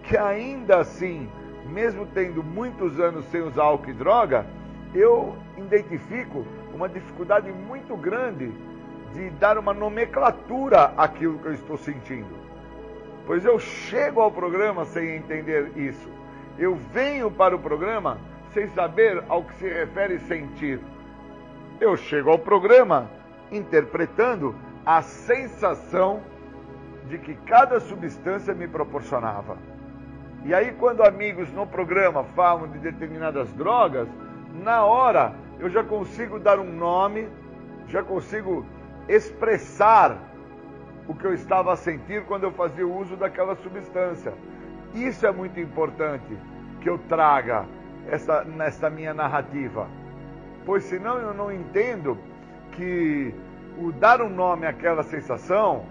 [0.03, 1.29] que ainda assim,
[1.67, 4.45] mesmo tendo muitos anos sem usar álcool e droga,
[4.93, 8.51] eu identifico uma dificuldade muito grande
[9.13, 12.37] de dar uma nomenclatura àquilo que eu estou sentindo.
[13.25, 16.09] Pois eu chego ao programa sem entender isso.
[16.57, 18.17] Eu venho para o programa
[18.53, 20.79] sem saber ao que se refere sentir.
[21.79, 23.09] Eu chego ao programa
[23.51, 24.55] interpretando
[24.85, 26.21] a sensação
[27.07, 29.57] de que cada substância me proporcionava.
[30.45, 34.07] E aí, quando amigos no programa falam de determinadas drogas,
[34.63, 37.27] na hora eu já consigo dar um nome,
[37.87, 38.65] já consigo
[39.09, 40.17] expressar
[41.07, 44.31] o que eu estava a sentir quando eu fazia o uso daquela substância.
[44.93, 46.37] Isso é muito importante
[46.79, 47.65] que eu traga
[48.07, 49.87] essa, nessa minha narrativa,
[50.65, 52.17] pois senão eu não entendo
[52.73, 53.33] que
[53.77, 55.83] o dar um nome àquela sensação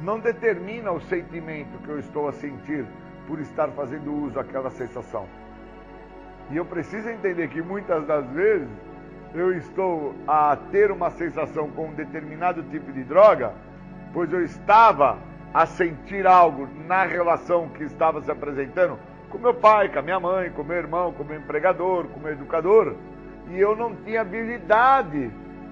[0.00, 2.84] não determina o sentimento que eu estou a sentir
[3.26, 5.26] por estar fazendo uso daquela sensação.
[6.50, 8.68] E eu preciso entender que muitas das vezes
[9.34, 13.52] eu estou a ter uma sensação com um determinado tipo de droga,
[14.12, 15.18] pois eu estava
[15.52, 18.98] a sentir algo na relação que estava se apresentando
[19.28, 22.32] com meu pai, com a minha mãe, com meu irmão, com meu empregador, com meu
[22.32, 22.94] educador,
[23.50, 25.30] e eu não tinha habilidade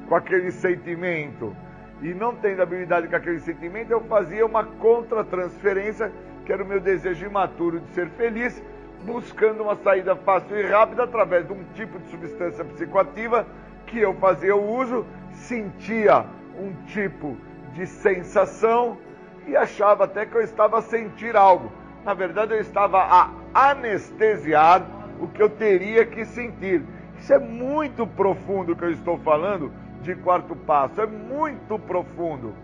[0.08, 1.54] com aquele sentimento.
[2.02, 6.12] E não tendo habilidade com aquele sentimento, eu fazia uma contra-transferência,
[6.44, 8.62] que era o meu desejo imaturo de ser feliz,
[9.04, 13.46] buscando uma saída fácil e rápida através de um tipo de substância psicoativa
[13.86, 16.24] que eu fazia o uso, sentia
[16.58, 17.36] um tipo
[17.74, 18.98] de sensação
[19.46, 21.70] e achava até que eu estava a sentir algo.
[22.04, 24.84] Na verdade, eu estava a anestesiar
[25.20, 26.82] o que eu teria que sentir.
[27.18, 32.54] Isso é muito profundo que eu estou falando de quarto passo, é muito profundo.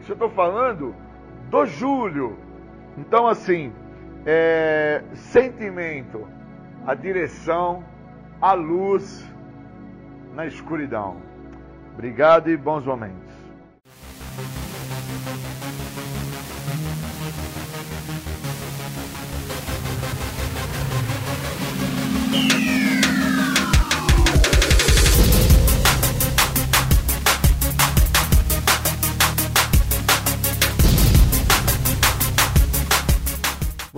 [0.00, 0.94] Isso eu estou falando
[1.48, 2.36] do Júlio.
[2.96, 3.72] Então, assim,
[4.24, 6.26] é, sentimento,
[6.86, 7.84] a direção,
[8.40, 9.24] a luz
[10.34, 11.16] na escuridão.
[11.94, 13.32] Obrigado e bons momentos.